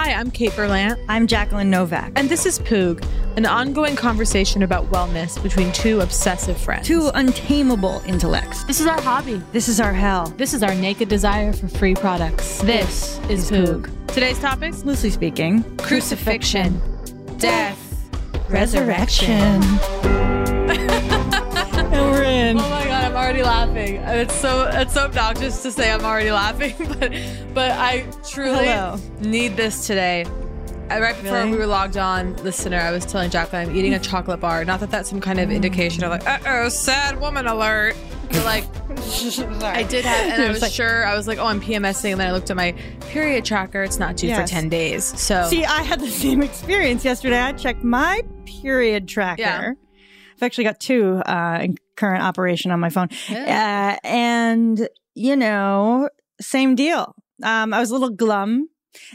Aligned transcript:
Hi, 0.00 0.12
I'm 0.12 0.30
Kate 0.30 0.52
Berlant. 0.52 1.04
I'm 1.08 1.26
Jacqueline 1.26 1.70
Novak. 1.70 2.12
And 2.14 2.28
this 2.28 2.46
is 2.46 2.60
Poog, 2.60 3.04
an 3.36 3.44
ongoing 3.44 3.96
conversation 3.96 4.62
about 4.62 4.88
wellness 4.92 5.42
between 5.42 5.72
two 5.72 6.02
obsessive 6.02 6.56
friends. 6.56 6.86
Two 6.86 7.10
untamable 7.14 8.00
intellects. 8.06 8.62
This 8.62 8.80
is 8.80 8.86
our 8.86 9.00
hobby. 9.00 9.42
This 9.50 9.68
is 9.68 9.80
our 9.80 9.92
hell. 9.92 10.32
This 10.36 10.54
is 10.54 10.62
our 10.62 10.72
naked 10.76 11.08
desire 11.08 11.52
for 11.52 11.66
free 11.66 11.96
products. 11.96 12.62
This 12.62 13.18
is 13.28 13.50
Poog. 13.50 13.90
Today's 14.14 14.38
topics? 14.38 14.84
Loosely 14.84 15.10
speaking, 15.10 15.64
crucifixion, 15.78 16.80
death, 17.38 18.08
resurrection. 18.48 19.32
and 19.32 21.10
already 23.18 23.42
laughing. 23.42 23.96
It's 23.96 24.34
so 24.34 24.68
it's 24.72 24.94
so 24.94 25.02
obnoxious 25.04 25.62
to 25.62 25.72
say 25.72 25.90
I'm 25.90 26.04
already 26.04 26.30
laughing, 26.30 26.74
but 27.00 27.12
but 27.54 27.70
I 27.72 28.06
truly 28.28 28.66
Hello. 28.66 28.98
need 29.20 29.56
this 29.56 29.86
today. 29.86 30.24
I, 30.90 31.00
right 31.00 31.14
before 31.14 31.36
Really? 31.36 31.50
we 31.50 31.58
were 31.58 31.66
logged 31.66 31.98
on, 31.98 32.34
listener, 32.36 32.78
I 32.78 32.92
was 32.92 33.04
telling 33.04 33.28
Jacqueline 33.28 33.68
I'm 33.68 33.76
eating 33.76 33.92
a 33.92 33.98
chocolate 33.98 34.40
bar. 34.40 34.64
Not 34.64 34.80
that 34.80 34.90
that's 34.90 35.10
some 35.10 35.20
kind 35.20 35.38
of 35.38 35.50
indication 35.50 36.02
of 36.02 36.10
like, 36.10 36.26
uh 36.26 36.38
oh, 36.46 36.68
sad 36.70 37.20
woman 37.20 37.46
alert. 37.46 37.94
But 38.30 38.44
like, 38.44 38.64
I 39.62 39.82
did 39.82 40.06
have, 40.06 40.32
and 40.32 40.42
I 40.44 40.48
was 40.48 40.62
like- 40.62 40.72
sure 40.72 41.04
I 41.04 41.14
was 41.14 41.26
like, 41.28 41.36
oh, 41.38 41.44
I'm 41.46 41.60
PMSing, 41.60 42.12
and 42.12 42.20
then 42.20 42.28
I 42.28 42.32
looked 42.32 42.48
at 42.50 42.56
my 42.56 42.72
period 43.10 43.44
tracker. 43.44 43.82
It's 43.82 43.98
not 43.98 44.16
due 44.16 44.28
Yes. 44.28 44.40
for 44.40 44.46
ten 44.46 44.70
days. 44.70 45.04
So 45.20 45.46
See, 45.48 45.64
I 45.64 45.82
had 45.82 46.00
the 46.00 46.08
same 46.08 46.40
experience 46.42 47.04
yesterday. 47.04 47.38
I 47.40 47.52
checked 47.52 47.84
my 47.84 48.22
period 48.46 49.08
tracker. 49.08 49.40
Yeah. 49.42 49.72
I've 50.36 50.42
actually 50.42 50.64
got 50.64 50.80
two 50.80 51.16
uh, 51.26 51.66
current 51.98 52.22
operation 52.22 52.70
on 52.70 52.80
my 52.80 52.88
phone. 52.88 53.08
Uh, 53.30 53.96
and, 54.04 54.88
you 55.14 55.36
know, 55.36 56.08
same 56.40 56.74
deal. 56.74 57.14
Um, 57.42 57.74
I 57.74 57.80
was 57.80 57.90
a 57.90 57.94
little 57.94 58.10
glum. 58.14 58.68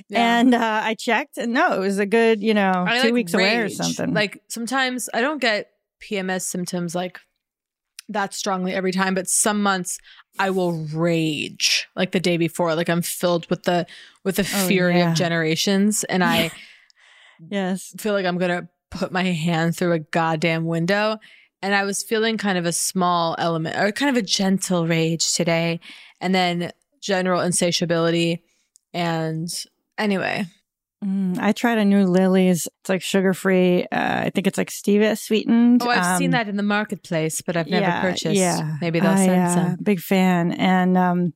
Yeah. 0.07 0.37
And 0.39 0.53
uh, 0.53 0.81
I 0.83 0.93
checked, 0.93 1.37
and 1.37 1.51
no, 1.51 1.73
it 1.73 1.79
was 1.79 1.97
a 1.99 2.05
good, 2.05 2.41
you 2.41 2.53
know, 2.53 2.85
I, 2.87 2.99
two 2.99 3.05
like, 3.05 3.13
weeks 3.13 3.33
away 3.33 3.57
or 3.57 3.69
something. 3.69 4.13
Like 4.13 4.41
sometimes 4.47 5.09
I 5.13 5.19
don't 5.19 5.41
get 5.41 5.71
PMS 6.01 6.43
symptoms 6.43 6.93
like 6.95 7.19
that 8.07 8.33
strongly 8.33 8.73
every 8.73 8.91
time, 8.91 9.13
but 9.15 9.27
some 9.27 9.61
months 9.61 9.97
I 10.39 10.51
will 10.51 10.85
rage 10.93 11.87
like 11.95 12.11
the 12.11 12.19
day 12.19 12.37
before. 12.37 12.75
Like 12.75 12.87
I'm 12.89 13.01
filled 13.01 13.49
with 13.49 13.63
the 13.63 13.85
with 14.23 14.35
the 14.37 14.43
Oh, 14.43 14.67
fury 14.67 14.97
yeah. 14.99 15.11
of 15.11 15.17
generations, 15.17 16.03
and 16.05 16.23
I 16.23 16.51
yes, 17.49 17.93
feel 17.97 18.13
like 18.13 18.25
I'm 18.25 18.37
gonna 18.37 18.69
put 18.91 19.11
my 19.11 19.23
hand 19.23 19.75
through 19.75 19.93
a 19.93 19.99
goddamn 19.99 20.65
window. 20.65 21.17
And 21.63 21.73
I 21.73 21.83
was 21.85 22.03
feeling 22.03 22.37
kind 22.37 22.57
of 22.57 22.65
a 22.65 22.71
small 22.73 23.35
element 23.39 23.77
or 23.77 23.91
kind 23.91 24.15
of 24.15 24.21
a 24.21 24.25
gentle 24.25 24.85
rage 24.85 25.33
today, 25.33 25.79
and 26.21 26.35
then 26.35 26.71
general 27.01 27.41
insatiability. 27.41 28.43
And 28.93 29.49
anyway, 29.97 30.45
Mm, 31.03 31.37
I 31.37 31.51
tried 31.51 31.79
a 31.79 31.83
new 31.83 32.05
Lily's. 32.05 32.65
It's 32.79 32.89
like 32.89 33.01
sugar 33.01 33.33
free. 33.33 33.83
Uh, 33.91 34.21
I 34.25 34.31
think 34.33 34.47
it's 34.47 34.57
like 34.57 34.69
stevia 34.69 35.17
sweetened. 35.19 35.83
oh, 35.83 35.89
I've 35.89 36.17
seen 36.17 36.27
Um, 36.27 36.31
that 36.31 36.47
in 36.47 36.55
the 36.55 36.63
marketplace, 36.63 37.41
but 37.41 37.57
I've 37.57 37.67
never 37.67 37.85
yeah, 37.87 38.01
purchased. 38.01 38.35
Yeah, 38.35 38.77
maybe 38.79 39.01
they'll 39.01 39.11
I, 39.11 39.25
send 39.25 39.41
uh, 39.41 39.53
some. 39.53 39.77
Big 39.83 39.99
fan, 39.99 40.53
and 40.53 40.97
um, 40.97 41.33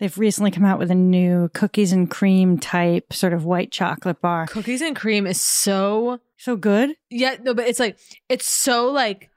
they've 0.00 0.18
recently 0.18 0.50
come 0.50 0.64
out 0.64 0.80
with 0.80 0.90
a 0.90 0.96
new 0.96 1.48
cookies 1.54 1.92
and 1.92 2.10
cream 2.10 2.58
type 2.58 3.12
sort 3.12 3.32
of 3.32 3.44
white 3.44 3.70
chocolate 3.70 4.20
bar. 4.20 4.46
Cookies 4.48 4.82
and 4.82 4.96
cream 4.96 5.28
is 5.28 5.40
so 5.40 6.18
So 6.36 6.56
good, 6.56 6.96
yeah, 7.08 7.36
no, 7.40 7.54
but 7.54 7.68
it's 7.68 7.78
like 7.78 7.96
it's 8.28 8.48
so 8.48 8.90
like 8.90 9.30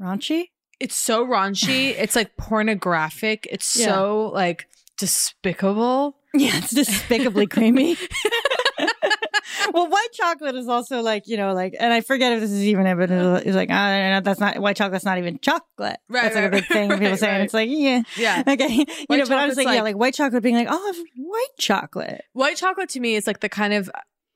raunchy. 0.00 0.44
it's 0.80 0.96
so 0.96 1.26
raunchy. 1.26 1.94
it's 1.98 2.16
like 2.16 2.36
pornographic. 2.36 3.46
It's 3.50 3.76
Yeah. 3.76 3.86
so 3.86 4.30
like 4.34 4.66
despicable. 4.98 6.16
Yeah, 6.34 6.52
it's 6.58 6.74
despicably 6.74 7.46
creamy. 7.46 7.96
well, 9.72 9.88
white 9.88 10.08
chocolate 10.12 10.54
is 10.54 10.68
also 10.68 11.00
like 11.00 11.24
you 11.26 11.36
know, 11.36 11.52
like, 11.54 11.74
and 11.78 11.92
I 11.92 12.00
forget 12.00 12.32
if 12.32 12.40
this 12.40 12.50
is 12.50 12.64
even 12.64 12.86
it, 12.86 12.96
but 12.96 13.10
it's 13.10 13.56
like, 13.56 13.68
ah, 13.70 13.88
no, 13.98 14.10
no, 14.14 14.20
that's 14.20 14.40
not 14.40 14.58
white 14.58 14.76
chocolate's 14.76 15.04
not 15.04 15.18
even 15.18 15.38
chocolate. 15.40 15.98
Right, 16.08 16.22
that's 16.22 16.34
like 16.34 16.44
right, 16.44 16.46
a 16.46 16.50
big 16.50 16.66
thing. 16.66 16.90
right, 16.90 17.00
People 17.00 17.16
saying 17.16 17.32
right. 17.34 17.40
it's 17.42 17.54
like, 17.54 17.68
yeah, 17.70 18.02
Yeah. 18.16 18.42
okay, 18.48 18.68
you 18.68 18.84
know. 18.84 18.94
But 19.08 19.16
I 19.18 19.18
was 19.20 19.28
chocolate's 19.28 19.56
like, 19.56 19.66
yeah, 19.66 19.72
like- 19.74 19.82
like 19.82 19.96
white 19.96 20.14
chocolate 20.14 20.42
being 20.42 20.56
like, 20.56 20.68
oh, 20.70 21.04
white 21.16 21.46
chocolate. 21.58 22.22
White 22.32 22.56
chocolate 22.56 22.88
to 22.90 23.00
me 23.00 23.14
is 23.14 23.26
like 23.26 23.40
the 23.40 23.48
kind 23.48 23.72
of 23.72 23.90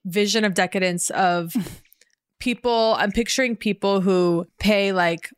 vision 0.04 0.44
of 0.44 0.54
decadence 0.54 1.10
of 1.10 1.52
people. 2.38 2.94
I'm 2.98 3.12
picturing 3.12 3.56
people 3.56 4.00
who 4.00 4.46
pay 4.58 4.92
like. 4.92 5.30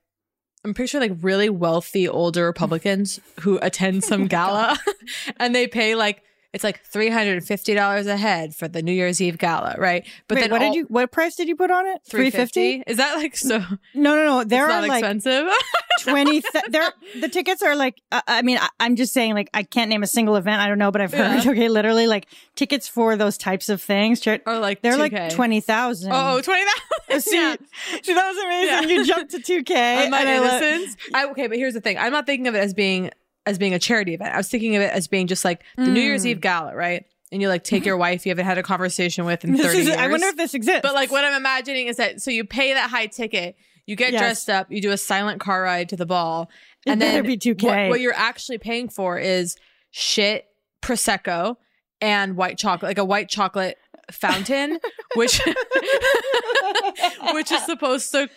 I'm 0.65 0.75
picturing 0.75 1.11
like 1.11 1.19
really 1.23 1.51
wealthy 1.51 2.09
older 2.09 2.47
Republicans 2.47 3.21
who 3.41 3.59
attend 3.63 4.05
oh 4.05 4.09
some 4.09 4.27
gala, 4.27 4.79
and 5.39 5.55
they 5.55 5.67
pay 5.67 5.95
like 5.95 6.23
it's 6.53 6.65
like 6.65 6.85
three 6.85 7.09
hundred 7.09 7.39
and 7.39 7.47
fifty 7.47 7.75
dollars 7.75 8.07
a 8.07 8.17
head 8.17 8.55
for 8.55 8.69
the 8.69 8.83
New 8.83 8.93
Year's 8.93 9.21
Eve 9.21 9.39
gala, 9.39 9.75
right? 9.79 10.07
But 10.29 10.39
Wait, 10.39 10.51
what 10.51 10.59
did 10.59 10.75
you? 10.75 10.85
What 10.85 11.11
price 11.11 11.35
did 11.35 11.49
you 11.49 11.57
put 11.57 11.71
on 11.71 11.87
it? 11.87 12.03
Three 12.07 12.31
fifty. 12.31 12.83
Is 12.87 12.99
that 12.99 13.17
like 13.17 13.37
so? 13.37 13.59
No, 13.95 14.15
no, 14.15 14.25
no. 14.25 14.45
There 14.45 14.65
are 14.65 14.69
not 14.69 14.89
like 14.89 15.03
expensive. 15.03 15.47
twenty. 16.01 16.43
Th- 16.43 16.65
there, 16.69 16.93
the 17.21 17.29
tickets 17.29 17.63
are 17.63 17.75
like. 17.75 18.03
Uh, 18.11 18.21
I 18.27 18.43
mean, 18.43 18.59
I, 18.59 18.69
am 18.81 18.97
just 18.97 19.15
saying. 19.15 19.33
Like, 19.35 19.49
I 19.55 19.63
can't 19.63 19.89
name 19.89 20.03
a 20.03 20.07
single 20.07 20.37
event. 20.37 20.61
I 20.61 20.69
don't 20.69 20.79
know, 20.79 20.91
but 20.91 21.01
I've 21.01 21.13
heard. 21.13 21.45
Yeah. 21.45 21.53
Okay, 21.53 21.69
literally, 21.69 22.07
like 22.07 22.29
tickets 22.55 22.89
for 22.89 23.15
those 23.17 23.37
types 23.37 23.69
of 23.69 23.83
things. 23.83 24.27
Or 24.27 24.39
like 24.59 24.81
they're 24.81 24.95
2K. 24.95 24.99
like 24.99 25.35
twenty 25.35 25.61
thousand. 25.61 26.13
Oh, 26.13 26.41
20,000. 26.41 27.21
See, 27.21 27.37
yeah. 27.37 27.57
see, 28.03 28.15
that 28.15 28.29
was 28.29 28.39
amazing. 28.39 28.89
Yeah. 28.89 28.97
You 28.97 29.05
jumped 29.05 29.33
to 29.33 29.41
two 29.41 29.63
K. 29.65 30.09
My 30.09 30.23
innocence. 30.23 30.97
I, 31.13 31.27
okay, 31.31 31.47
but 31.47 31.59
here's 31.59 31.75
the 31.75 31.81
thing. 31.83 31.99
I'm 31.99 32.13
not 32.13 32.25
thinking 32.25 32.47
of 32.47 32.55
it 32.55 32.59
as 32.59 32.73
being 32.73 33.11
as 33.47 33.59
being 33.59 33.75
a 33.75 33.79
charity 33.79 34.15
event. 34.15 34.35
I 34.35 34.37
was 34.37 34.49
thinking 34.49 34.77
of 34.77 34.83
it 34.83 34.93
as 34.93 35.09
being 35.09 35.27
just 35.27 35.45
like 35.45 35.63
the 35.77 35.89
New 35.89 36.01
Year's 36.01 36.25
Mm. 36.25 36.29
Eve 36.29 36.41
gala, 36.41 36.75
right? 36.77 37.05
And 37.33 37.41
you 37.43 37.49
like 37.49 37.65
take 37.65 37.85
your 37.85 37.97
wife 38.07 38.25
you 38.27 38.31
haven't 38.31 38.45
had 38.47 38.59
a 38.59 38.63
conversation 38.63 39.25
with 39.25 39.45
in 39.45 39.57
30 39.57 39.79
is, 39.79 39.87
years. 39.87 39.99
I 39.99 40.07
wonder 40.09 40.27
if 40.29 40.37
this 40.37 40.55
exists. 40.55 40.81
But 40.83 40.95
like 40.95 41.11
what 41.11 41.25
I'm 41.25 41.35
imagining 41.35 41.87
is 41.89 41.97
that 41.97 42.21
so 42.21 42.31
you 42.31 42.45
pay 42.45 42.75
that 42.75 42.91
high 42.91 43.07
ticket, 43.07 43.57
you 43.87 43.97
get 43.97 44.13
Yes. 44.13 44.21
dressed 44.21 44.51
up, 44.51 44.71
you 44.71 44.81
do 44.81 44.91
a 44.93 44.99
silent 44.99 45.41
car 45.41 45.63
ride 45.63 45.89
to 45.89 45.97
the 45.97 46.07
ball, 46.07 46.51
It 46.87 46.91
and 46.91 47.01
then 47.03 47.15
better 47.23 47.27
be 47.27 47.37
2K. 47.37 47.65
What, 47.65 47.89
what 47.91 48.01
you're 48.01 48.15
actually 48.15 48.59
paying 48.59 48.89
for 48.89 49.19
is 49.19 49.57
shit 49.91 50.47
prosecco 50.83 51.57
and 52.01 52.37
white 52.37 52.59
chocolate, 52.59 52.91
like 52.91 52.99
a 52.99 53.05
white 53.05 53.29
chocolate 53.29 53.77
fountain, 54.11 54.79
which 55.15 55.41
which 57.33 57.51
is 57.53 57.65
supposed 57.65 58.11
to 58.13 58.29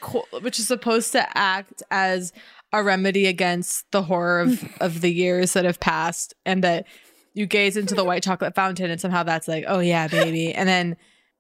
which 0.42 0.60
is 0.60 0.68
supposed 0.68 1.12
to 1.12 1.38
act 1.38 1.84
as 1.92 2.31
a 2.80 2.83
remedy 2.83 3.27
against 3.27 3.89
the 3.92 4.01
horror 4.04 4.42
of 4.42 4.63
of 4.81 5.01
the 5.01 5.12
years 5.12 5.54
that 5.54 5.66
have 5.66 5.80
passed, 5.80 6.33
and 6.45 6.63
that 6.63 6.86
you 7.33 7.45
gaze 7.45 7.77
into 7.77 7.95
the 7.95 8.04
white 8.04 8.24
chocolate 8.24 8.56
fountain, 8.56 8.89
and 8.89 9.00
somehow 9.00 9.24
that's 9.24 9.48
like, 9.48 9.66
oh 9.68 9.80
yeah, 9.80 10.07
baby, 10.07 10.54
and 10.54 10.68
then. 10.68 10.98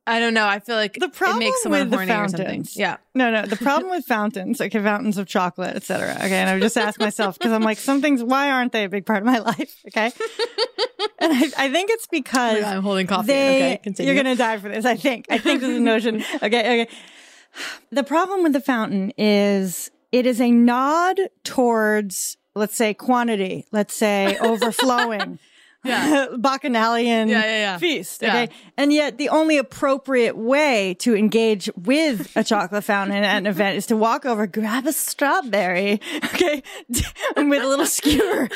I 0.07 0.19
don't 0.19 0.35
know. 0.35 0.45
I 0.45 0.59
feel 0.59 0.75
like 0.75 0.93
the 0.99 1.09
problem 1.09 1.41
it 1.41 1.45
makes 1.45 1.63
someone 1.63 1.79
with 1.81 1.89
the 1.89 1.97
horny 1.97 2.11
or 2.11 2.27
something. 2.27 2.45
fountains. 2.45 2.77
Yeah. 2.77 2.97
No, 3.15 3.31
no. 3.31 3.47
The 3.47 3.55
problem 3.55 3.89
with 3.89 4.05
fountains, 4.05 4.61
okay, 4.61 4.79
fountains 4.79 5.17
of 5.17 5.25
chocolate, 5.25 5.75
etc. 5.75 6.13
Okay, 6.17 6.35
and 6.35 6.47
I 6.47 6.59
just 6.59 6.77
ask 6.77 6.99
myself 6.99 7.39
because 7.39 7.51
I'm 7.51 7.63
like, 7.63 7.79
some 7.79 8.03
things. 8.03 8.23
Why 8.23 8.51
aren't 8.51 8.71
they 8.71 8.83
a 8.83 8.89
big 8.89 9.07
part 9.07 9.23
of 9.23 9.25
my 9.25 9.39
life? 9.51 9.75
Okay, 9.87 10.11
and 11.17 11.33
I, 11.33 11.51
I 11.57 11.71
think 11.71 11.89
it's 11.89 12.05
because 12.05 12.63
I'm 12.63 12.83
holding 12.83 13.07
coffee. 13.07 13.27
They, 13.27 13.55
okay, 13.57 13.79
continue. 13.81 14.13
You're 14.13 14.23
gonna 14.23 14.35
die 14.35 14.59
for 14.59 14.69
this. 14.69 14.85
I 14.85 14.95
think. 14.95 15.25
I 15.31 15.39
think 15.39 15.61
this 15.61 15.71
is 15.71 15.77
a 15.77 15.81
notion. 15.81 16.23
Okay, 16.35 16.83
okay. 16.83 16.87
The 17.91 18.03
problem 18.03 18.43
with 18.43 18.53
the 18.53 18.59
fountain 18.59 19.13
is 19.17 19.89
it 20.15 20.25
is 20.25 20.39
a 20.39 20.49
nod 20.49 21.19
towards, 21.43 22.37
let's 22.55 22.73
say, 22.77 22.93
quantity. 22.93 23.65
Let's 23.73 23.93
say 23.93 24.37
overflowing. 24.41 25.39
Yeah. 25.83 26.27
bacchanalian 26.37 27.27
Yeah, 27.27 27.43
yeah, 27.43 27.57
yeah. 27.57 27.77
feast. 27.77 28.23
Okay. 28.23 28.47
And 28.77 28.93
yet 28.93 29.17
the 29.17 29.27
only 29.29 29.57
appropriate 29.57 30.37
way 30.37 30.95
to 30.99 31.15
engage 31.15 31.69
with 31.75 32.31
a 32.37 32.45
chocolate 32.45 32.85
fountain 32.85 33.23
at 33.25 33.37
an 33.37 33.45
event 33.45 33.75
is 33.75 33.87
to 33.87 33.97
walk 33.97 34.25
over, 34.25 34.47
grab 34.47 34.87
a 34.87 34.93
strawberry, 34.93 35.99
okay, 36.23 36.63
and 37.35 37.49
with 37.49 37.61
a 37.61 37.67
little 37.67 37.85
skewer, 37.85 38.47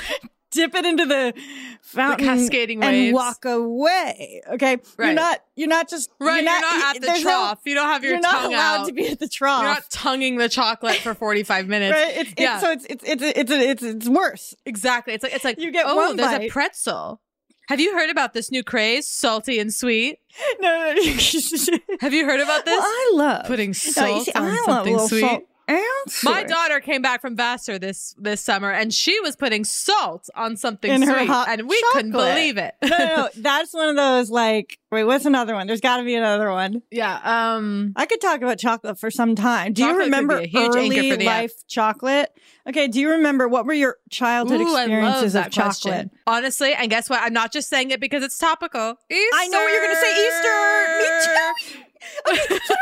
dip 0.52 0.74
it 0.76 0.86
into 0.86 1.06
the 1.06 1.34
fountain 1.82 2.26
cascading 2.26 2.84
and 2.84 2.92
waves. 2.92 3.14
walk 3.14 3.46
away. 3.46 4.42
Okay. 4.54 4.78
You're 4.98 5.14
not, 5.14 5.40
you're 5.56 5.68
not 5.68 5.90
just, 5.90 6.10
Right, 6.20 6.36
you're 6.38 6.46
not, 6.46 6.62
you're 6.62 6.72
not 6.80 6.96
at 6.96 7.02
the 7.02 7.08
there's 7.08 7.24
no- 7.24 7.30
trough. 7.32 7.60
You 7.66 7.76
don't 7.76 7.88
have 7.88 8.04
your 8.04 8.14
you're 8.14 8.22
not 8.22 8.46
allowed 8.46 8.82
out. 8.82 8.88
to 8.88 8.94
be 8.94 9.08
at 9.08 9.20
the 9.20 9.28
trough. 9.28 9.62
You're 9.62 9.74
not 9.74 9.90
tonguing 9.90 10.38
the 10.38 10.50
chocolate 10.50 10.96
for 10.98 11.14
45 11.14 11.68
minutes. 11.70 11.94
Right? 11.96 12.18
It's, 12.18 12.34
yeah. 12.38 12.56
it's, 12.56 12.64
so 12.64 12.72
it's, 12.72 12.86
it's, 12.86 13.04
it's, 13.06 13.24
it's, 13.24 13.52
it's, 13.52 13.84
it's 13.84 14.10
worse. 14.10 14.56
exactly. 14.66 15.14
It's 15.14 15.24
like 15.24 15.34
it's 15.34 15.44
like 15.46 15.60
You 15.60 15.72
get 15.72 15.86
oh, 15.88 15.96
one 15.96 16.16
there's 16.16 16.30
bite. 16.32 16.42
a 16.42 16.50
pretzel. 16.50 17.22
Have 17.68 17.80
you 17.80 17.96
heard 17.96 18.10
about 18.10 18.34
this 18.34 18.50
new 18.50 18.64
craze, 18.64 19.08
salty 19.08 19.60
and 19.60 19.72
sweet? 19.74 20.18
No, 20.60 20.70
no, 20.70 20.94
no. 20.96 21.78
Have 22.02 22.14
you 22.14 22.26
heard 22.26 22.40
about 22.40 22.66
this? 22.66 22.78
Well, 22.80 22.84
I 22.84 23.12
love 23.14 23.46
putting 23.46 23.74
salt 23.74 24.18
you 24.18 24.24
see, 24.26 24.32
on 24.34 24.48
I 24.48 24.64
something 24.66 25.00
sweet. 25.08 25.20
salt 25.22 25.44
and 25.70 26.14
My 26.24 26.44
daughter 26.44 26.80
came 26.80 27.02
back 27.02 27.22
from 27.22 27.36
Vassar 27.36 27.78
this 27.80 28.16
this 28.18 28.42
summer, 28.42 28.72
and 28.72 28.94
she 28.94 29.20
was 29.20 29.36
putting 29.36 29.64
salt 29.64 30.30
on 30.36 30.58
something 30.58 30.92
in 30.92 31.04
sweet, 31.04 31.30
and 31.30 31.70
we 31.70 31.82
couldn't 31.94 32.12
believe 32.12 32.58
it. 32.58 32.74
no, 32.82 32.90
no, 32.90 32.98
no. 32.98 33.30
That's 33.38 33.74
one 33.74 33.90
of 33.90 33.96
those 33.96 34.30
like. 34.30 34.78
Wait, 34.92 35.04
what's 35.04 35.26
another 35.26 35.54
one? 35.54 35.68
There's 35.68 35.82
got 35.82 35.98
to 35.98 36.04
be 36.04 36.16
another 36.16 36.50
one. 36.52 36.82
yeah. 36.90 37.20
Um. 37.24 37.94
I 37.96 38.06
could 38.08 38.20
talk 38.20 38.42
about 38.42 38.58
chocolate 38.58 39.00
for 39.00 39.12
some 39.12 39.36
time. 39.36 39.74
Do 39.74 39.84
you 39.86 39.98
remember 40.00 40.40
be 40.40 40.46
a 40.46 40.48
huge 40.48 40.76
early 40.76 41.18
life 41.26 41.54
chocolate? 41.68 42.32
Okay. 42.68 42.88
Do 42.88 43.00
you 43.00 43.12
remember 43.12 43.48
what 43.48 43.66
were 43.66 43.74
your 43.74 43.98
childhood 44.10 44.62
Ooh, 44.62 44.76
experiences 44.76 45.36
of 45.36 45.52
chocolate? 45.52 45.66
question. 45.66 46.12
Honestly, 46.26 46.74
and 46.74 46.90
guess 46.90 47.10
what? 47.10 47.22
I'm 47.22 47.34
not 47.34 47.54
just 47.54 47.70
saying 47.70 47.92
it 47.92 48.00
because 48.00 48.24
it's 48.24 48.38
topical. 48.38 48.96
Easter. 49.10 49.30
I 49.36 49.48
know 49.50 49.60
what 49.60 49.72
you're 49.72 49.82
going 49.82 49.96
to 49.96 50.02
say. 50.02 50.28
Easter. 50.28 51.74
Me 51.74 51.80
too. 51.80 51.89
Okay, 52.28 52.42
that's 52.50 52.70
what 52.70 52.80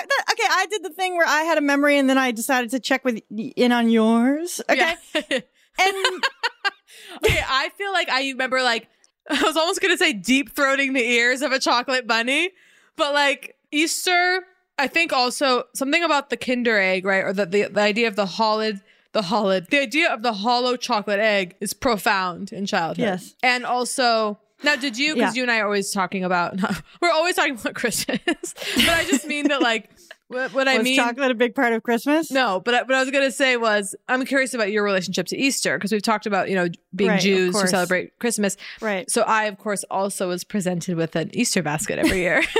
I, 0.00 0.06
that, 0.08 0.24
okay. 0.32 0.48
I 0.48 0.66
did 0.70 0.82
the 0.84 0.90
thing 0.90 1.16
where 1.16 1.26
I 1.26 1.42
had 1.42 1.58
a 1.58 1.60
memory 1.60 1.98
and 1.98 2.08
then 2.08 2.18
I 2.18 2.30
decided 2.32 2.70
to 2.70 2.80
check 2.80 3.04
with 3.04 3.20
in 3.30 3.72
on 3.72 3.90
yours. 3.90 4.60
Okay, 4.68 4.94
Yeah. 5.14 5.20
and 5.22 5.42
okay, 7.24 7.42
I 7.48 7.70
feel 7.76 7.92
like 7.92 8.08
I 8.10 8.22
remember 8.30 8.62
like 8.62 8.88
I 9.30 9.42
was 9.42 9.56
almost 9.56 9.80
gonna 9.80 9.96
say 9.96 10.12
deep 10.12 10.54
throating 10.54 10.94
the 10.94 11.02
ears 11.04 11.42
of 11.42 11.52
a 11.52 11.58
chocolate 11.58 12.06
bunny, 12.06 12.50
but 12.96 13.12
like 13.14 13.56
Easter, 13.70 14.42
I 14.78 14.86
think 14.88 15.12
also 15.12 15.64
something 15.74 16.02
about 16.02 16.30
the 16.30 16.36
Kinder 16.36 16.78
egg, 16.78 17.04
right? 17.04 17.24
Or 17.24 17.32
the 17.32 17.46
the, 17.46 17.62
the 17.68 17.80
idea 17.80 18.08
of 18.08 18.16
the 18.16 18.26
hollowed 18.26 18.80
the 19.12 19.22
hollowed 19.22 19.68
the 19.70 19.78
idea 19.80 20.12
of 20.12 20.22
the 20.22 20.32
hollow 20.32 20.76
chocolate 20.76 21.20
egg 21.20 21.54
is 21.60 21.72
profound 21.72 22.52
in 22.52 22.66
childhood. 22.66 23.04
Yes. 23.04 23.34
And 23.42 23.64
also 23.64 24.38
now 24.62 24.76
did 24.76 24.96
you 24.98 25.14
because 25.14 25.34
Yeah. 25.34 25.40
you 25.40 25.42
and 25.44 25.50
I 25.50 25.58
are 25.60 25.64
always 25.66 25.90
talking 25.90 26.24
about 26.24 26.58
we're 27.00 27.10
always 27.10 27.36
talking 27.36 27.54
about 27.58 27.74
Christmas. 27.74 28.18
but 28.26 28.88
I 28.88 29.04
just 29.08 29.26
mean 29.26 29.48
that 29.48 29.60
like 29.62 29.90
what, 30.28 30.54
what 30.54 30.66
I 30.66 30.78
was 30.78 30.84
mean 30.84 30.96
chocolate 30.96 31.30
a 31.30 31.34
big 31.34 31.54
part 31.54 31.74
of 31.74 31.82
Christmas? 31.82 32.30
no, 32.30 32.58
but 32.60 32.72
what 32.88 32.94
I 32.96 33.00
was 33.00 33.10
gonna 33.10 33.30
say 33.30 33.56
was 33.58 33.94
I'm 34.08 34.24
curious 34.24 34.54
about 34.54 34.70
your 34.72 34.82
relationship 34.82 35.26
to 35.26 35.36
Easter 35.36 35.76
because 35.76 35.92
we've 35.92 36.00
talked 36.02 36.24
about 36.26 36.48
you 36.48 36.54
know 36.54 36.68
being 36.94 37.10
Right, 37.10 37.20
Jews 37.20 37.60
who 37.60 37.66
celebrate 37.66 38.18
Christmas. 38.18 38.56
Right. 38.80 39.10
So 39.10 39.22
I 39.22 39.44
of 39.44 39.58
course 39.58 39.84
also 39.90 40.28
was 40.28 40.42
presented 40.44 40.96
with 40.96 41.16
an 41.16 41.30
Easter 41.34 41.62
basket 41.62 41.98
every 41.98 42.18
year. 42.20 42.42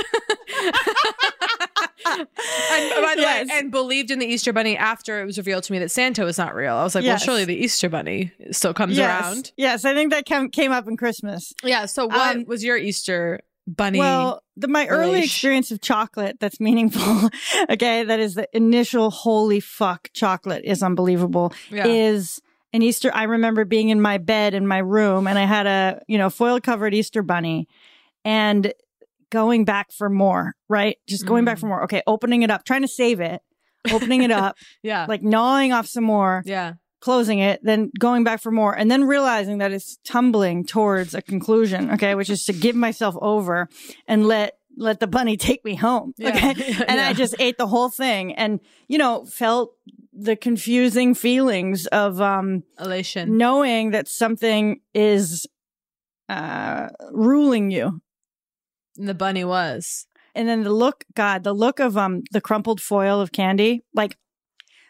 and 2.07 2.27
by 2.37 3.13
the 3.17 3.23
Yes. 3.23 3.49
way, 3.49 3.59
and 3.59 3.71
believed 3.71 4.11
in 4.11 4.19
the 4.19 4.27
Easter 4.27 4.53
bunny 4.53 4.77
after 4.77 5.21
it 5.21 5.25
was 5.25 5.37
revealed 5.39 5.65
to 5.65 5.73
me 5.73 5.79
that 5.81 5.91
Santa 5.91 6.25
was 6.25 6.39
not 6.39 6.55
real. 6.55 6.75
I 6.75 6.83
was 6.85 6.95
like, 6.95 7.05
Yes. 7.05 7.21
well, 7.21 7.37
surely 7.37 7.45
the 7.45 7.57
Easter 7.57 7.89
bunny 7.89 8.33
still 8.51 8.75
comes 8.75 8.97
yes. 8.97 9.23
around. 9.25 9.53
Yes, 9.57 9.85
I 9.85 9.95
think 9.95 10.11
that 10.13 10.25
came 10.27 10.51
came 10.51 10.73
up 10.73 10.89
in 10.89 10.97
Christmas. 10.97 11.53
Yeah. 11.63 11.87
So 11.87 12.07
what 12.07 12.37
Um, 12.37 12.45
was 12.47 12.65
your 12.65 12.77
Easter 12.77 13.41
bunny? 13.67 13.99
Well, 13.99 14.43
the, 14.57 14.69
my 14.69 14.87
early 14.89 15.21
experience 15.23 15.71
of 15.71 15.81
chocolate 15.81 16.39
that's 16.41 16.61
meaningful, 16.61 17.31
okay, 17.71 18.05
that 18.05 18.21
is 18.21 18.35
the 18.35 18.49
initial 18.57 19.11
holy 19.11 19.61
fuck 19.61 20.11
chocolate 20.13 20.63
is 20.65 20.83
unbelievable. 20.83 21.53
Yeah. 21.71 21.87
Is 21.87 22.41
an 22.75 22.83
Easter. 22.83 23.11
I 23.15 23.25
remember 23.25 23.65
being 23.65 23.91
in 23.91 24.01
my 24.01 24.17
bed 24.19 24.55
in 24.55 24.67
my 24.67 24.79
room 24.79 25.27
and 25.27 25.39
I 25.39 25.45
had 25.45 25.67
a, 25.67 26.03
you 26.09 26.17
know, 26.19 26.31
foil 26.31 26.59
covered 26.61 26.95
Easter 26.95 27.23
bunny 27.23 27.69
and 28.25 28.73
going 29.33 29.65
back 29.65 29.91
for 29.99 30.09
more, 30.11 30.55
right? 30.69 30.97
Just 31.09 31.25
going 31.27 31.45
back 31.45 31.57
Mm. 31.57 31.61
for 31.61 31.67
more. 31.73 31.83
Okay, 31.85 32.03
opening 32.07 32.43
it 32.43 32.51
up, 32.51 32.65
trying 32.65 32.83
to 32.83 32.89
save 32.89 33.19
it, 33.21 33.41
opening 33.91 34.23
it 34.23 34.31
up, 34.31 34.57
yeah. 34.83 35.07
like 35.09 35.23
gnawing 35.23 35.73
off 35.73 35.87
some 35.87 36.05
more, 36.05 36.43
yeah. 36.45 36.75
closing 37.01 37.39
it, 37.41 37.59
then 37.65 37.91
going 37.99 38.23
back 38.25 38.41
for 38.41 38.53
more, 38.53 38.73
and 38.79 38.91
then 38.91 39.05
realizing 39.05 39.59
that 39.59 39.73
it's 39.73 39.99
tumbling 40.05 40.65
towards 40.65 41.15
a 41.15 41.23
conclusion, 41.23 41.91
okay, 41.91 42.15
which 42.15 42.31
is 42.31 42.45
to 42.45 42.53
give 42.53 42.77
myself 42.77 43.15
over 43.21 43.69
and 44.07 44.27
let 44.29 44.53
let 44.79 45.01
the 45.01 45.07
bunny 45.07 45.37
take 45.49 45.65
me 45.65 45.75
home. 45.75 46.13
Yeah. 46.17 46.29
Okay. 46.31 46.55
And 46.89 46.99
I 47.01 47.13
just 47.15 47.35
ate 47.39 47.57
the 47.59 47.67
whole 47.67 47.91
thing 47.91 48.35
and, 48.37 48.61
you 48.89 48.99
know, 48.99 49.25
felt 49.27 49.73
the 50.15 50.37
confusing 50.37 51.15
feelings 51.15 51.87
of 51.89 52.21
um 52.21 52.63
Elation. 52.79 53.37
knowing 53.39 53.93
that 53.93 54.09
something 54.09 54.81
is 54.95 55.47
uh 56.29 56.89
ruling 57.13 57.71
you. 57.71 58.01
And 58.99 59.09
the 59.09 59.15
bunny 59.15 59.45
was. 59.45 60.07
And 60.35 60.49
then 60.49 60.63
the 60.63 60.73
look, 60.73 61.05
God, 61.15 61.45
the 61.45 61.53
look 61.53 61.81
of 61.81 61.97
um 61.97 62.23
the 62.33 62.41
crumpled 62.41 62.81
foil 62.81 63.21
of 63.21 63.33
candy, 63.33 63.83
like 63.95 64.17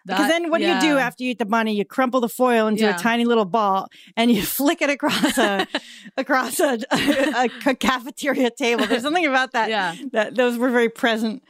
because 0.04 0.26
then 0.28 0.50
what 0.50 0.58
do 0.60 0.66
you 0.66 0.80
do 0.80 0.98
after 0.98 1.22
you 1.22 1.30
eat 1.30 1.38
the 1.38 1.44
bunny? 1.46 1.76
You 1.76 1.84
crumple 1.84 2.20
the 2.20 2.28
foil 2.28 2.66
into 2.66 2.82
Yeah. 2.82 2.96
a 2.96 2.98
tiny 2.98 3.24
little 3.24 3.44
ball 3.44 3.86
and 4.16 4.32
you 4.32 4.42
flick 4.58 4.82
it 4.82 4.90
across 4.90 5.38
a 5.38 5.66
across 6.16 6.58
a, 6.58 6.78
a, 6.90 7.48
a 7.66 7.74
cafeteria 7.76 8.50
table. 8.50 8.84
There's 8.86 9.02
something 9.02 9.26
about 9.26 9.52
that. 9.52 9.68
Yeah. 9.70 9.94
That 10.12 10.34
those 10.34 10.58
were 10.58 10.70
very 10.70 10.88
present. 10.88 11.44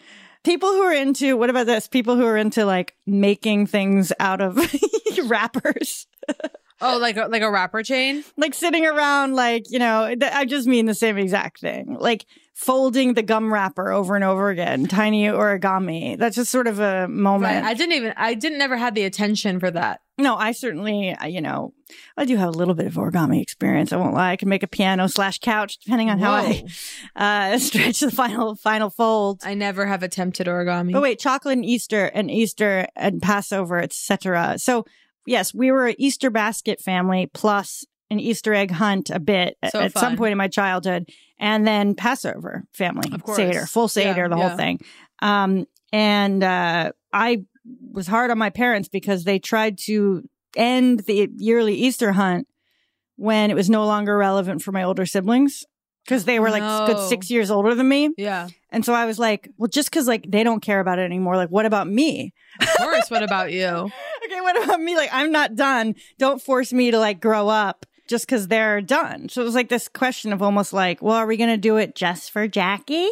People 0.45 0.69
who 0.71 0.83
are 0.83 0.93
into 0.93 1.37
what 1.37 1.49
about 1.51 1.65
this? 1.67 1.89
People 1.89 2.17
who 2.17 2.27
are 2.27 2.37
into 2.37 2.67
like 2.67 2.95
making 3.07 3.69
things 3.69 4.13
out 4.21 4.41
of 4.43 4.59
wrappers. 5.25 6.07
Oh, 6.85 6.99
like 6.99 7.17
a, 7.17 7.27
like 7.27 7.43
a 7.43 7.51
rapper 7.51 7.83
chain. 7.83 8.25
like 8.37 8.55
sitting 8.55 8.85
around 8.85 9.35
like 9.35 9.65
you 9.71 9.79
know 9.79 10.09
th- 10.09 10.33
i 10.33 10.45
just 10.45 10.67
mean 10.67 10.87
the 10.87 10.95
same 10.95 11.17
exact 11.17 11.61
thing 11.61 11.97
like 12.01 12.27
folding 12.55 13.15
the 13.15 13.23
gum 13.23 13.53
wrapper 13.53 13.91
over 13.91 14.15
and 14.15 14.25
over 14.25 14.51
again, 14.51 14.87
tiny 14.87 15.25
origami. 15.25 16.19
That's 16.19 16.37
just 16.37 16.51
sort 16.51 16.67
of 16.67 16.79
a 16.81 17.09
moment. 17.09 17.63
Right. 17.63 17.65
I 17.65 17.75
didn't 17.75 17.95
even, 17.95 18.15
I 18.17 18.35
didn't 18.35 18.59
never 18.59 18.77
had 18.77 18.95
the 18.95 19.05
attention 19.05 19.59
for 19.59 19.71
that. 19.71 20.01
No, 20.19 20.37
I 20.37 20.53
certainly, 20.53 21.17
you 21.27 21.41
know, 21.41 21.73
I 22.17 22.27
do 22.27 22.37
have 22.37 22.49
a 22.49 22.53
little 22.53 22.75
bit 22.75 22.87
of 22.87 22.95
origami 22.95 23.41
experience. 23.41 23.93
I 23.93 23.97
won't 23.97 24.15
lie. 24.15 24.33
I 24.33 24.37
can 24.37 24.49
make 24.49 24.63
a 24.63 24.69
piano 24.69 25.09
slash 25.09 25.39
couch 25.39 25.79
depending 25.79 26.11
on 26.11 26.19
how 26.19 26.33
I 26.33 26.65
uh, 27.17 27.59
stretch 27.59 28.01
the 28.01 28.11
final 28.11 28.55
final 28.55 28.91
fold. 28.91 29.41
I 29.45 29.55
never 29.55 29.87
have 29.87 30.03
attempted 30.03 30.47
origami. 30.47 30.93
But 30.93 31.03
wait, 31.03 31.19
chocolate 31.19 31.57
and 31.57 31.65
Easter 31.65 32.05
and 32.07 32.31
Easter 32.31 32.87
and 32.95 33.23
Passover, 33.23 33.81
etc. 33.81 34.59
So 34.59 34.85
yes, 35.27 35.55
we 35.55 35.71
were 35.71 35.89
an 35.89 35.97
Easter 35.99 36.31
basket 36.31 36.81
family 36.81 37.31
plus 37.33 37.85
an 38.13 38.21
Easter 38.21 38.55
egg 38.55 38.71
hunt 38.71 39.11
a 39.11 39.19
bit 39.19 39.57
So 39.71 39.81
at 39.81 39.93
fun. 39.93 40.01
some 40.01 40.17
point 40.17 40.33
in 40.33 40.39
my 40.39 40.49
childhood, 40.49 41.09
and 41.39 41.67
then 41.67 41.95
Passover 41.95 42.65
family, 42.73 43.11
Of 43.13 43.23
course. 43.25 43.37
Seder, 43.37 43.67
full 43.67 43.89
Seder, 43.89 44.23
Yeah, 44.23 44.29
the 44.29 44.37
yeah. 44.37 44.49
whole 44.49 44.57
thing. 44.57 44.81
Um, 45.21 45.67
and 45.93 46.43
uh, 46.45 46.93
I 47.13 47.45
was 47.93 48.07
hard 48.07 48.31
on 48.31 48.39
my 48.39 48.51
parents 48.51 48.89
because 48.89 49.25
they 49.25 49.39
tried 49.39 49.79
to 49.87 50.23
end 50.57 51.01
the 51.01 51.29
yearly 51.37 51.75
Easter 51.75 52.13
hunt 52.13 52.47
when 53.17 53.51
it 53.51 53.55
was 53.55 53.71
no 53.71 53.87
longer 53.87 54.17
relevant 54.17 54.63
for 54.63 54.73
my 54.73 54.83
older 54.83 55.07
siblings 55.07 55.65
because 56.05 56.25
they 56.25 56.41
were 56.41 56.51
like 56.51 56.63
No. 56.63 56.87
good 56.87 57.09
six 57.09 57.31
years 57.31 57.51
older 57.51 57.75
than 57.75 57.89
me. 57.89 58.11
Yeah. 58.17 58.49
And 58.71 58.85
so 58.85 58.93
I 58.95 59.05
was 59.07 59.19
like, 59.19 59.49
well, 59.59 59.69
just 59.69 59.91
because 59.91 60.09
like 60.09 60.25
they 60.29 60.43
don't 60.43 60.61
care 60.61 60.81
about 60.81 60.99
it 60.99 61.03
anymore, 61.03 61.37
like 61.37 61.51
what 61.51 61.67
about 61.67 61.87
me? 61.89 62.33
Of 62.61 62.69
course. 62.79 63.11
what 63.11 63.23
about 63.23 63.53
you? 63.53 63.67
okay, 64.27 64.41
what 64.41 64.63
about 64.65 64.81
me? 64.81 64.97
Like 64.97 65.11
I'm 65.13 65.31
not 65.31 65.55
done. 65.55 65.95
Don't 66.19 66.43
force 66.43 66.73
me 66.73 66.91
to 66.91 66.99
like 66.99 67.21
grow 67.21 67.49
up 67.49 67.87
just 68.09 68.27
because 68.27 68.49
they're 68.49 68.81
done. 68.81 69.29
So 69.29 69.41
it 69.41 69.45
was 69.45 69.55
like 69.55 69.69
this 69.69 69.89
question 69.89 70.33
of 70.33 70.43
almost 70.43 70.73
like, 70.73 71.03
well, 71.03 71.17
are 71.17 71.27
we 71.27 71.37
gonna 71.37 71.57
do 71.57 71.77
it 71.77 71.95
just 71.95 72.31
for 72.31 72.49
Jackie? 72.49 73.09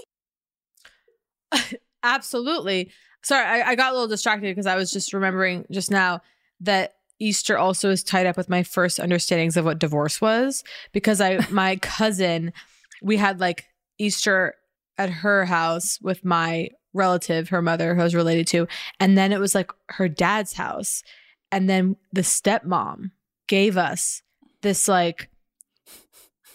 Absolutely. 2.02 2.90
Sorry, 3.22 3.44
I, 3.44 3.70
I 3.70 3.74
got 3.74 3.90
a 3.90 3.94
little 3.94 4.08
distracted 4.08 4.54
because 4.54 4.66
I 4.66 4.76
was 4.76 4.90
just 4.90 5.12
remembering 5.12 5.66
just 5.70 5.90
now 5.90 6.20
that 6.60 6.94
Easter 7.18 7.58
also 7.58 7.90
is 7.90 8.02
tied 8.02 8.26
up 8.26 8.36
with 8.36 8.48
my 8.48 8.62
first 8.62 8.98
understandings 8.98 9.56
of 9.56 9.64
what 9.64 9.78
divorce 9.78 10.20
was 10.20 10.64
because 10.92 11.20
I 11.20 11.46
my 11.50 11.76
cousin 11.76 12.52
we 13.02 13.16
had 13.16 13.40
like 13.40 13.66
Easter 13.98 14.54
at 14.98 15.10
her 15.10 15.44
house 15.44 15.98
with 16.02 16.24
my 16.24 16.68
relative, 16.92 17.50
her 17.50 17.62
mother, 17.62 17.94
who 17.94 18.00
I 18.00 18.04
was 18.04 18.14
related 18.14 18.46
to, 18.48 18.66
and 18.98 19.16
then 19.16 19.32
it 19.32 19.40
was 19.40 19.54
like 19.54 19.70
her 19.90 20.08
dad's 20.08 20.54
house, 20.54 21.02
and 21.52 21.68
then 21.68 21.96
the 22.12 22.22
stepmom 22.22 23.12
gave 23.46 23.76
us 23.76 24.22
this 24.62 24.88
like 24.88 25.30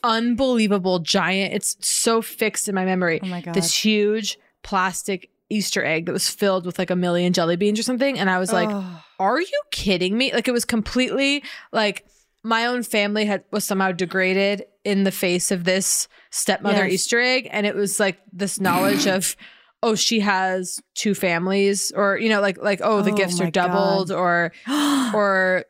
unbelievable 0.04 1.00
giant. 1.00 1.54
It's 1.54 1.76
so 1.88 2.22
fixed 2.22 2.68
in 2.68 2.76
my 2.76 2.86
memory. 2.86 3.20
Oh 3.24 3.28
my 3.28 3.42
God. 3.42 3.54
This 3.54 3.76
huge 3.76 4.38
plastic 4.64 5.30
Easter 5.50 5.84
egg 5.84 6.06
that 6.08 6.12
was 6.12 6.30
filled 6.30 6.66
with 6.66 6.80
like 6.80 6.90
a 6.90 6.96
million 6.96 7.34
jelly 7.34 7.56
beans 7.56 7.80
or 7.80 7.84
something. 7.84 8.18
And 8.18 8.30
I 8.30 8.40
was 8.40 8.52
like, 8.52 8.70
Ugh. 8.70 9.02
are 9.20 9.40
you 9.40 9.62
kidding 9.72 10.18
me? 10.18 10.34
Like 10.34 10.48
it 10.48 10.52
was 10.52 10.66
completely 10.66 11.44
like 11.72 12.06
my 12.44 12.66
own 12.66 12.84
family 12.84 13.26
had 13.26 13.44
was 13.52 13.64
somehow 13.64 13.92
degraded 13.92 14.66
in 14.84 15.04
the 15.04 15.12
face 15.12 15.52
of 15.52 15.64
this 15.64 16.08
stepmother 16.32 16.84
Yes. 16.86 16.94
Easter 16.94 17.20
egg. 17.20 17.48
And 17.52 17.66
it 17.66 17.76
was 17.76 18.00
like 18.00 18.20
this 18.32 18.60
knowledge 18.60 19.08
of 19.08 19.36
oh, 19.84 19.94
she 19.94 20.20
has 20.20 20.80
two 20.96 21.14
families, 21.14 21.92
or 21.96 22.18
you 22.18 22.28
know, 22.30 22.42
like 22.42 22.58
like, 22.60 22.82
oh, 22.84 23.04
the 23.04 23.12
Oh 23.12 23.16
gifts 23.16 23.40
are 23.40 23.52
doubled, 23.52 24.10
God. 24.10 24.16
or 24.16 24.52
or 25.14 25.66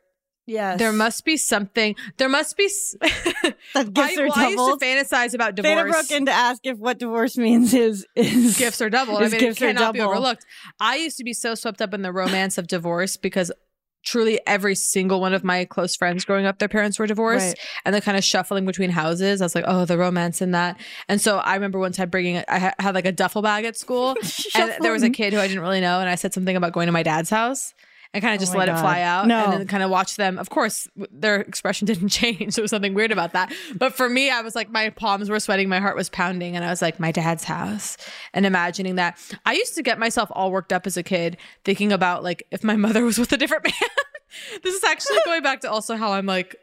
Yes. 0.46 0.78
there 0.78 0.92
must 0.92 1.24
be 1.24 1.36
something. 1.36 1.96
There 2.18 2.28
must 2.28 2.56
be. 2.56 2.66
s- 2.66 2.94
that 3.74 3.92
gifts 3.92 4.16
I, 4.18 4.22
are 4.22 4.26
well, 4.28 4.38
I 4.38 4.48
used 4.48 4.80
to 4.80 4.86
fantasize 4.86 5.34
about 5.34 5.56
Theta 5.56 5.62
divorce. 5.74 5.90
broke 5.92 6.10
in 6.12 6.26
to 6.26 6.32
ask 6.32 6.60
if 6.64 6.78
what 6.78 6.98
divorce 6.98 7.36
means 7.36 7.74
is 7.74 8.06
is 8.14 8.56
gifts 8.58 8.80
are 8.80 8.88
doubled. 8.90 9.22
I 9.22 9.28
mean, 9.28 9.40
gifts 9.40 9.60
it 9.60 9.66
cannot 9.74 9.94
be 9.94 10.00
overlooked. 10.00 10.46
I 10.80 10.96
used 10.96 11.18
to 11.18 11.24
be 11.24 11.32
so 11.32 11.54
swept 11.56 11.82
up 11.82 11.92
in 11.92 12.02
the 12.02 12.12
romance 12.12 12.58
of 12.58 12.68
divorce 12.68 13.16
because 13.16 13.50
truly 14.04 14.38
every 14.46 14.76
single 14.76 15.20
one 15.20 15.34
of 15.34 15.42
my 15.42 15.64
close 15.64 15.96
friends 15.96 16.24
growing 16.24 16.46
up, 16.46 16.60
their 16.60 16.68
parents 16.68 16.96
were 16.96 17.08
divorced, 17.08 17.44
Right. 17.44 17.58
and 17.84 17.92
the 17.92 18.00
kind 18.00 18.16
of 18.16 18.22
shuffling 18.22 18.64
between 18.64 18.90
houses. 18.90 19.42
I 19.42 19.44
was 19.46 19.56
like, 19.56 19.64
oh, 19.66 19.84
the 19.84 19.98
romance 19.98 20.40
in 20.40 20.52
that. 20.52 20.78
And 21.08 21.20
so 21.20 21.38
I 21.38 21.54
remember 21.54 21.80
one 21.80 21.90
time 21.90 22.08
bringing, 22.08 22.40
I 22.48 22.72
had 22.78 22.94
like 22.94 23.04
a 23.04 23.10
duffel 23.10 23.42
bag 23.42 23.64
at 23.64 23.76
school, 23.76 24.14
and 24.54 24.74
there 24.80 24.92
was 24.92 25.02
a 25.02 25.10
kid 25.10 25.32
who 25.32 25.40
I 25.40 25.48
didn't 25.48 25.60
really 25.62 25.80
know, 25.80 25.98
and 25.98 26.08
I 26.08 26.14
said 26.14 26.32
something 26.32 26.54
about 26.54 26.72
going 26.72 26.86
to 26.86 26.92
my 26.92 27.02
dad's 27.02 27.30
house. 27.30 27.74
And 28.16 28.22
kind 28.22 28.34
of 28.34 28.40
oh 28.40 28.44
just 28.44 28.54
Oh 28.54 28.58
let 28.58 28.70
it 28.70 28.78
fly 28.78 29.02
out, 29.02 29.26
No. 29.26 29.44
and 29.44 29.52
then 29.52 29.66
kind 29.66 29.82
of 29.82 29.90
watch 29.90 30.16
them. 30.16 30.38
Of 30.38 30.48
course, 30.48 30.88
their 31.10 31.36
expression 31.36 31.84
didn't 31.86 32.08
change. 32.08 32.54
There 32.54 32.62
was 32.62 32.70
something 32.70 32.94
weird 32.94 33.12
about 33.12 33.34
that. 33.34 33.52
But 33.74 33.92
for 33.92 34.08
me, 34.08 34.30
I 34.30 34.40
was 34.40 34.54
like, 34.54 34.70
my 34.70 34.88
palms 34.88 35.28
were 35.28 35.38
sweating, 35.38 35.68
my 35.68 35.80
heart 35.80 35.96
was 35.96 36.08
pounding, 36.08 36.56
and 36.56 36.64
I 36.64 36.70
was 36.70 36.80
like, 36.80 36.98
my 36.98 37.12
dad's 37.12 37.44
house, 37.44 37.98
and 38.32 38.46
imagining 38.46 38.94
that. 38.94 39.18
I 39.44 39.52
used 39.52 39.74
to 39.74 39.82
get 39.82 39.98
myself 39.98 40.30
all 40.32 40.50
worked 40.50 40.72
up 40.72 40.86
as 40.86 40.96
a 40.96 41.02
kid, 41.02 41.36
thinking 41.62 41.92
about 41.92 42.22
like 42.22 42.46
if 42.50 42.64
my 42.64 42.76
mother 42.76 43.04
was 43.04 43.18
with 43.18 43.30
a 43.32 43.36
different 43.36 43.64
man. 43.64 43.74
this 44.62 44.74
is 44.74 44.84
actually 44.84 45.18
going 45.26 45.42
back 45.42 45.60
to 45.60 45.70
also 45.70 45.94
how 45.96 46.12
I'm 46.12 46.24
like, 46.24 46.56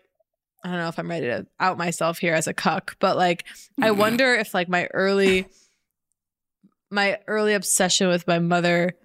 I 0.64 0.70
don't 0.70 0.78
know 0.78 0.88
if 0.88 0.98
I'm 0.98 1.10
ready 1.10 1.28
to 1.28 1.46
out 1.60 1.78
myself 1.78 2.18
here 2.18 2.34
as 2.34 2.48
a 2.48 2.54
cuck, 2.54 2.96
but 3.00 3.16
like, 3.16 3.46
I 3.80 3.90
mm-hmm. 3.90 4.00
wonder 4.00 4.34
if 4.34 4.56
like 4.56 4.70
my 4.70 4.88
early, 4.88 5.46
my 6.90 7.20
early 7.28 7.54
obsession 7.54 8.08
with 8.08 8.26
my 8.28 8.40
mother. 8.40 8.96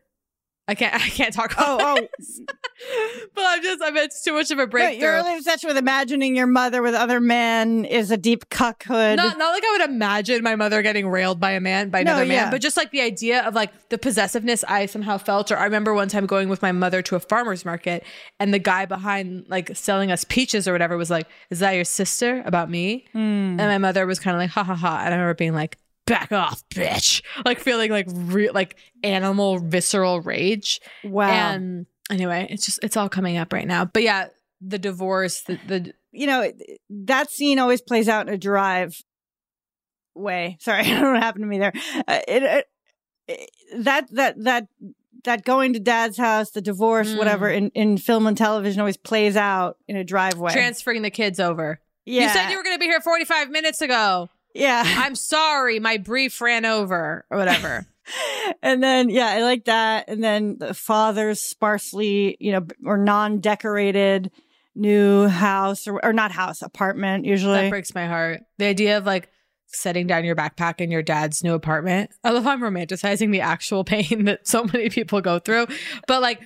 I 0.68 0.74
can't. 0.74 0.94
I 1.02 1.08
can't 1.08 1.32
talk 1.32 1.52
about. 1.52 1.80
Oh, 1.80 1.98
oh. 1.98 2.08
this. 2.18 2.40
but 3.34 3.44
I'm 3.44 3.62
just. 3.62 3.82
I 3.82 3.90
mean, 3.90 4.04
it's 4.04 4.22
too 4.22 4.34
much 4.34 4.50
of 4.50 4.58
a 4.58 4.66
breakthrough. 4.66 5.00
you're 5.00 5.14
really 5.14 5.36
obsessed 5.36 5.64
with 5.64 5.76
imagining 5.76 6.36
your 6.36 6.46
mother 6.46 6.82
with 6.82 6.94
other 6.94 7.20
men 7.20 7.86
is 7.86 8.10
a 8.10 8.16
deep 8.16 8.50
cuckhood. 8.50 9.16
Not, 9.16 9.38
not 9.38 9.52
like 9.52 9.64
I 9.64 9.72
would 9.72 9.90
imagine 9.90 10.42
my 10.42 10.54
mother 10.54 10.82
getting 10.82 11.08
railed 11.08 11.40
by 11.40 11.52
a 11.52 11.60
man, 11.60 11.88
by 11.88 12.02
No, 12.02 12.12
another 12.12 12.26
man, 12.26 12.50
but 12.50 12.60
just 12.60 12.76
like 12.76 12.90
the 12.90 13.00
idea 13.00 13.42
of 13.44 13.54
like 13.54 13.88
the 13.88 13.98
possessiveness 13.98 14.62
I 14.68 14.86
somehow 14.86 15.16
felt. 15.18 15.50
Or 15.50 15.56
I 15.56 15.64
remember 15.64 15.94
one 15.94 16.08
time 16.08 16.26
going 16.26 16.50
with 16.50 16.60
my 16.60 16.72
mother 16.72 17.00
to 17.02 17.16
a 17.16 17.20
farmer's 17.20 17.64
market 17.64 18.04
and 18.38 18.52
the 18.52 18.58
guy 18.58 18.84
behind 18.84 19.46
like 19.48 19.74
selling 19.74 20.12
us 20.12 20.24
peaches 20.24 20.68
or 20.68 20.72
whatever 20.72 20.98
was 20.98 21.10
like, 21.10 21.26
Is 21.48 21.60
that 21.60 21.72
your 21.72 21.84
sister 21.84 22.42
about 22.44 22.70
me? 22.70 23.06
Hmm. 23.12 23.58
And 23.58 23.58
my 23.58 23.78
mother 23.78 24.06
was 24.06 24.20
kind 24.20 24.36
of 24.36 24.40
like, 24.40 24.50
Ha 24.50 24.62
ha 24.62 24.74
ha. 24.74 24.98
And 25.04 25.14
I 25.14 25.16
remember 25.16 25.34
being 25.34 25.54
like, 25.54 25.78
Back 26.08 26.32
off, 26.32 26.62
bitch. 26.70 27.22
Like 27.44 27.60
feeling 27.60 27.90
like 27.90 28.06
real, 28.10 28.52
like 28.52 28.76
animal 29.02 29.58
visceral 29.58 30.20
rage. 30.20 30.80
Wow. 31.04 31.28
And 31.28 31.86
anyway, 32.10 32.46
it's 32.50 32.64
just, 32.66 32.80
it's 32.82 32.96
all 32.96 33.08
coming 33.08 33.36
up 33.36 33.52
right 33.52 33.66
now. 33.66 33.84
But 33.84 34.02
yeah, 34.02 34.28
the 34.60 34.78
divorce, 34.78 35.42
the, 35.42 35.58
the 35.66 35.92
you 36.12 36.26
know, 36.26 36.50
that 36.90 37.30
scene 37.30 37.58
always 37.58 37.80
plays 37.82 38.08
out 38.08 38.26
in 38.26 38.34
a 38.34 38.38
drive 38.38 38.96
way. 40.14 40.56
Sorry, 40.60 40.80
I 40.80 40.88
don't 40.90 41.02
know 41.02 41.12
what 41.12 41.22
happened 41.22 41.42
to 41.44 41.48
me 41.48 41.58
there. 41.58 41.72
Uh, 42.06 42.20
it, 42.26 42.42
it- 42.42 42.68
that 43.76 44.08
that 44.12 44.42
that 44.44 44.68
that 45.24 45.44
going 45.44 45.74
to 45.74 45.78
dad's 45.80 46.16
house, 46.16 46.50
the 46.52 46.62
divorce, 46.62 47.08
Mm. 47.12 47.18
whatever, 47.18 47.50
in, 47.50 47.68
in 47.74 47.98
film 47.98 48.26
and 48.26 48.34
television 48.38 48.80
always 48.80 48.96
plays 48.96 49.36
out 49.36 49.76
in 49.86 49.96
a 49.96 50.04
driveway. 50.04 50.50
transferring 50.50 51.02
the 51.02 51.10
kids 51.10 51.38
over. 51.38 51.78
yeah, 52.06 52.22
You 52.22 52.28
said 52.30 52.50
you 52.50 52.56
were 52.56 52.62
going 52.62 52.76
to 52.76 52.80
be 52.80 52.86
here 52.86 53.02
45 53.02 53.50
minutes 53.50 53.82
ago. 53.82 54.30
Yeah, 54.58 54.82
I'm 54.98 55.14
sorry, 55.14 55.78
my 55.80 55.96
brief 55.96 56.40
ran 56.40 56.64
over 56.64 57.24
or 57.30 57.38
whatever. 57.38 57.86
and 58.62 58.82
then 58.82 59.08
yeah, 59.08 59.28
I 59.28 59.42
like 59.42 59.64
that. 59.66 60.08
And 60.08 60.22
then 60.22 60.56
the 60.58 60.74
father's 60.74 61.40
sparsely, 61.40 62.36
you 62.40 62.52
know, 62.52 62.66
or 62.84 62.98
non-decorated 62.98 64.30
new 64.74 65.26
house 65.26 65.88
or, 65.88 66.04
or 66.04 66.12
not 66.12 66.30
house 66.30 66.62
apartment 66.62 67.24
usually. 67.24 67.62
that 67.62 67.70
breaks 67.70 67.94
my 67.94 68.06
heart. 68.06 68.40
The 68.58 68.66
idea 68.66 68.98
of 68.98 69.06
like 69.06 69.28
setting 69.66 70.06
down 70.06 70.24
your 70.24 70.36
backpack 70.36 70.80
in 70.80 70.90
your 70.90 71.02
dad's 71.02 71.44
new 71.44 71.54
apartment. 71.54 72.10
I 72.24 72.30
love 72.30 72.44
how 72.44 72.50
I'm 72.50 72.60
romanticizing 72.60 73.32
the 73.32 73.40
actual 73.42 73.84
pain 73.84 74.24
that 74.24 74.46
so 74.46 74.64
many 74.64 74.88
people 74.88 75.20
go 75.20 75.38
through. 75.38 75.66
But 76.06 76.22
like 76.22 76.40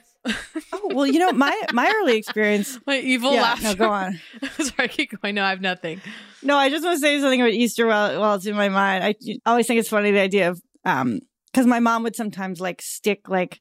oh 0.73 0.91
well, 0.91 1.07
you 1.07 1.19
know 1.19 1.33
my 1.33 1.61
my 1.71 1.93
early 2.01 2.17
experience. 2.17 2.79
my 2.87 2.99
evil 2.99 3.33
Yeah, 3.33 3.43
laughter. 3.43 3.65
no, 3.69 3.75
go 3.75 3.91
on. 3.91 4.21
sorry, 4.59 4.89
keep 4.89 5.21
going. 5.21 5.35
No, 5.35 5.45
I 5.45 5.51
have 5.51 5.61
nothing. 5.61 6.03
No, 6.43 6.57
I 6.57 6.71
just 6.71 6.85
want 6.85 6.97
to 6.97 7.01
say 7.01 7.21
something 7.21 7.41
about 7.41 7.53
Easter 7.53 7.87
while 7.87 8.21
while 8.21 8.35
it's 8.35 8.47
in 8.47 8.57
my 8.57 8.69
mind. 8.69 9.05
I 9.05 9.15
always 9.47 9.67
think 9.67 9.81
it's 9.81 9.89
funny 9.89 10.11
the 10.11 10.21
idea 10.21 10.51
of 10.51 10.61
um 10.85 11.21
because 11.53 11.67
my 11.67 11.81
mom 11.81 12.03
would 12.05 12.17
sometimes 12.17 12.61
like 12.61 12.81
stick 12.83 13.29
like 13.29 13.61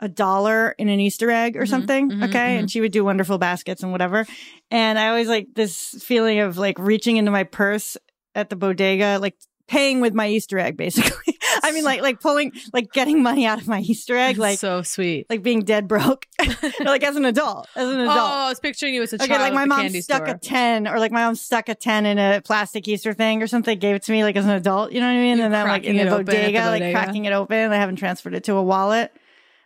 a 0.00 0.08
dollar 0.08 0.70
in 0.78 0.88
an 0.88 0.98
Easter 1.00 1.30
egg 1.30 1.56
or 1.56 1.62
Mhm, 1.62 1.68
something. 1.68 2.10
mhm, 2.10 2.24
okay, 2.24 2.38
mhm. 2.56 2.58
and 2.60 2.70
she 2.70 2.80
would 2.80 2.92
do 2.92 3.04
wonderful 3.04 3.38
baskets 3.38 3.82
and 3.82 3.92
whatever. 3.92 4.26
And 4.70 4.98
I 4.98 5.08
always 5.08 5.28
like 5.28 5.48
this 5.54 5.94
feeling 6.02 6.40
of 6.40 6.56
like 6.58 6.78
reaching 6.78 7.16
into 7.18 7.30
my 7.30 7.44
purse 7.44 7.96
at 8.34 8.48
the 8.50 8.56
bodega, 8.56 9.18
like 9.20 9.36
paying 9.70 10.00
with 10.00 10.12
my 10.12 10.26
Easter 10.28 10.58
egg, 10.58 10.76
basically. 10.76 11.38
I 11.62 11.70
mean, 11.70 11.84
like 11.84 12.02
like 12.02 12.20
pulling 12.20 12.52
like 12.72 12.92
getting 12.92 13.22
money 13.22 13.46
out 13.46 13.60
of 13.60 13.68
my 13.68 13.80
Easter 13.80 14.16
egg, 14.16 14.36
like 14.36 14.58
so 14.58 14.82
sweet. 14.82 15.26
like 15.30 15.42
being 15.44 15.60
dead 15.60 15.86
broke, 15.86 16.26
like 16.80 17.04
as 17.04 17.14
an 17.14 17.24
adult, 17.24 17.68
as 17.76 17.88
an 17.88 18.00
adult. 18.00 18.18
Oh, 18.18 18.46
I 18.46 18.48
was 18.48 18.58
picturing 18.58 18.94
you 18.94 19.02
as 19.02 19.12
a 19.12 19.16
Okay, 19.16 19.28
child 19.28 19.40
like 19.40 19.52
my 19.54 19.64
mom 19.66 19.88
stuck 19.90 20.26
store. 20.26 20.34
a 20.34 20.38
10 20.38 20.88
or 20.88 20.98
like 20.98 21.12
my 21.12 21.24
mom 21.24 21.36
stuck 21.36 21.68
a 21.68 21.74
10 21.76 22.04
in 22.06 22.18
a 22.18 22.40
plastic 22.44 22.88
Easter 22.88 23.12
thing 23.12 23.42
or 23.42 23.46
something, 23.46 23.78
gave 23.78 23.94
it 23.94 24.02
to 24.02 24.12
me 24.12 24.24
like 24.24 24.36
as 24.36 24.44
an 24.44 24.50
adult, 24.50 24.90
you 24.92 25.00
know 25.00 25.06
what 25.06 25.12
I 25.12 25.20
mean? 25.20 25.38
You 25.38 25.44
and 25.44 25.54
then 25.54 25.68
like 25.68 25.84
in 25.84 25.96
the 25.96 26.02
at 26.02 26.10
the 26.10 26.24
bodega, 26.24 26.64
like 26.66 26.92
cracking 26.92 27.24
it 27.26 27.32
open. 27.32 27.72
I 27.72 27.76
haven't 27.76 27.96
transferred 27.96 28.34
it 28.34 28.44
to 28.44 28.54
a 28.56 28.62
wallet. 28.62 29.12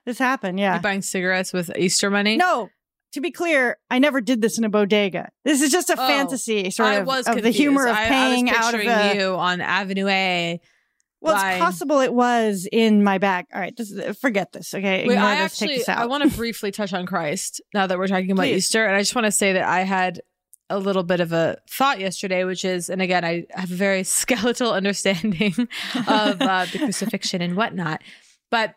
This 0.05 0.19
happened, 0.19 0.61
yeah. 0.61 0.75
You 0.77 0.83
buying 0.83 1.01
cigarettes 1.01 1.55
with 1.55 1.75
Easter 1.79 2.11
money? 2.11 2.37
No, 2.37 2.69
to 3.14 3.21
be 3.21 3.30
clear, 3.30 3.78
I 3.90 3.99
never 3.99 4.21
did 4.21 4.40
this 4.40 4.59
in 4.59 4.64
a 4.64 4.68
bodega. 4.68 5.30
This 5.44 5.62
is 5.62 5.73
just 5.73 5.90
a 5.90 5.94
Oh, 5.94 6.06
fantasy 6.06 6.71
sort 6.71 6.88
I 6.88 6.94
of 6.97 7.06
was 7.06 7.26
of 7.26 7.42
the 7.42 7.50
humor 7.50 7.87
of 7.87 7.97
paying 7.97 8.49
I 8.49 8.52
was 8.52 8.61
out 8.61 8.75
of 8.75 8.80
a 8.80 9.16
you 9.16 9.35
on 9.35 9.61
Avenue 9.61 10.06
A 10.09 10.61
Well, 11.21 11.35
it's 11.35 11.59
possible 11.59 12.00
it 12.00 12.12
was 12.12 12.68
in 12.71 13.02
my 13.02 13.18
bag. 13.18 13.47
All 13.54 13.61
right, 13.61 13.76
just 13.76 13.94
forget 14.21 14.52
this. 14.52 14.75
Okay, 14.75 15.06
Wait, 15.09 15.16
I 15.16 15.42
this, 15.42 15.59
take 15.59 15.68
actually 15.71 15.78
this 15.78 15.88
out. 15.88 15.99
I 15.99 16.06
want 16.06 16.30
to 16.30 16.37
briefly 16.37 16.71
touch 16.71 16.92
on 16.92 17.06
Christ 17.06 17.61
now 17.73 17.87
that 17.87 17.99
we're 17.99 18.09
talking 18.09 18.30
about 18.30 18.42
Please. 18.42 18.56
Easter, 18.66 18.85
and 18.85 18.94
I 18.94 19.00
just 19.00 19.14
want 19.14 19.26
to 19.26 19.33
say 19.33 19.54
that 19.54 19.64
I 19.64 19.80
had 19.80 20.21
a 20.71 20.78
little 20.78 21.02
bit 21.02 21.21
of 21.21 21.33
a 21.33 21.59
thought 21.71 22.00
yesterday, 22.00 22.44
which 22.44 22.64
is, 22.64 22.88
and 22.88 23.00
again, 23.00 23.25
I 23.25 23.47
have 23.50 23.71
a 23.71 23.75
very 23.75 24.02
skeletal 24.04 24.73
understanding 24.73 25.54
of 26.09 26.40
uh, 26.42 26.66
the 26.73 26.78
crucifixion 26.78 27.40
and 27.42 27.56
whatnot. 27.56 28.02
But 28.50 28.75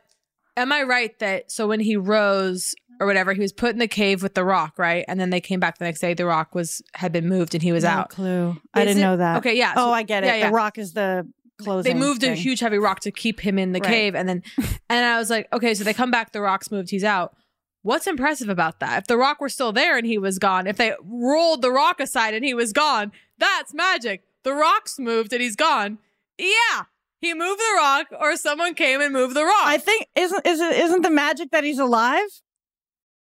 am 0.56 0.72
I 0.72 0.84
right 0.84 1.18
that 1.20 1.52
so 1.52 1.68
when 1.68 1.80
he 1.80 1.96
rose 1.96 2.76
or 3.00 3.08
whatever, 3.08 3.34
he 3.34 3.42
was 3.42 3.54
put 3.54 3.72
in 3.72 3.80
the 3.80 3.88
cave 3.88 4.24
with 4.24 4.34
the 4.34 4.44
rock, 4.44 4.78
right? 4.78 5.06
And 5.08 5.20
then 5.20 5.30
they 5.30 5.42
came 5.42 5.60
back 5.60 5.78
the 5.78 5.86
next 5.86 6.00
day, 6.00 6.14
the 6.14 6.26
rock 6.26 6.56
was 6.56 6.82
had 6.96 7.12
been 7.12 7.28
moved 7.30 7.54
and 7.54 7.62
he 7.64 7.72
was 7.72 7.84
no 7.84 7.90
out. 7.92 8.10
clue. 8.10 8.58
I 8.74 8.86
didn't 8.86 9.00
it- 9.00 9.02
know 9.02 9.18
that. 9.18 9.38
Okay, 9.38 9.58
yeah. 9.58 9.74
Oh, 9.76 9.92
I 9.92 10.04
get 10.04 10.24
it. 10.24 10.28
yeah, 10.28 10.36
yeah. 10.36 10.48
The 10.50 10.54
rock 10.56 10.78
is 10.78 10.94
the 10.94 11.28
closing. 11.62 11.94
They 11.94 12.00
moved 12.00 12.24
a 12.24 12.34
huge 12.34 12.60
heavy 12.60 12.78
rock 12.78 13.00
to 13.02 13.12
keep 13.12 13.40
him 13.40 13.58
in 13.60 13.72
the 13.72 13.80
Right. 13.80 13.90
cave, 13.90 14.16
and 14.16 14.28
then 14.30 14.44
and 14.90 15.06
I 15.06 15.18
was 15.18 15.30
like, 15.30 15.48
okay, 15.54 15.74
so 15.74 15.84
they 15.84 15.94
come 15.94 16.12
back, 16.12 16.32
the 16.32 16.42
rock's 16.42 16.72
moved, 16.72 16.90
he's 16.90 17.04
out. 17.04 17.36
What's 17.84 18.08
impressive 18.08 18.50
about 18.50 18.80
that? 18.82 19.04
If 19.04 19.08
the 19.08 19.18
rock 19.18 19.40
were 19.40 19.48
still 19.50 19.72
there 19.72 19.98
and 19.98 20.06
he 20.06 20.18
was 20.18 20.40
gone, 20.40 20.68
if 20.68 20.76
they 20.78 20.94
rolled 21.04 21.62
the 21.62 21.72
rock 21.72 22.00
aside 22.02 22.34
and 22.34 22.44
he 22.44 22.54
was 22.54 22.74
gone, 22.74 23.12
that's 23.38 23.74
magic. 23.74 24.24
The 24.44 24.54
rock's 24.54 25.00
moved 25.00 25.32
and 25.32 25.42
he's 25.42 25.56
gone. 25.56 26.00
Yeah, 26.38 26.84
he 27.22 27.34
moved 27.34 27.60
the 27.60 27.74
rock, 27.78 28.08
or 28.20 28.36
someone 28.36 28.74
came 28.74 29.00
and 29.02 29.14
moved 29.14 29.36
the 29.36 29.44
rock. 29.46 29.64
I 29.66 29.78
think 29.78 30.08
isn't 30.16 30.46
is 30.46 30.60
it 30.60 30.76
isn't 30.78 31.02
the 31.02 31.10
magic 31.10 31.52
that 31.52 31.64
he's 31.64 31.80
alive? 31.80 32.28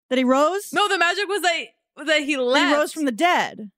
That 0.10 0.18
he 0.18 0.24
rose? 0.24 0.72
no, 0.74 0.88
the 0.88 0.98
magic 0.98 1.28
was 1.28 1.42
that 1.42 1.66
that 2.06 2.22
he 2.24 2.36
That 2.36 2.42
left. 2.42 2.68
he 2.70 2.74
rose 2.76 2.94
from 2.94 3.06
the 3.06 3.12
dead. 3.12 3.72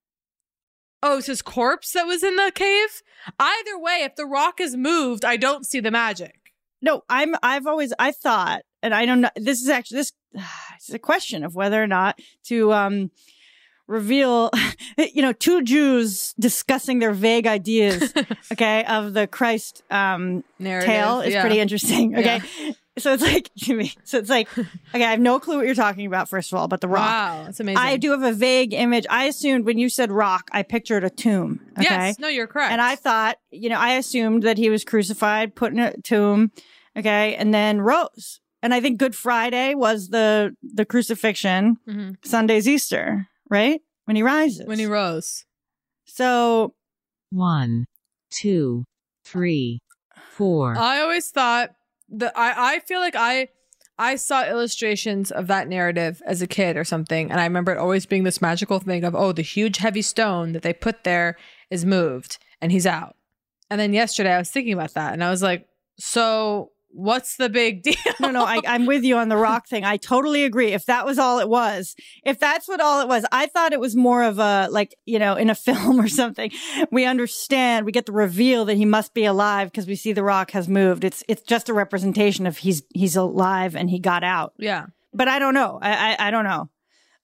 oh, 1.03 1.17
it's 1.17 1.27
his 1.27 1.41
corpse 1.41 1.91
that 1.93 2.05
was 2.05 2.23
in 2.23 2.35
the 2.35 2.51
cave. 2.53 3.01
Either 3.39 3.77
way, 3.79 4.01
if 4.03 4.15
the 4.15 4.25
rock 4.25 4.59
is 4.61 4.75
moved, 4.75 5.25
I 5.25 5.37
don't 5.37 5.65
see 5.65 5.79
the 5.79 5.91
magic. 5.91 6.35
No, 6.81 7.03
I'm. 7.09 7.35
I've 7.43 7.67
always. 7.67 7.93
I 7.99 8.11
thought, 8.11 8.61
and 8.81 8.93
I 8.93 9.05
don't 9.05 9.21
know. 9.21 9.29
This 9.35 9.61
is 9.61 9.69
actually 9.69 9.97
this. 9.97 10.13
It's 10.77 10.91
a 10.91 10.97
question 10.97 11.43
of 11.43 11.53
whether 11.53 11.81
or 11.81 11.85
not 11.87 12.19
to 12.45 12.71
um 12.73 13.11
reveal. 13.87 14.51
You 14.97 15.21
know, 15.21 15.31
two 15.33 15.63
Jews 15.63 16.33
discussing 16.39 16.99
their 16.99 17.13
vague 17.13 17.47
ideas. 17.47 18.13
okay, 18.51 18.83
of 18.83 19.13
the 19.13 19.25
Christ 19.25 19.83
um 19.89 20.43
Narrative, 20.59 20.87
tale 20.87 21.21
is 21.21 21.33
yeah. 21.33 21.41
pretty 21.41 21.59
interesting. 21.59 22.17
Okay. 22.17 22.41
So 23.01 23.13
it's 23.13 23.23
like, 23.23 23.49
so 24.03 24.17
it's 24.17 24.29
like, 24.29 24.47
okay, 24.57 24.67
I 24.93 25.11
have 25.11 25.19
no 25.19 25.39
clue 25.39 25.57
what 25.57 25.65
you're 25.65 25.75
talking 25.75 26.05
about, 26.05 26.29
first 26.29 26.51
of 26.53 26.57
all, 26.59 26.67
but 26.67 26.81
the 26.81 26.87
rock. 26.87 27.09
Wow, 27.09 27.43
that's 27.45 27.59
amazing. 27.59 27.77
I 27.77 27.97
do 27.97 28.11
have 28.11 28.23
a 28.23 28.31
vague 28.33 28.73
image. 28.73 29.05
I 29.09 29.25
assumed 29.25 29.65
when 29.65 29.77
you 29.77 29.89
said 29.89 30.11
rock, 30.11 30.49
I 30.51 30.63
pictured 30.63 31.03
a 31.03 31.09
tomb. 31.09 31.59
Okay. 31.79 31.83
Yes, 31.89 32.19
no, 32.19 32.27
you're 32.27 32.47
correct. 32.47 32.71
And 32.71 32.81
I 32.81 32.95
thought, 32.95 33.37
you 33.51 33.69
know, 33.69 33.77
I 33.79 33.93
assumed 33.93 34.43
that 34.43 34.57
he 34.57 34.69
was 34.69 34.83
crucified, 34.85 35.55
put 35.55 35.71
in 35.73 35.79
a 35.79 35.95
tomb, 36.03 36.51
okay, 36.97 37.35
and 37.35 37.53
then 37.53 37.81
rose. 37.81 38.39
And 38.63 38.73
I 38.73 38.79
think 38.81 38.99
Good 38.99 39.15
Friday 39.15 39.73
was 39.73 40.09
the 40.09 40.55
the 40.61 40.85
crucifixion. 40.85 41.77
Mhm. 41.89 42.17
Sunday's 42.23 42.67
Easter, 42.67 43.27
right? 43.49 43.81
When 44.05 44.15
he 44.15 44.23
rises. 44.23 44.67
when 44.67 44.77
he 44.79 44.85
rose. 44.85 45.45
so 46.05 46.73
One, 47.31 47.85
two, 48.29 48.83
three, 49.25 49.79
four. 50.31 50.75
I 50.77 50.99
always 51.01 51.29
thought 51.29 51.71
that 52.11 52.33
I, 52.37 52.75
I 52.75 52.79
feel 52.79 52.99
like 52.99 53.15
I 53.15 53.49
I 53.97 54.15
saw 54.15 54.45
illustrations 54.45 55.31
of 55.31 55.47
that 55.47 55.67
narrative 55.67 56.21
as 56.25 56.41
a 56.41 56.47
kid 56.47 56.75
or 56.77 56.83
something, 56.83 57.29
and 57.29 57.39
I 57.39 57.43
remember 57.43 57.71
it 57.71 57.77
always 57.77 58.05
being 58.05 58.23
this 58.23 58.41
magical 58.41 58.79
thing 58.79 59.03
of 59.03 59.15
oh, 59.15 59.31
the 59.31 59.41
huge 59.41 59.77
heavy 59.77 60.01
stone 60.01 60.53
that 60.53 60.61
they 60.63 60.73
put 60.73 61.03
there 61.03 61.37
is 61.69 61.85
moved 61.85 62.37
and 62.61 62.71
he's 62.71 62.87
out. 62.87 63.15
And 63.69 63.79
then 63.79 63.93
yesterday 63.93 64.33
I 64.33 64.39
was 64.39 64.51
thinking 64.51 64.73
about 64.73 64.93
that, 64.95 65.13
and 65.13 65.23
I 65.23 65.29
was 65.29 65.41
like, 65.41 65.67
so 65.97 66.71
what's 66.93 67.37
the 67.37 67.49
big 67.49 67.83
deal? 67.83 67.95
no, 68.19 68.31
no, 68.31 68.43
I, 68.43 68.61
I'm 68.67 68.85
with 68.85 69.03
you 69.03 69.17
on 69.17 69.29
the 69.29 69.37
rock 69.37 69.67
thing. 69.67 69.83
I 69.83 69.97
totally 69.97 70.43
agree. 70.43 70.73
If 70.73 70.85
that 70.85 71.05
was 71.05 71.17
all 71.19 71.39
it 71.39 71.49
was, 71.49 71.95
if 72.23 72.39
that's 72.39 72.67
what 72.67 72.79
all 72.79 73.01
it 73.01 73.07
was, 73.07 73.25
I 73.31 73.47
thought 73.47 73.73
it 73.73 73.79
was 73.79 73.95
more 73.95 74.23
of 74.23 74.39
a 74.39 74.67
like, 74.71 74.95
you 75.05 75.19
know, 75.19 75.35
in 75.35 75.49
a 75.49 75.55
film 75.67 75.99
or 75.99 76.07
something. 76.07 76.51
We 76.91 77.05
understand, 77.05 77.85
we 77.85 77.91
get 77.91 78.05
the 78.05 78.11
reveal 78.11 78.65
that 78.65 78.75
he 78.75 78.85
must 78.85 79.13
be 79.13 79.25
alive 79.25 79.71
because 79.71 79.87
we 79.87 79.95
see 79.95 80.13
the 80.13 80.23
rock 80.23 80.51
has 80.51 80.67
moved. 80.67 81.03
It's 81.03 81.23
it's 81.27 81.41
just 81.41 81.69
a 81.69 81.73
representation 81.73 82.45
of 82.45 82.57
he's 82.57 82.83
he's 82.93 83.15
alive 83.15 83.75
and 83.75 83.89
he 83.89 83.99
got 83.99 84.23
out. 84.23 84.53
yeah. 84.57 84.87
But 85.13 85.27
I 85.27 85.39
don't 85.39 85.53
know. 85.53 85.77
I 85.81 86.13
I, 86.15 86.27
I 86.27 86.31
don't 86.31 86.45
know. 86.45 86.69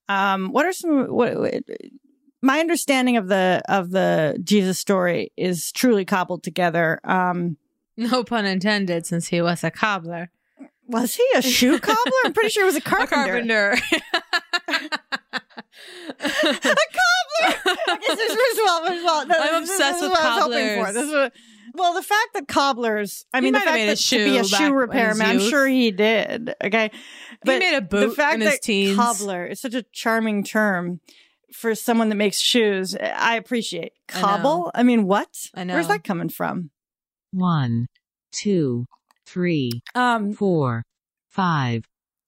Um, 0.10 0.52
what 0.52 0.66
are 0.66 0.74
some 0.74 1.06
what, 1.06 1.40
what 1.40 1.64
my 2.42 2.60
understanding 2.60 3.18
of 3.18 3.28
the 3.28 3.62
of 3.68 3.92
the 3.92 4.38
Jesus 4.44 4.80
story 4.80 5.32
is 5.38 5.72
truly 5.72 6.06
cobbled 6.06 6.44
together. 6.44 7.00
Um, 7.04 7.58
No 7.98 8.24
pun 8.24 8.46
intended, 8.46 9.06
since 9.06 9.28
he 9.28 9.42
was 9.42 9.64
a 9.64 9.72
cobbler. 9.72 10.30
was 10.86 11.16
he 11.16 11.26
a 11.36 11.42
shoe 11.42 11.80
cobbler? 11.82 12.12
I'm 12.26 12.34
pretty 12.34 12.50
sure 12.50 12.64
he 12.64 12.68
was 12.68 12.76
a 12.76 12.78
A 12.78 12.82
carpenter. 12.82 13.78
carpenter. 13.78 13.78
a 16.20 16.20
cobbler. 16.20 17.76
okay, 17.90 18.08
so 18.08 18.16
first 18.16 18.60
of 18.60 18.66
all, 18.70 18.86
first 18.88 19.02
of 19.02 19.08
all, 19.08 19.26
no, 19.26 19.36
I'm 19.40 19.62
this- 19.62 19.72
obsessed 19.72 19.80
this 19.80 19.96
is 19.96 20.02
with 20.02 20.12
what 20.12 20.22
I 20.22 20.36
was 20.36 20.44
hoping 20.44 20.68
for. 20.68 20.86
cobblers. 20.86 20.94
This 20.94 21.06
is 21.08 21.12
what- 21.14 21.34
well, 21.74 21.94
the 21.94 22.02
fact 22.02 22.30
that 22.34 22.48
cobblers, 22.48 23.26
I 23.34 23.38
He 23.38 23.44
mean, 23.44 23.54
the 23.54 23.60
fact 23.60 23.78
that 23.78 23.98
to 23.98 24.26
be 24.26 24.38
a 24.38 24.44
shoe 24.44 24.74
repairman, 24.74 25.22
I'm 25.28 25.40
sure 25.40 25.68
he 25.68 25.92
did. 25.92 26.56
Okay, 26.64 26.90
but 27.44 27.60
made 27.60 27.76
a 27.76 27.82
boot. 27.82 28.10
the 28.10 28.16
fact 28.16 28.40
that 28.40 28.64
teens. 28.64 28.96
cobbler 28.96 29.46
is 29.46 29.60
such 29.62 29.76
a 29.76 29.84
charming 29.92 30.44
term 30.44 31.02
for 31.54 31.76
someone 31.76 32.10
that 32.10 32.16
makes 32.16 32.40
shoes. 32.40 32.96
I 32.96 33.36
appreciate 33.36 33.92
I 34.10 34.20
cobble. 34.22 34.72
I, 34.74 34.82
mean, 34.82 35.06
what? 35.06 35.28
I 35.54 35.66
know. 35.66 35.76
Where's 35.76 35.88
that 35.90 36.04
coming 36.04 36.30
from? 36.30 36.72
One, 37.42 37.86
two, 38.32 38.86
three, 39.28 39.82
Um, 39.94 40.34
four, 40.34 40.84
five, 41.30 41.84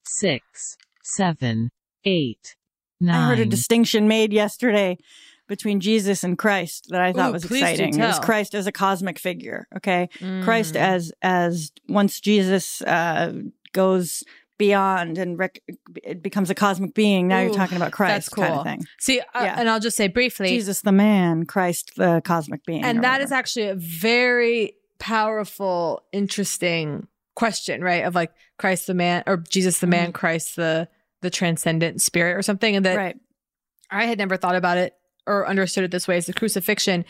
six, 0.05 0.77
seven, 1.03 1.71
eight, 2.05 2.55
nine. 3.01 3.15
I 3.23 3.25
heard 3.27 3.39
a 3.39 3.45
distinction 3.45 4.07
made 4.07 4.31
yesterday 4.31 4.97
between 5.47 5.79
Jesus 5.79 6.23
and 6.23 6.37
Christ 6.37 6.87
that 6.91 7.01
I 7.01 7.11
thought 7.11 7.29
Ooh, 7.29 7.33
was 7.33 7.45
exciting. 7.45 7.95
It 7.99 8.05
was. 8.05 8.19
Christ 8.19 8.53
as 8.53 8.67
a 8.67 8.71
cosmic 8.71 9.17
figure. 9.17 9.65
Okay, 9.77 10.09
Christ 10.43 10.75
Mm. 10.75 10.79
as 10.81 11.11
as 11.23 11.71
once 11.87 12.19
Jesus 12.19 12.83
uh, 12.83 13.33
goes 13.73 14.23
beyond 14.59 15.17
and 15.17 15.39
rec- 15.39 15.61
it 16.03 16.21
becomes 16.21 16.49
a 16.51 16.55
cosmic 16.55 16.93
being. 16.93 17.27
Now 17.29 17.39
you're 17.39 17.55
talking 17.55 17.77
about 17.77 17.93
Christ, 17.93 18.13
That's 18.13 18.29
cool. 18.29 18.43
kind 18.43 18.55
of 18.57 18.63
thing. 18.63 18.85
See, 18.99 19.21
uh, 19.21 19.23
Yeah. 19.33 19.55
and 19.57 19.69
I'll 19.69 19.79
just 19.79 19.95
say 19.97 20.07
briefly, 20.09 20.49
Jesus 20.49 20.81
the 20.81 20.91
man, 20.91 21.45
Christ 21.45 21.93
the 21.95 22.21
cosmic 22.23 22.63
being, 22.65 22.83
and 22.83 23.03
that 23.03 23.21
is 23.21 23.27
whatever. 23.31 23.39
actually 23.39 23.67
a 23.69 23.75
very 23.75 24.73
powerful, 24.99 26.03
interesting 26.11 27.07
question, 27.35 27.81
right? 27.81 28.05
Of 28.05 28.15
like 28.15 28.31
Christ 28.57 28.87
the 28.87 28.93
man, 28.93 29.23
or 29.25 29.37
Jesus 29.37 29.79
the 29.79 29.87
man, 29.87 30.11
Christ 30.11 30.55
the 30.55 30.87
the 31.21 31.29
transcendent 31.29 32.01
spirit, 32.01 32.37
or 32.37 32.41
something. 32.41 32.75
And 32.75 32.85
that 32.85 32.95
right. 32.95 33.17
I 33.89 34.05
had 34.05 34.17
never 34.17 34.37
thought 34.37 34.55
about 34.55 34.77
it 34.77 34.93
or 35.25 35.47
understood 35.47 35.83
it 35.83 35.91
this 35.91 36.07
way 36.07 36.17
as 36.17 36.25
the 36.25 36.33
crucifixion. 36.33 37.05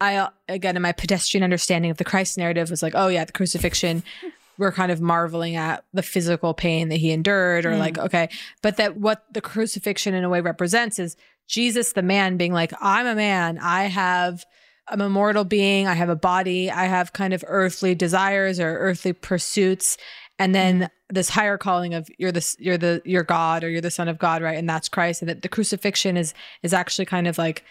I 0.00 0.28
again 0.48 0.76
in 0.76 0.82
my 0.82 0.92
pedestrian 0.92 1.44
understanding 1.44 1.90
of 1.90 1.96
the 1.96 2.04
Christ 2.04 2.38
narrative 2.38 2.70
was 2.70 2.82
like, 2.82 2.94
oh 2.96 3.08
yeah, 3.08 3.24
the 3.24 3.32
crucifixion. 3.32 4.02
We're 4.58 4.72
kind 4.72 4.90
of 4.90 5.02
marveling 5.02 5.56
at 5.56 5.84
the 5.92 6.02
physical 6.02 6.54
pain 6.54 6.88
that 6.88 6.96
he 6.96 7.10
endured, 7.10 7.66
or 7.66 7.72
Mm. 7.72 7.78
like, 7.78 7.98
okay, 7.98 8.30
but 8.62 8.78
that 8.78 8.96
what 8.96 9.26
the 9.30 9.42
crucifixion 9.42 10.14
in 10.14 10.24
a 10.24 10.30
way 10.30 10.40
represents 10.40 10.98
is 10.98 11.14
Jesus, 11.46 11.92
the 11.92 12.00
man, 12.00 12.38
being 12.38 12.54
like, 12.54 12.72
I'm 12.80 13.06
a 13.06 13.14
man. 13.14 13.58
I 13.58 13.84
have, 13.84 14.46
I'm 14.88 15.00
a 15.00 15.08
mortal 15.08 15.44
being. 15.44 15.86
I 15.86 15.94
have 15.94 16.08
a 16.08 16.16
body. 16.16 16.70
I 16.70 16.84
have 16.84 17.12
kind 17.12 17.32
of 17.34 17.44
earthly 17.46 17.94
desires 17.94 18.60
or 18.60 18.78
earthly 18.78 19.12
pursuits, 19.12 19.96
and 20.38 20.54
then 20.54 20.90
this 21.10 21.30
higher 21.30 21.58
calling 21.58 21.94
of 21.94 22.08
you're 22.18 22.32
the 22.32 22.56
you're 22.58 22.78
the 22.78 23.02
you're 23.04 23.22
God 23.24 23.64
or 23.64 23.70
you're 23.70 23.80
the 23.80 23.90
Son 23.90 24.08
of 24.08 24.18
God, 24.18 24.42
right? 24.42 24.58
And 24.58 24.68
that's 24.68 24.88
Christ. 24.88 25.22
And 25.22 25.28
that 25.28 25.42
the 25.42 25.48
crucifixion 25.48 26.16
is 26.16 26.34
is 26.62 26.72
actually 26.72 27.06
kind 27.06 27.26
of 27.26 27.38
like 27.38 27.64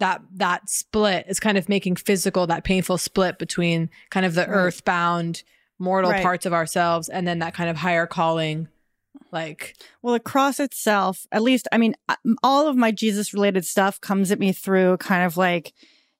that 0.00 0.20
that 0.34 0.68
split 0.68 1.26
is 1.28 1.38
kind 1.40 1.56
of 1.58 1.68
making 1.68 1.96
physical 1.96 2.46
that 2.46 2.64
painful 2.64 2.98
split 2.98 3.38
between 3.38 3.90
kind 4.10 4.26
of 4.26 4.34
the 4.34 4.42
Right. 4.42 4.50
earthbound 4.50 5.42
mortal 5.78 6.10
Right. 6.10 6.22
parts 6.22 6.46
of 6.46 6.52
ourselves 6.52 7.08
and 7.08 7.26
then 7.26 7.38
that 7.40 7.54
kind 7.54 7.68
of 7.70 7.76
higher 7.76 8.06
calling 8.06 8.68
like 9.32 9.74
Well, 10.02 10.14
the 10.14 10.20
cross 10.20 10.60
itself, 10.60 11.26
at 11.32 11.42
least, 11.42 11.68
I 11.72 11.78
mean, 11.78 11.94
uh, 12.08 12.16
all 12.42 12.68
of 12.68 12.76
my 12.76 12.90
Jesus 12.90 13.32
related 13.34 13.64
stuff 13.64 14.00
comes 14.00 14.30
at 14.30 14.38
me 14.38 14.52
through 14.52 14.96
kind 14.98 15.24
of 15.24 15.36
like, 15.36 15.72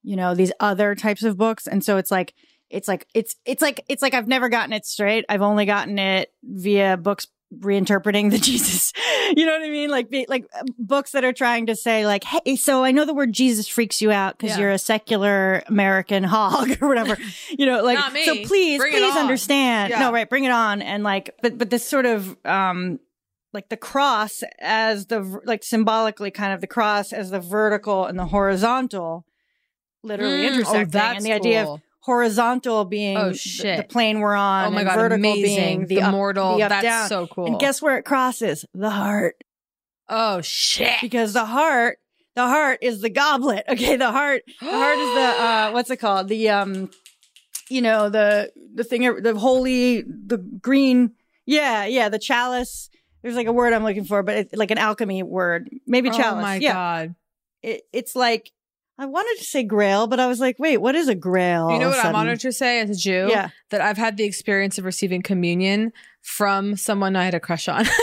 you 0.05 0.14
know, 0.17 0.35
these 0.35 0.53
other 0.61 0.95
types 0.95 1.23
of 1.25 1.37
books. 1.37 1.67
And 1.67 1.83
so 1.83 1.97
it's 1.97 2.11
like, 2.11 2.35
it's 2.71 2.87
like, 2.87 3.09
it's, 3.14 3.35
it's 3.45 3.62
like, 3.62 3.85
it's 3.88 4.03
like 4.03 4.14
I've 4.14 4.29
never 4.29 4.49
gotten 4.49 4.73
it 4.73 4.87
straight. 4.87 5.25
I've 5.29 5.43
only 5.43 5.64
gotten 5.67 5.99
it 5.99 6.31
via 6.45 6.97
books 6.97 7.27
reinterpreting 7.59 8.31
the 8.31 8.38
Jesus. 8.51 8.93
You 9.37 9.47
know 9.47 9.53
what 9.53 9.62
I 9.62 9.71
mean? 9.71 9.90
Like, 9.90 10.11
be, 10.11 10.27
like 10.29 10.45
uh, 10.59 10.64
books 10.79 11.12
that 11.12 11.25
are 11.25 11.33
trying 11.33 11.67
to 11.67 11.77
say 11.77 12.05
like, 12.07 12.25
Hey, 12.25 12.57
so 12.57 12.85
I 12.85 12.90
know 12.90 13.05
the 13.05 13.14
word 13.14 13.33
Jesus 13.33 13.67
freaks 13.67 14.03
you 14.03 14.11
out 14.12 14.37
because 14.37 14.57
Yeah. 14.57 14.62
you're 14.62 14.73
a 14.73 14.79
secular 14.79 15.62
American 15.67 16.25
hog 16.25 16.77
or 16.83 16.88
whatever, 16.88 17.17
you 17.59 17.67
know, 17.67 17.83
like, 17.83 17.99
so 18.25 18.35
please, 18.45 18.79
Bring 18.79 18.93
please 18.93 19.17
understand. 19.17 19.90
Yeah. 19.90 20.01
No, 20.01 20.12
right. 20.12 20.29
Bring 20.29 20.45
it 20.45 20.53
on. 20.53 20.83
And 20.83 21.03
like, 21.03 21.31
but, 21.43 21.59
but 21.59 21.71
this 21.71 21.87
sort 21.88 22.07
of, 22.07 22.37
um, 22.45 22.99
like 23.53 23.69
the 23.69 23.77
cross 23.77 24.43
as 24.61 25.07
the 25.07 25.21
like 25.45 25.62
symbolically 25.62 26.33
kind 26.33 26.53
of 26.53 26.61
the 26.61 26.67
cross 26.67 27.12
as 27.12 27.31
the 27.31 27.38
vertical 27.38 28.05
and 28.05 28.19
the 28.19 28.27
horizontal 28.27 29.25
literally 30.05 30.38
Mm, 30.38 30.51
oh, 30.51 30.55
intersecting 30.55 30.90
that's 30.90 31.17
and 31.19 31.27
the 31.27 31.33
idea 31.33 31.64
cool. 31.64 31.75
of 31.75 31.81
horizontal 32.01 32.85
being 32.85 33.17
Oh, 33.17 33.33
shit. 33.33 33.77
the 33.79 33.83
plane 33.85 34.21
we're 34.21 34.35
on. 34.37 34.67
Oh 34.69 34.71
my 34.71 34.81
and 34.81 34.88
God, 34.88 34.95
vertical 34.97 35.14
amazing. 35.17 35.57
being 35.57 35.81
the, 35.87 35.95
The 35.97 36.03
up- 36.03 36.12
mortal. 36.12 36.57
the 36.57 36.62
up, 36.64 36.69
That's 36.71 36.85
down. 36.85 37.09
so 37.09 37.27
cool. 37.27 37.47
And 37.47 37.59
guess 37.59 37.81
where 37.83 37.97
it 37.97 38.05
crosses? 38.05 38.64
The 38.75 38.90
heart. 38.90 39.37
Oh 40.09 40.43
shit! 40.43 41.01
Because 41.01 41.33
the 41.33 41.47
heart, 41.47 41.99
the 42.37 42.47
heart 42.47 42.81
is 42.83 43.01
the 43.01 43.09
goblet. 43.09 43.64
Okay, 43.71 43.97
the 43.97 44.11
heart, 44.12 44.43
the 44.61 44.67
heart 44.71 44.99
is 44.99 45.14
the 45.14 45.43
uh, 45.45 45.71
what's 45.73 45.90
it 45.90 45.97
called? 45.97 46.29
The 46.29 46.51
um, 46.51 46.90
you 47.71 47.81
know 47.81 48.11
the 48.11 48.53
the 48.75 48.85
thing, 48.85 49.23
the 49.23 49.35
holy, 49.35 50.03
the 50.03 50.37
green. 50.37 51.12
Yeah, 51.47 51.87
yeah, 51.87 52.11
the 52.11 52.19
chalice. 52.19 52.90
There's 53.23 53.35
like 53.37 53.47
a 53.47 53.53
word 53.53 53.73
I'm 53.73 53.83
looking 53.83 54.05
for, 54.05 54.23
but 54.23 54.37
it's 54.37 54.55
like 54.55 54.71
an 54.71 54.77
alchemy 54.77 55.23
word. 55.23 55.71
Maybe 55.87 56.11
chalice. 56.11 56.25
Oh 56.38 56.43
my 56.43 56.57
yeah. 56.57 56.73
god! 56.75 57.14
It, 57.62 57.83
it's 57.95 58.14
like 58.14 58.51
I 58.98 59.07
wanted 59.07 59.38
to 59.38 59.44
say 59.44 59.62
grail, 59.64 60.07
but 60.07 60.20
I 60.20 60.26
was 60.26 60.38
like, 60.38 60.57
wait, 60.59 60.76
what 60.78 60.94
is 60.94 61.09
a 61.09 61.14
grail? 61.16 61.70
You 61.72 61.78
know 61.80 61.88
what 61.88 61.96
I'm 61.96 62.02
sudden? 62.02 62.16
honored 62.16 62.40
to 62.40 62.52
say 62.52 62.78
as 62.80 62.90
a 62.90 62.94
Jew? 62.94 63.26
Yeah. 63.28 63.48
That 63.70 63.80
I've 63.80 63.96
had 63.96 64.16
the 64.16 64.24
experience 64.24 64.78
of 64.78 64.85
receiving 64.85 65.20
communion 65.22 65.92
from 66.22 66.76
someone 66.76 67.16
I 67.16 67.24
had 67.24 67.35
a 67.35 67.40
crush 67.40 67.68
on. 67.68 67.85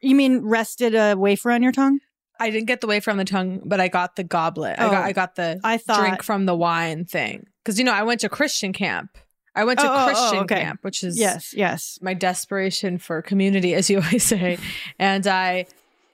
You 0.00 0.16
mean 0.16 0.40
rested 0.44 0.94
a 0.96 1.14
wafer 1.16 1.52
on 1.52 1.62
your 1.62 1.70
tongue? 1.70 2.00
I 2.40 2.50
didn't 2.50 2.66
get 2.66 2.80
the 2.80 2.88
wafer 2.88 3.10
on 3.12 3.18
the 3.18 3.24
tongue, 3.24 3.60
but 3.64 3.80
I 3.80 3.86
got 3.88 4.16
the 4.16 4.24
goblet. 4.24 4.78
I 4.80 4.86
Oh. 4.86 4.90
got 4.90 5.04
I 5.04 5.12
got 5.12 5.34
the 5.36 5.60
I 5.62 5.76
thought- 5.78 6.00
drink 6.00 6.22
from 6.24 6.46
the 6.46 6.56
wine 6.56 7.04
thing. 7.04 7.46
Because 7.64 7.78
you 7.78 7.84
know, 7.84 7.92
I 7.92 8.02
went 8.02 8.20
to 8.22 8.28
Christian 8.28 8.72
camp. 8.72 9.16
I 9.54 9.62
went 9.64 9.78
to 9.80 9.86
Oh, 9.88 9.92
oh, 9.92 9.96
oh, 10.00 10.06
Christian 10.06 10.38
okay. 10.44 10.60
camp, 10.62 10.80
which 10.82 11.04
is 11.04 11.18
Yes, 11.18 11.52
yes. 11.54 11.98
my 12.02 12.14
desperation 12.14 12.98
for 12.98 13.22
community, 13.22 13.74
as 13.74 13.88
you 13.90 14.00
always 14.00 14.24
say. 14.24 14.58
and 14.98 15.24
I 15.26 15.66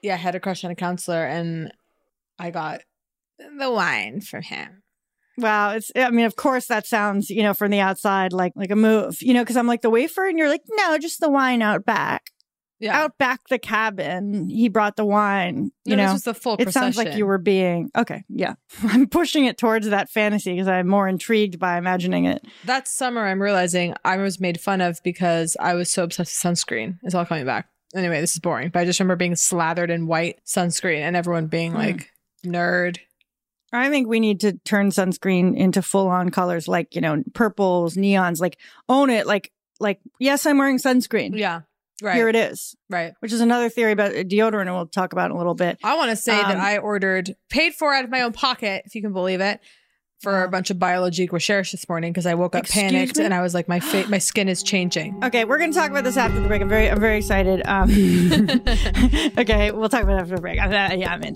yeah, 0.03 0.15
had 0.17 0.35
a 0.35 0.39
crush 0.39 0.63
on 0.63 0.69
a 0.71 0.75
counselor 0.75 1.25
and 1.25 1.71
I 2.37 2.51
got 2.51 2.81
the 3.37 3.71
wine 3.71 4.21
from 4.21 4.41
him. 4.43 4.83
Wow, 5.37 5.71
it's. 5.71 5.91
I 5.95 6.11
mean, 6.11 6.25
of 6.25 6.35
course, 6.37 6.67
that 6.67 6.87
sounds, 6.87 7.29
you 7.29 7.43
know, 7.43 7.53
from 7.53 7.71
the 7.71 7.79
outside 7.81 8.31
like 8.31 8.53
like 8.55 8.71
a 8.71 8.75
move, 8.75 9.21
you 9.21 9.33
know, 9.33 9.41
because 9.41 9.57
I'm 9.57 9.67
like 9.67 9.81
the 9.81 9.89
wafer, 9.89 10.25
and 10.27 10.37
you're 10.39 10.47
like, 10.49 10.63
no, 10.69 10.97
just 10.97 11.19
the 11.19 11.29
wine 11.29 11.61
out 11.61 11.85
back. 11.85 12.31
Yeah. 12.79 13.03
Out 13.03 13.17
back 13.17 13.39
the 13.49 13.57
cabin, 13.57 14.49
he 14.49 14.67
brought 14.67 14.97
the 14.97 15.05
wine. 15.05 15.71
You 15.85 15.95
No, 15.95 16.03
this 16.03 16.07
know, 16.09 16.13
was 16.13 16.23
the 16.23 16.33
full 16.33 16.55
It 16.59 16.71
sounds 16.73 16.97
like 16.97 17.15
you 17.15 17.25
were 17.25 17.37
being 17.37 17.89
okay. 17.97 18.23
Yeah, 18.29 18.55
I'm 18.83 19.07
pushing 19.07 19.45
it 19.45 19.57
towards 19.57 19.87
that 19.89 20.09
fantasy 20.09 20.53
because 20.53 20.67
I'm 20.67 20.87
more 20.87 21.07
intrigued 21.07 21.57
by 21.57 21.77
imagining 21.77 22.25
it. 22.25 22.45
That 22.65 22.87
summer, 22.87 23.25
I'm 23.25 23.41
realizing 23.41 23.93
I 24.03 24.17
was 24.17 24.39
made 24.41 24.59
fun 24.59 24.81
of 24.81 24.99
because 25.03 25.55
I 25.59 25.73
was 25.73 25.89
so 25.89 26.03
obsessed 26.03 26.43
with 26.45 26.57
sunscreen. 26.57 26.97
It's 27.03 27.15
all 27.15 27.25
coming 27.25 27.45
back. 27.45 27.67
Anyway, 27.95 28.19
this 28.19 28.33
is 28.33 28.39
boring, 28.39 28.69
but 28.69 28.79
I 28.79 28.85
just 28.85 28.99
remember 28.99 29.15
being 29.17 29.35
slathered 29.37 29.89
in 29.89 30.05
white 30.07 30.39
sunscreen 30.45 30.99
and 30.99 31.15
everyone 31.15 31.47
being 31.47 31.71
Hmm. 31.71 31.77
like, 31.77 32.09
nerd. 32.45 32.97
I 33.77 33.89
think 33.89 34.07
we 34.07 34.19
need 34.19 34.39
to 34.41 34.53
turn 34.65 34.89
sunscreen 34.89 35.55
into 35.55 35.81
full 35.81 36.07
on 36.07 36.29
colors, 36.29 36.67
like 36.67 36.95
you 36.95 37.01
know, 37.01 37.23
purples, 37.33 37.95
neons. 37.95 38.39
Like 38.39 38.57
own 38.89 39.09
it. 39.09 39.27
Like 39.27 39.51
like 39.79 39.99
yes, 40.19 40.45
I'm 40.45 40.57
wearing 40.57 40.77
sunscreen. 40.77 41.37
Yeah. 41.37 41.61
Right. 42.01 42.15
Here 42.15 42.27
it 42.27 42.35
is. 42.35 42.75
Right. 42.89 43.13
Which 43.19 43.31
is 43.31 43.39
another 43.39 43.69
theory 43.69 43.93
about 43.93 44.11
deodorant, 44.11 44.61
and 44.63 44.73
we'll 44.73 44.85
talk 44.87 45.13
about 45.13 45.27
in 45.31 45.31
a 45.31 45.37
little 45.37 45.55
bit. 45.55 45.79
I 45.83 45.95
want 45.95 46.09
to 46.09 46.17
say 46.17 46.35
that 46.35 46.55
Um, 46.55 46.61
I 46.61 46.77
ordered, 46.77 47.35
paid 47.49 47.73
for 47.73 47.93
out 47.93 48.03
of 48.03 48.11
my 48.11 48.21
own 48.21 48.33
pocket, 48.33 48.83
if 48.85 48.95
you 48.95 49.01
can 49.01 49.13
believe 49.13 49.39
it, 49.39 49.61
for 50.21 50.43
a 50.43 50.49
bunch 50.49 50.69
of 50.71 50.77
biologique 50.77 51.31
recherche 51.31 51.71
this 51.71 51.87
morning 51.87 52.11
because 52.11 52.25
I 52.25 52.33
woke 52.33 52.53
up 52.53 52.67
panicked 52.67 53.17
me? 53.17 53.23
and 53.23 53.33
I 53.33 53.41
was 53.41 53.53
like, 53.53 53.69
my 53.69 53.79
fa- 53.79 54.09
my 54.09 54.17
skin 54.17 54.49
is 54.49 54.61
changing. 54.61 55.23
Okay, 55.23 55.45
we're 55.45 55.57
going 55.57 55.71
to 55.71 55.77
talk 55.77 55.89
about 55.89 56.03
this 56.03 56.17
after 56.17 56.39
the 56.41 56.47
break. 56.49 56.61
I'm 56.61 56.67
very, 56.67 56.89
I'm 56.89 56.99
very 56.99 57.17
excited. 57.17 57.61
Um, 57.65 57.89
okay, 59.37 59.71
we'll 59.71 59.87
talk 59.87 60.03
about 60.03 60.17
it 60.17 60.21
after 60.21 60.35
the 60.35 60.41
break. 60.41 60.59
Uh, 60.61 60.67
yeah, 60.97 61.13
I'm 61.13 61.23
in. 61.23 61.35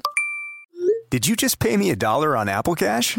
Did 1.11 1.27
you 1.27 1.35
just 1.35 1.59
pay 1.59 1.75
me 1.75 1.89
a 1.89 1.95
dollar 1.97 2.37
on 2.37 2.47
Apple 2.47 2.73
Cash? 2.73 3.17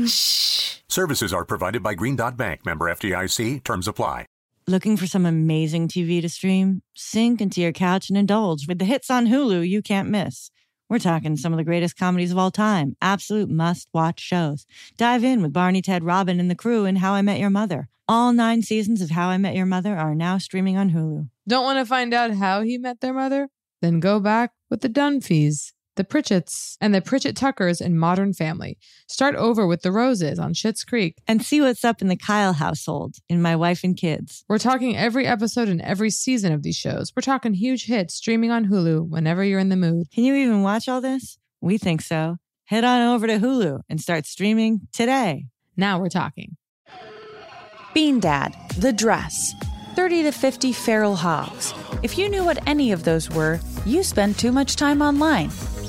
Services 0.88 1.31
are 1.31 1.44
provided 1.44 1.83
by 1.83 1.92
Green 1.92 2.16
Dot 2.16 2.38
Bank, 2.38 2.64
member 2.64 2.87
FDIC. 2.87 3.62
Terms 3.64 3.87
apply. 3.87 4.24
Looking 4.66 4.96
for 4.96 5.07
some 5.07 5.26
amazing 5.26 5.88
TV 5.88 6.22
to 6.22 6.31
stream? 6.31 6.81
Sink 6.94 7.42
into 7.42 7.61
your 7.61 7.72
couch 7.72 8.09
and 8.09 8.16
indulge 8.16 8.66
with 8.66 8.78
the 8.78 8.87
hits 8.87 9.11
on 9.11 9.26
Hulu 9.26 9.68
you 9.68 9.83
can't 9.83 10.09
miss. 10.09 10.50
We're 10.88 11.00
talking 11.00 11.37
some 11.37 11.52
of 11.52 11.59
the 11.59 11.64
greatest 11.64 11.98
comedies 11.98 12.33
of 12.33 12.38
all 12.38 12.50
time, 12.50 12.96
absolute 13.02 13.50
must 13.50 13.88
watch 13.92 14.20
shows. 14.20 14.64
Dive 14.96 15.22
in 15.22 15.42
with 15.42 15.52
Barney, 15.52 15.83
Ted, 15.83 16.02
Robin, 16.02 16.40
and 16.40 16.50
the 16.50 16.55
crew 16.55 16.87
in 16.87 16.96
How 16.96 17.12
I 17.12 17.20
Met 17.20 17.40
Your 17.40 17.50
Mother. 17.50 17.90
All 18.09 18.33
nine 18.33 18.62
seasons 18.62 19.02
of 19.02 19.11
How 19.11 19.28
I 19.28 19.37
Met 19.37 19.55
Your 19.55 19.66
Mother 19.66 19.98
are 19.98 20.14
now 20.14 20.38
streaming 20.38 20.78
on 20.78 20.92
Hulu. 20.92 21.28
Don't 21.46 21.64
want 21.64 21.78
to 21.78 21.85
find 21.85 22.14
out 22.14 22.31
how 22.31 22.62
he 22.62 22.78
met 22.78 23.02
their 23.02 23.12
mother? 23.12 23.50
Then 23.83 24.00
go 24.00 24.18
back 24.18 24.52
with 24.70 24.81
the 24.81 24.88
Dunphys, 24.88 25.71
the 25.96 26.05
Pritchetts, 26.05 26.76
and 26.81 26.94
the 26.94 27.02
Pritchett 27.02 27.37
Tuckers 27.37 27.81
in 27.81 27.98
Modern 27.98 28.33
Family. 28.33 28.78
Start 29.09 29.35
over 29.35 29.66
with 29.66 29.83
the 29.83 29.92
Roses 29.92 30.38
on 30.38 30.55
Schitt's 30.55 30.85
Creek. 30.85 31.16
And 31.28 31.42
see 31.42 31.61
what's 31.61 31.85
up 31.85 32.00
in 32.00 32.09
the 32.09 32.16
Kyle 32.16 32.55
household 32.55 33.16
in 33.28 33.42
My 33.42 33.57
Wife 33.57 33.85
and 33.85 33.96
Kids. 33.96 34.44
We're 34.48 34.59
talking 34.59 34.96
every 34.96 35.26
episode 35.26 35.68
and 35.68 35.83
every 35.83 36.11
season 36.11 36.52
of 36.52 36.62
these 36.62 36.76
shows. 36.76 37.12
We're 37.14 37.22
talking 37.22 37.55
huge 37.55 37.87
hits 37.87 38.14
streaming 38.14 38.50
on 38.50 38.66
Hulu 38.66 39.09
whenever 39.09 39.44
you're 39.44 39.61
in 39.61 39.68
the 39.68 39.76
mood. 39.76 40.11
Can 40.11 40.24
you 40.24 40.35
even 40.35 40.62
watch 40.62 40.88
all 40.88 41.00
this? 41.00 41.38
We 41.61 41.78
think 41.78 42.00
so. 42.00 42.38
Head 42.64 42.85
on 42.85 43.14
over 43.14 43.26
to 43.26 43.38
Hulu 43.38 43.81
and 43.88 44.00
start 44.00 44.26
streaming 44.26 44.88
today. 44.92 45.46
Now 45.76 45.98
we're 45.98 46.09
talking. 46.09 46.57
Bean 47.92 48.20
Dad, 48.20 48.57
The 48.78 48.92
Dress, 48.92 49.55
30 49.94 50.22
to 50.22 50.33
50 50.33 50.72
Feral 50.72 51.16
Hogs. 51.16 51.74
If 52.02 52.16
you 52.16 52.31
knew 52.31 52.44
what 52.44 52.66
any 52.66 52.92
of 52.92 53.05
those 53.05 53.28
were, 53.31 53.61
you 53.85 54.02
spend 54.02 54.38
too 54.38 54.52
much 54.52 54.76
time 54.76 55.02
online. 55.02 55.50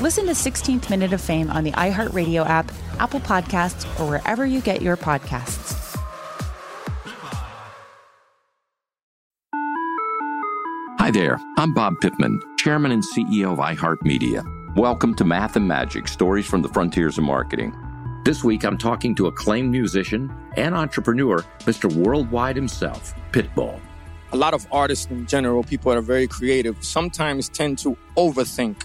Listen 0.00 0.24
to 0.24 0.32
16th 0.32 0.88
Minute 0.88 1.12
of 1.12 1.20
Fame 1.20 1.50
on 1.50 1.62
the 1.62 1.72
iHeartRadio 1.72 2.46
app, 2.46 2.72
Apple 2.98 3.20
Podcasts, 3.20 3.84
or 4.00 4.08
wherever 4.08 4.46
you 4.46 4.62
get 4.62 4.80
your 4.80 4.96
podcasts. 4.96 5.76
Hi 10.98 11.10
there, 11.10 11.38
I'm 11.58 11.74
Bob 11.74 12.00
Pittman, 12.00 12.40
Chairman 12.56 12.92
and 12.92 13.04
CEO 13.14 13.52
of 13.52 13.58
iHeartMedia. 13.58 14.74
Welcome 14.74 15.14
to 15.16 15.24
Math 15.26 15.56
and 15.56 15.68
Magic 15.68 16.08
Stories 16.08 16.46
from 16.46 16.62
the 16.62 16.70
Frontiers 16.70 17.18
of 17.18 17.24
Marketing. 17.24 17.76
This 18.24 18.42
week 18.42 18.64
I'm 18.64 18.78
talking 18.78 19.14
to 19.16 19.26
acclaimed 19.26 19.70
musician 19.70 20.34
and 20.56 20.74
entrepreneur, 20.74 21.44
Mr. 21.60 21.94
Worldwide 21.94 22.56
himself, 22.56 23.12
Pitbull. 23.32 23.78
A 24.32 24.36
lot 24.36 24.54
of 24.54 24.66
artists 24.72 25.10
in 25.10 25.26
general, 25.26 25.62
people 25.62 25.90
that 25.92 25.98
are 25.98 26.02
very 26.02 26.26
creative, 26.26 26.82
sometimes 26.82 27.50
tend 27.50 27.76
to 27.80 27.98
overthink. 28.16 28.84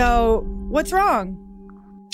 So 0.00 0.46
what's 0.70 0.92
wrong? 0.92 1.36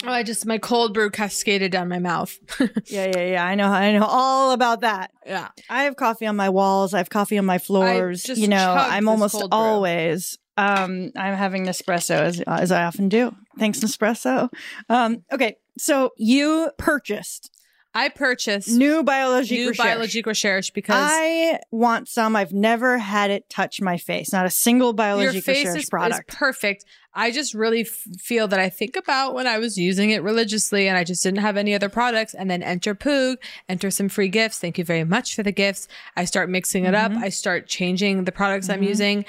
Oh, 0.05 0.11
I 0.11 0.25
just 0.25 0.45
my 0.45 0.59
cold 0.59 0.93
brew 0.93 1.09
cascaded 1.09 1.71
down 1.71 1.89
my 1.89 2.01
mouth. 2.01 2.37
yeah, 2.87 3.13
yeah, 3.15 3.27
yeah. 3.27 3.47
I 3.47 3.55
know. 3.55 3.69
I 3.69 3.93
know 3.93 4.05
all 4.05 4.51
about 4.51 4.81
that. 4.81 5.13
Yeah. 5.25 5.51
I 5.71 5.85
have 5.85 5.95
coffee 5.95 6.27
on 6.27 6.35
my 6.35 6.49
walls. 6.49 6.95
I 6.95 6.99
have 6.99 7.11
coffee 7.11 7.39
on 7.39 7.47
my 7.47 7.59
floors. 7.59 8.25
just 8.25 8.41
you 8.41 8.49
know, 8.49 8.75
I'm 8.77 9.07
almost 9.07 9.41
always. 9.53 10.37
Um, 10.57 11.13
I'm 11.15 11.35
having 11.35 11.65
Nespresso 11.65 12.17
as 12.17 12.41
as 12.41 12.73
I 12.73 12.83
often 12.83 13.09
do. 13.09 13.33
Thanks, 13.57 13.79
Nespresso. 13.79 14.53
Um, 14.89 15.23
okay, 15.33 15.57
so 15.79 16.11
you 16.17 16.73
purchased 16.79 17.57
I 17.97 18.11
purchased 18.11 18.69
new 18.69 19.03
Biologique 19.03 19.59
new 19.59 19.69
Recherche. 19.69 19.87
Biologique 19.87 20.27
Recherche 20.27 20.71
because 20.75 21.11
I 21.11 21.61
want 21.71 22.09
some. 22.09 22.37
I've 22.37 22.53
never 22.53 22.99
had 22.99 23.31
it 23.31 23.49
touch 23.49 23.81
my 23.81 23.97
face. 23.97 24.35
Not 24.35 24.45
a 24.45 24.51
single 24.51 24.89
your 24.89 24.95
Biologique 24.95 25.45
face 25.45 25.65
Recherche 25.65 25.77
is, 25.79 25.85
is 25.85 25.89
product. 25.89 26.37
perfect. 26.37 26.85
I 27.17 27.31
just 27.33 27.55
really 27.55 27.81
f- 27.81 28.07
feel 28.19 28.47
that 28.49 28.61
I 28.61 28.69
think 28.69 28.95
about 28.95 29.35
when 29.35 29.47
I 29.47 29.59
was 29.59 29.77
using 29.79 30.11
it 30.11 30.23
religiously 30.23 30.87
and 30.87 30.97
I 30.99 31.03
just 31.03 31.23
didn't 31.23 31.41
have 31.41 31.57
any 31.57 31.75
other 31.75 31.89
products. 31.89 32.35
And 32.35 32.51
then 32.51 32.63
enter 32.63 32.95
Poog, 32.95 33.37
enter 33.69 33.91
some 33.91 34.09
free 34.09 34.29
gifts. 34.29 34.59
Thank 34.59 34.77
you 34.79 34.85
very 34.85 35.03
much 35.05 35.35
for 35.35 35.43
the 35.43 35.51
gifts. 35.53 35.89
I 36.17 36.27
start 36.27 36.51
mixing 36.51 36.85
it 36.85 36.95
up. 36.95 37.11
Mhm. 37.13 37.23
I 37.23 37.31
start 37.31 37.67
changing 37.67 38.25
the 38.25 38.33
products 38.33 38.69
I'm 38.69 38.83
Mhm. 38.83 38.89
using. 38.89 39.25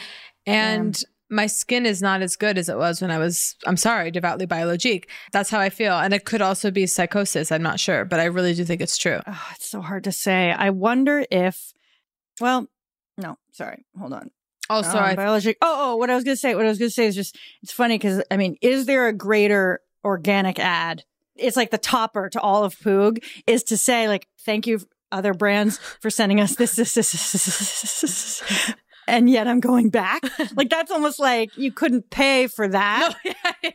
And 0.46 1.02
my 1.30 1.48
skin 1.48 1.86
is 1.86 2.02
not 2.02 2.22
as 2.22 2.36
good 2.36 2.58
as 2.58 2.70
it 2.70 2.78
was 2.78 3.02
when 3.02 3.12
I 3.12 3.18
was, 3.18 3.56
I'm 3.66 3.76
sorry, 3.78 4.12
devoutly 4.12 4.46
biologique. 4.46 5.10
That's 5.34 5.50
how 5.50 5.60
I 5.60 5.70
feel. 5.70 5.94
And 5.98 6.14
it 6.14 6.24
could 6.26 6.42
also 6.42 6.72
be 6.72 6.86
psychosis. 6.88 7.52
I'm 7.52 7.64
not 7.64 7.80
sure, 7.80 8.06
but 8.06 8.20
I 8.20 8.26
really 8.26 8.54
do 8.54 8.64
think 8.64 8.82
it's 8.82 8.98
true. 8.98 9.20
Oh, 9.28 9.48
it's 9.56 9.68
so 9.70 9.82
hard 9.82 10.04
to 10.06 10.12
say. 10.12 10.52
I 10.52 10.70
wonder 10.70 11.26
if, 11.32 11.74
well, 12.40 12.68
no, 13.18 13.38
sorry, 13.52 13.86
hold 14.00 14.14
on. 14.14 14.32
Also, 14.70 14.98
Um, 14.98 15.04
I 15.04 15.16
Biologique. 15.16 15.58
Oh, 15.62 15.92
oh, 15.92 15.96
what 15.96 16.10
I 16.10 16.16
was 16.16 16.24
gonna 16.24 16.36
say. 16.36 16.56
What 16.56 16.66
I 16.66 16.70
was 16.70 16.78
gonna 16.80 16.90
say 16.90 17.06
is 17.08 17.16
just 17.16 17.38
it's 17.62 17.72
funny 17.72 17.96
because 17.96 18.24
I 18.30 18.38
mean, 18.38 18.58
is 18.62 18.86
there 18.86 19.08
a 19.08 19.14
greater 19.14 19.82
organic 20.04 20.60
ad? 20.60 21.04
It's 21.36 21.56
like 21.56 21.72
the 21.72 21.78
topper 21.78 22.30
to 22.30 22.42
all 22.42 22.64
of 22.64 22.76
Poog 22.80 23.24
is 23.46 23.64
to 23.66 23.78
say 23.78 24.08
like, 24.08 24.28
thank 24.46 24.66
you 24.68 24.80
other 25.12 25.34
brands 25.34 25.78
for 26.02 26.10
sending 26.10 26.42
us 26.42 26.56
this, 26.56 26.76
this, 26.76 26.94
this, 26.94 27.12
this, 27.14 27.32
this, 27.32 27.46
this, 27.46 28.02
this. 28.02 28.74
and 29.08 29.30
yet 29.30 29.48
I'm 29.48 29.60
going 29.60 29.90
back. 29.90 30.22
like 30.56 30.70
that's 30.70 30.92
almost 30.92 31.20
like 31.20 31.56
you 31.58 31.72
couldn't 31.72 32.10
pay 32.10 32.48
for 32.48 32.68
that. 32.68 33.16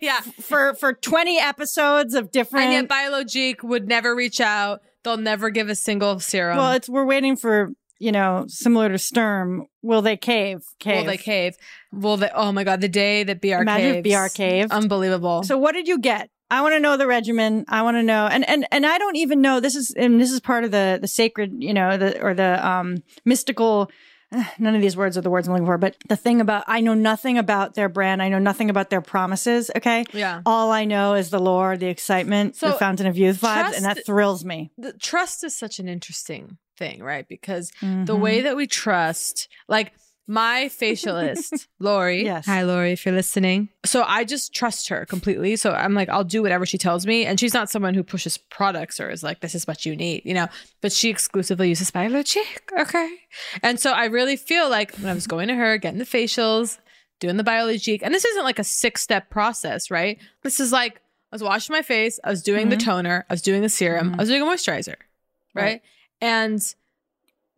yeah. 0.00 0.20
For 0.20 0.74
for 0.74 0.92
20 0.92 1.38
episodes 1.38 2.14
of 2.14 2.30
different. 2.32 2.64
And 2.66 2.72
yet 2.74 2.88
Biologique 2.88 3.62
would 3.62 3.88
never 3.88 4.14
reach 4.14 4.40
out. 4.40 4.82
They'll 5.04 5.16
never 5.16 5.50
give 5.50 5.68
a 5.68 5.74
single 5.74 6.20
serum. 6.20 6.58
well, 6.58 6.72
it's 6.72 6.88
we're 6.88 7.04
waiting 7.06 7.36
for 7.36 7.70
you 8.02 8.12
know 8.12 8.44
similar 8.48 8.88
to 8.88 8.98
Sturm. 8.98 9.66
Will 9.82 10.02
they 10.02 10.16
cave? 10.16 10.60
Cave. 10.78 10.96
Will 10.98 11.04
they 11.12 11.16
cave? 11.16 11.56
Will 11.92 12.16
they? 12.16 12.30
Oh 12.34 12.50
my 12.52 12.64
god, 12.64 12.80
the 12.80 12.88
day 12.88 13.22
that 13.24 13.40
BR 13.40 13.46
Cave. 13.48 13.60
Imagine 13.60 14.02
caves. 14.02 14.16
BR 14.16 14.34
caved. 14.36 14.72
Unbelievable. 14.72 15.42
So 15.44 15.56
what 15.58 15.72
did 15.72 15.86
you 15.88 15.98
get? 15.98 16.28
I 16.50 16.60
want 16.60 16.74
to 16.74 16.80
know 16.80 16.96
the 16.98 17.06
regimen. 17.06 17.64
I 17.68 17.80
want 17.82 17.96
to 17.96 18.02
know, 18.02 18.26
and 18.26 18.46
and 18.48 18.66
and 18.70 18.84
I 18.84 18.98
don't 18.98 19.16
even 19.16 19.40
know. 19.40 19.60
This 19.60 19.74
is 19.74 19.90
and 19.92 20.20
this 20.20 20.30
is 20.30 20.40
part 20.40 20.64
of 20.64 20.70
the 20.70 20.98
the 21.00 21.08
sacred, 21.08 21.62
you 21.62 21.72
know, 21.72 21.96
the 21.96 22.20
or 22.20 22.34
the 22.34 22.66
um 22.66 23.02
mystical. 23.24 23.90
None 24.58 24.74
of 24.74 24.80
these 24.80 24.96
words 24.96 25.16
are 25.18 25.20
the 25.20 25.30
words 25.30 25.46
I'm 25.46 25.52
looking 25.54 25.66
for, 25.66 25.78
but 25.78 25.96
the 26.08 26.16
thing 26.16 26.40
about 26.40 26.64
I 26.66 26.80
know 26.80 26.94
nothing 26.94 27.36
about 27.38 27.74
their 27.74 27.88
brand. 27.88 28.22
I 28.22 28.28
know 28.28 28.38
nothing 28.38 28.70
about 28.70 28.88
their 28.90 29.00
promises. 29.02 29.70
Okay, 29.76 30.04
Yeah. 30.12 30.40
All 30.46 30.70
I 30.70 30.84
know 30.84 31.14
is 31.14 31.30
the 31.30 31.38
lore, 31.38 31.76
the 31.76 31.88
excitement, 31.88 32.58
the 32.58 32.72
fountain 32.72 33.06
of 33.06 33.16
youth 33.16 33.36
vibes, 33.40 33.60
trust- 33.60 33.76
and 33.76 33.84
that 33.84 34.04
thrills 34.06 34.44
me. 34.44 34.70
the 34.78 34.92
trust 34.94 35.44
is 35.44 35.56
such 35.56 35.78
an 35.78 35.88
interesting 35.88 36.58
thing, 36.82 37.02
right? 37.02 37.26
Because 37.28 37.70
the 37.80 37.86
Mhm. 38.16 38.20
way 38.20 38.40
that 38.42 38.56
we 38.56 38.66
trust, 38.66 39.48
like 39.68 39.92
my 40.26 40.68
facialist, 40.80 41.66
Lori. 41.80 42.24
Yes. 42.24 42.46
Hi, 42.46 42.62
Lori, 42.62 42.92
if 42.92 43.04
you're 43.04 43.14
listening. 43.14 43.68
So 43.84 44.04
I 44.06 44.24
just 44.24 44.54
trust 44.54 44.88
her 44.88 45.04
completely. 45.06 45.56
So 45.56 45.72
I'm 45.72 45.94
like, 45.94 46.08
I'll 46.08 46.24
do 46.24 46.42
whatever 46.42 46.64
she 46.66 46.78
tells 46.78 47.06
me. 47.06 47.24
And 47.26 47.38
she's 47.40 47.54
not 47.54 47.70
someone 47.70 47.94
who 47.94 48.02
pushes 48.02 48.38
products 48.38 49.00
or 49.00 49.10
is 49.10 49.22
like, 49.22 49.40
this 49.40 49.54
is 49.54 49.66
what 49.66 49.84
you 49.84 49.94
need, 49.96 50.22
you 50.24 50.34
know, 50.34 50.46
but 50.80 50.92
she 50.92 51.08
exclusively 51.08 51.68
uses 51.68 51.90
Biologique. 51.90 52.62
Okay. 52.78 53.08
And 53.62 53.78
so 53.80 53.92
I 53.92 54.06
really 54.06 54.36
feel 54.36 54.70
like 54.70 54.94
when 54.96 55.10
I 55.10 55.14
was 55.14 55.26
going 55.26 55.48
to 55.48 55.54
her, 55.54 55.76
getting 55.78 55.98
the 55.98 56.04
facials, 56.18 56.78
doing 57.20 57.36
the 57.36 57.44
Biologique, 57.44 58.02
and 58.04 58.12
this 58.14 58.24
isn't 58.24 58.44
like 58.44 58.58
a 58.60 58.64
six 58.64 59.02
step 59.02 59.28
process, 59.30 59.90
right? 59.90 60.18
This 60.42 60.60
is 60.60 60.72
like, 60.72 60.94
I 61.32 61.34
was 61.36 61.42
washing 61.42 61.74
my 61.74 61.82
face, 61.82 62.18
I 62.24 62.30
was 62.30 62.42
doing 62.42 62.68
the 62.68 62.76
Mhm. 62.76 62.84
toner, 62.84 63.26
I 63.28 63.32
was 63.32 63.42
doing 63.42 63.62
the 63.62 63.68
serum, 63.68 64.14
I 64.18 64.22
was 64.22 64.28
doing 64.28 64.42
a 64.42 64.44
moisturizer, 64.46 64.96
right? 65.54 65.62
Right. 65.64 65.82
And 66.22 66.62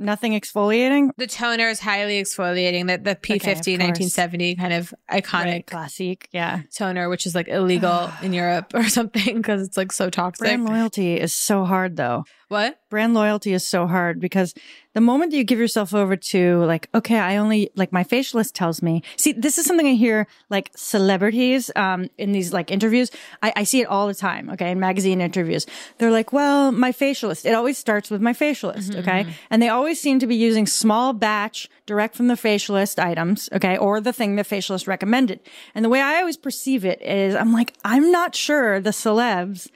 Nothing 0.00 0.32
exfoliating. 0.32 1.10
the 1.16 1.28
toner 1.28 1.68
is 1.68 1.78
highly 1.78 2.20
exfoliating. 2.20 2.88
That 2.88 3.04
the 3.04 3.14
P50 3.14 3.40
course. 3.42 3.66
1970 3.78 4.56
kind 4.56 4.72
of 4.72 4.92
iconic 5.08 5.44
Right, 5.44 5.66
classic. 5.66 6.28
Yeah. 6.32 6.62
toner, 6.76 7.08
which 7.08 7.26
is 7.26 7.34
like 7.36 7.46
illegal 7.46 8.10
in 8.22 8.32
Europe 8.32 8.72
or 8.74 8.82
something 8.88 9.36
because 9.36 9.62
it's 9.62 9.76
like 9.76 9.92
so 9.92 10.10
toxic. 10.10 10.44
Brand 10.46 10.64
loyalty 10.64 11.14
is 11.20 11.32
so 11.32 11.64
hard, 11.64 11.94
though. 11.96 12.24
What? 12.48 12.78
brand 12.94 13.12
loyalty 13.12 13.52
is 13.52 13.66
so 13.66 13.88
hard 13.88 14.20
because 14.20 14.54
the 14.92 15.00
moment 15.00 15.32
that 15.32 15.36
you 15.36 15.42
give 15.42 15.58
yourself 15.58 15.92
over 15.92 16.14
to 16.14 16.64
like 16.64 16.88
okay 16.94 17.18
i 17.18 17.36
only 17.36 17.68
like 17.74 17.92
my 17.92 18.04
facialist 18.04 18.52
tells 18.52 18.82
me. 18.82 19.02
See 19.16 19.32
this 19.32 19.58
is 19.58 19.66
something 19.66 19.88
i 19.88 19.94
hear 19.94 20.28
like 20.48 20.70
celebrities 20.76 21.72
um 21.74 22.08
in 22.18 22.30
these 22.30 22.52
like 22.52 22.70
interviews. 22.70 23.10
I, 23.42 23.52
I 23.56 23.64
see 23.64 23.80
it 23.80 23.88
all 23.88 24.06
the 24.06 24.14
time 24.14 24.48
okay 24.50 24.70
in 24.70 24.78
magazine 24.78 25.20
interviews. 25.20 25.66
They're 25.98 26.12
like 26.12 26.32
well 26.32 26.70
my 26.70 26.92
facialist 26.92 27.44
it 27.44 27.54
always 27.54 27.78
starts 27.78 28.10
with 28.12 28.20
my 28.20 28.32
facialist 28.32 28.94
okay? 28.96 29.26
and 29.50 29.60
they 29.60 29.68
always 29.68 30.00
seem 30.00 30.20
to 30.20 30.28
be 30.28 30.36
using 30.36 30.66
small 30.66 31.12
batch 31.12 31.68
direct 31.86 32.14
from 32.14 32.28
the 32.28 32.34
facialist 32.34 33.02
items 33.02 33.48
okay 33.52 33.76
or 33.76 34.00
the 34.00 34.12
thing 34.12 34.36
the 34.36 34.44
facialist 34.44 34.86
recommended. 34.86 35.40
And 35.74 35.84
the 35.84 35.88
way 35.88 36.00
i 36.00 36.20
always 36.20 36.36
perceive 36.36 36.84
it 36.84 37.02
is 37.02 37.34
i'm 37.34 37.52
like 37.52 37.74
i'm 37.84 38.12
not 38.12 38.36
sure 38.36 38.78
the 38.78 38.90
celebs 38.90 39.68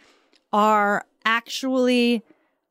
are 0.53 1.05
actually 1.25 2.23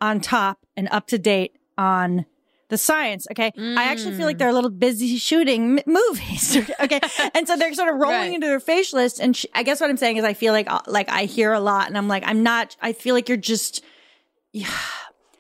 on 0.02 0.20
top 0.22 0.60
and 0.76 0.88
up 0.92 1.08
to 1.08 1.18
date 1.18 1.58
on 1.78 2.26
the 2.70 2.78
science. 2.78 3.26
Okay. 3.32 3.52
I 3.58 3.86
actually 3.86 4.16
feel 4.18 4.26
like 4.26 4.38
they're 4.38 4.50
a 4.50 4.54
little 4.54 4.70
busy 4.70 5.18
shooting 5.18 5.80
m- 5.80 5.84
movies. 5.88 6.58
okay. 6.82 7.00
and 7.34 7.48
so 7.48 7.56
they're 7.56 7.74
sort 7.74 7.88
of 7.88 7.96
rolling 7.96 8.18
Right. 8.18 8.34
into 8.34 8.48
their 8.48 8.60
facialist. 8.60 9.20
And 9.22 9.38
sh- 9.38 9.46
I 9.54 9.64
guess 9.64 9.80
what 9.80 9.90
I'm 9.90 9.96
saying 9.96 10.18
is 10.18 10.26
I 10.26 10.34
feel 10.34 10.52
like, 10.52 10.70
uh, 10.70 10.82
like 10.86 11.10
I 11.10 11.24
hear 11.26 11.54
a 11.54 11.62
lot 11.62 11.88
and 11.88 11.98
I'm 11.98 12.10
like, 12.10 12.24
I'm 12.26 12.44
not, 12.44 12.76
I 12.82 12.92
feel 12.92 13.16
like 13.16 13.30
you're 13.30 13.38
just, 13.38 13.84
yeah. 14.52 14.70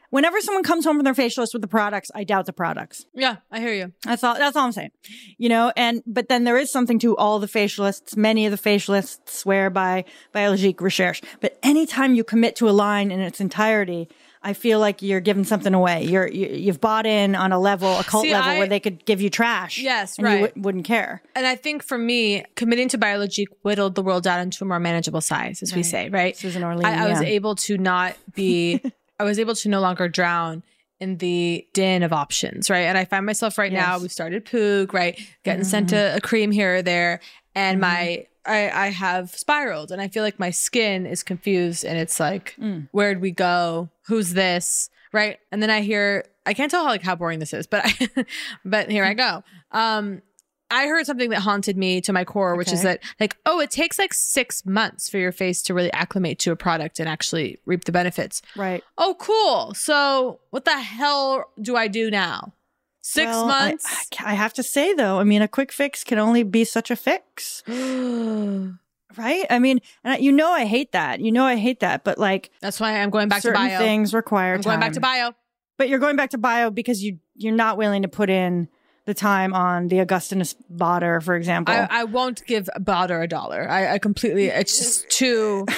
Whenever 0.10 0.39
someone 0.39 0.63
comes 0.63 0.86
home 0.86 0.96
from 0.96 1.04
their 1.04 1.13
facialist 1.13 1.52
with 1.52 1.62
the 1.62 1.67
products, 1.67 2.10
I 2.15 2.24
doubt 2.24 2.46
the 2.46 2.54
products. 2.54 3.06
Yeah, 3.13 3.38
I 3.52 3.60
hear 3.60 3.74
you. 3.74 3.91
That's 4.04 4.24
all. 4.24 4.36
That's 4.36 4.56
all 4.56 4.63
I'm 4.63 4.72
saying. 4.72 4.91
You 5.38 5.50
know, 5.50 5.74
and 5.76 6.02
but 6.08 6.30
then 6.30 6.46
there 6.46 6.58
is 6.58 6.72
something 6.72 6.98
to 7.00 7.17
all 7.17 7.39
the 7.39 7.48
facialists. 7.48 8.15
Many 8.15 8.46
of 8.46 8.52
the 8.52 8.58
facialists 8.58 9.28
swear 9.28 9.70
by 9.70 10.06
Biologique 10.32 10.80
Recherche. 10.80 11.22
But 11.41 11.60
anytime 11.62 12.15
you 12.15 12.24
commit 12.24 12.56
to 12.56 12.70
a 12.70 12.72
line 12.72 13.12
in 13.12 13.20
its 13.20 13.41
entirety, 13.41 14.08
I 14.50 14.54
feel 14.54 14.80
like 14.80 15.02
you're 15.02 15.20
giving 15.20 15.44
something 15.44 15.74
away. 15.74 16.04
You're 16.06 16.28
you, 16.28 16.48
you've 16.48 16.80
bought 16.80 17.06
in 17.06 17.36
on 17.36 17.52
a 17.52 17.60
level, 17.60 18.00
a 18.00 18.04
cult 18.04 18.24
See, 18.24 18.32
level, 18.34 18.50
I- 18.52 18.58
where 18.60 18.68
they 18.68 18.80
could 18.80 19.04
give 19.06 19.20
you 19.22 19.30
trash. 19.30 19.78
Yes, 19.80 20.18
and 20.18 20.26
right. 20.26 20.40
You 20.42 20.46
w- 20.48 20.62
wouldn't 20.64 20.86
care. 20.86 21.22
And 21.36 21.46
I 21.46 21.56
think 21.56 21.84
for 21.84 21.98
me, 21.98 22.44
committing 22.56 22.88
to 22.90 22.98
Biologique 22.98 23.50
whittled 23.64 23.96
the 23.96 24.02
world 24.02 24.24
down 24.24 24.40
into 24.40 24.64
a 24.64 24.68
more 24.68 24.80
manageable 24.80 25.22
size, 25.22 25.62
as 25.62 25.76
we 25.76 25.84
say, 25.84 26.04
Right. 26.06 26.14
right? 26.14 26.38
Susan 26.38 26.64
Orlean. 26.64 26.86
I, 26.86 27.06
I 27.06 27.10
was 27.10 27.22
able 27.22 27.56
to 27.56 27.78
not 27.78 28.16
be, 28.36 28.82
I 29.20 29.24
was 29.26 29.38
able 29.40 29.56
to 29.56 29.70
no 29.70 29.82
longer 29.82 30.08
drown 30.08 30.64
in 31.00 31.18
the 31.18 31.68
din 31.74 32.02
of 32.04 32.14
options, 32.14 32.70
right? 32.70 32.86
And 32.90 32.98
I 32.98 33.06
find 33.06 33.26
myself 33.26 33.58
right 33.58 33.72
now, 33.72 34.00
we've 34.00 34.12
started 34.12 34.46
Poog, 34.46 34.94
right? 34.94 35.20
Getting 35.44 35.64
sent 35.64 35.92
a, 35.92 36.16
a 36.16 36.22
cream 36.22 36.52
here 36.52 36.78
or 36.78 36.82
there. 36.82 37.20
And 37.54 37.80
my, 37.82 38.26
I, 38.46 38.70
I 38.72 38.88
have 38.92 39.30
spiraled 39.32 39.92
and 39.92 40.02
I 40.02 40.08
feel 40.08 40.24
like 40.24 40.40
my 40.40 40.52
skin 40.52 41.06
is 41.06 41.22
confused 41.22 41.84
and 41.86 41.98
it's 42.00 42.20
like, 42.20 42.56
Mm. 42.60 42.88
where'd 42.92 43.20
we 43.22 43.32
go? 43.32 43.90
Who's 44.08 44.34
this? 44.34 44.89
Right. 45.13 45.39
And 45.52 45.62
then 45.62 45.70
I 45.70 45.82
hear, 45.82 46.26
I 46.46 46.54
can't 46.54 46.70
tell 46.70 46.84
how 46.84 46.89
like 46.89 47.04
how 47.04 47.15
boring 47.15 47.39
this 47.39 47.54
is, 47.54 47.67
but 47.67 47.82
I, 47.86 48.26
but 48.65 48.89
here 48.89 49.06
I 49.06 49.13
go. 49.13 49.43
Um, 49.72 50.22
I 50.70 50.88
heard 50.88 51.06
something 51.06 51.30
that 51.30 51.39
haunted 51.39 51.78
me 51.78 52.02
to 52.02 52.12
my 52.12 52.26
core, 52.26 52.58
which 52.58 52.74
is 52.74 52.84
that 52.84 53.02
like, 53.22 53.38
oh, 53.46 53.62
it 53.62 53.72
takes 53.72 53.98
like 53.98 54.13
six 54.13 54.65
months 54.65 55.10
for 55.10 55.17
your 55.17 55.32
face 55.32 55.62
to 55.63 55.74
really 55.74 55.91
acclimate 55.93 56.39
to 56.39 56.52
a 56.52 56.58
product 56.58 57.00
and 57.00 57.08
actually 57.08 57.60
reap 57.65 57.86
the 57.86 57.93
benefits. 57.93 58.41
Right. 58.56 58.84
Oh, 58.98 59.15
cool. 59.17 59.74
So 59.76 60.41
what 60.50 60.65
the 60.65 60.78
hell 60.78 61.46
do 61.62 61.78
I 61.78 61.88
do 61.88 62.12
now? 62.12 62.54
Six 63.02 63.28
Well, 63.28 63.48
months? 63.48 64.10
I, 64.20 64.32
I 64.32 64.34
have 64.34 64.54
to 64.56 64.63
say 64.63 64.93
though, 64.93 65.20
I 65.20 65.24
mean, 65.24 65.41
a 65.41 65.48
quick 65.48 65.72
fix 65.72 66.04
can 66.04 66.20
only 66.20 66.43
be 66.43 66.65
such 66.65 66.91
a 66.91 66.98
fix, 66.98 67.63
right? 69.15 69.46
I 69.50 69.60
mean, 69.60 69.80
and 70.04 70.13
I, 70.13 70.17
you 70.17 70.32
know, 70.32 70.52
I 70.52 70.65
hate 70.65 70.91
that. 70.91 71.20
You 71.20 71.32
know, 71.32 71.46
I 71.46 71.56
hate 71.56 71.80
that. 71.82 72.04
But 72.04 72.17
like, 72.17 72.50
That's 72.62 72.80
why 72.80 73.00
I'm 73.02 73.10
going 73.10 73.30
back 73.30 73.41
to 73.43 73.52
bio. 73.52 73.78
things 73.78 74.13
require 74.13 74.56
I'm 74.56 74.62
going 74.62 74.80
back 74.80 74.93
to 74.93 75.00
bio. 75.00 75.32
But 75.78 75.89
you're 75.89 76.00
going 76.00 76.15
back 76.15 76.32
to 76.32 76.38
bio 76.38 76.72
because 76.72 77.04
you 77.04 77.20
you're 77.36 77.56
not 77.56 77.78
willing 77.78 78.02
to 78.02 78.08
put 78.08 78.30
in 78.30 78.67
the 79.06 79.13
time 79.13 79.54
on 79.54 79.88
the 79.88 80.00
Augustinus 80.00 80.54
Bader, 80.70 81.22
for 81.22 81.36
example. 81.36 81.74
I, 81.74 81.88
I 81.89 82.04
won't 82.04 82.46
give 82.46 82.70
Bader 82.84 83.22
a 83.22 83.28
dollar. 83.28 83.67
I, 83.70 83.93
I 83.93 84.00
completely, 84.00 84.48
it's 84.48 84.78
just 84.78 85.10
too. 85.10 85.65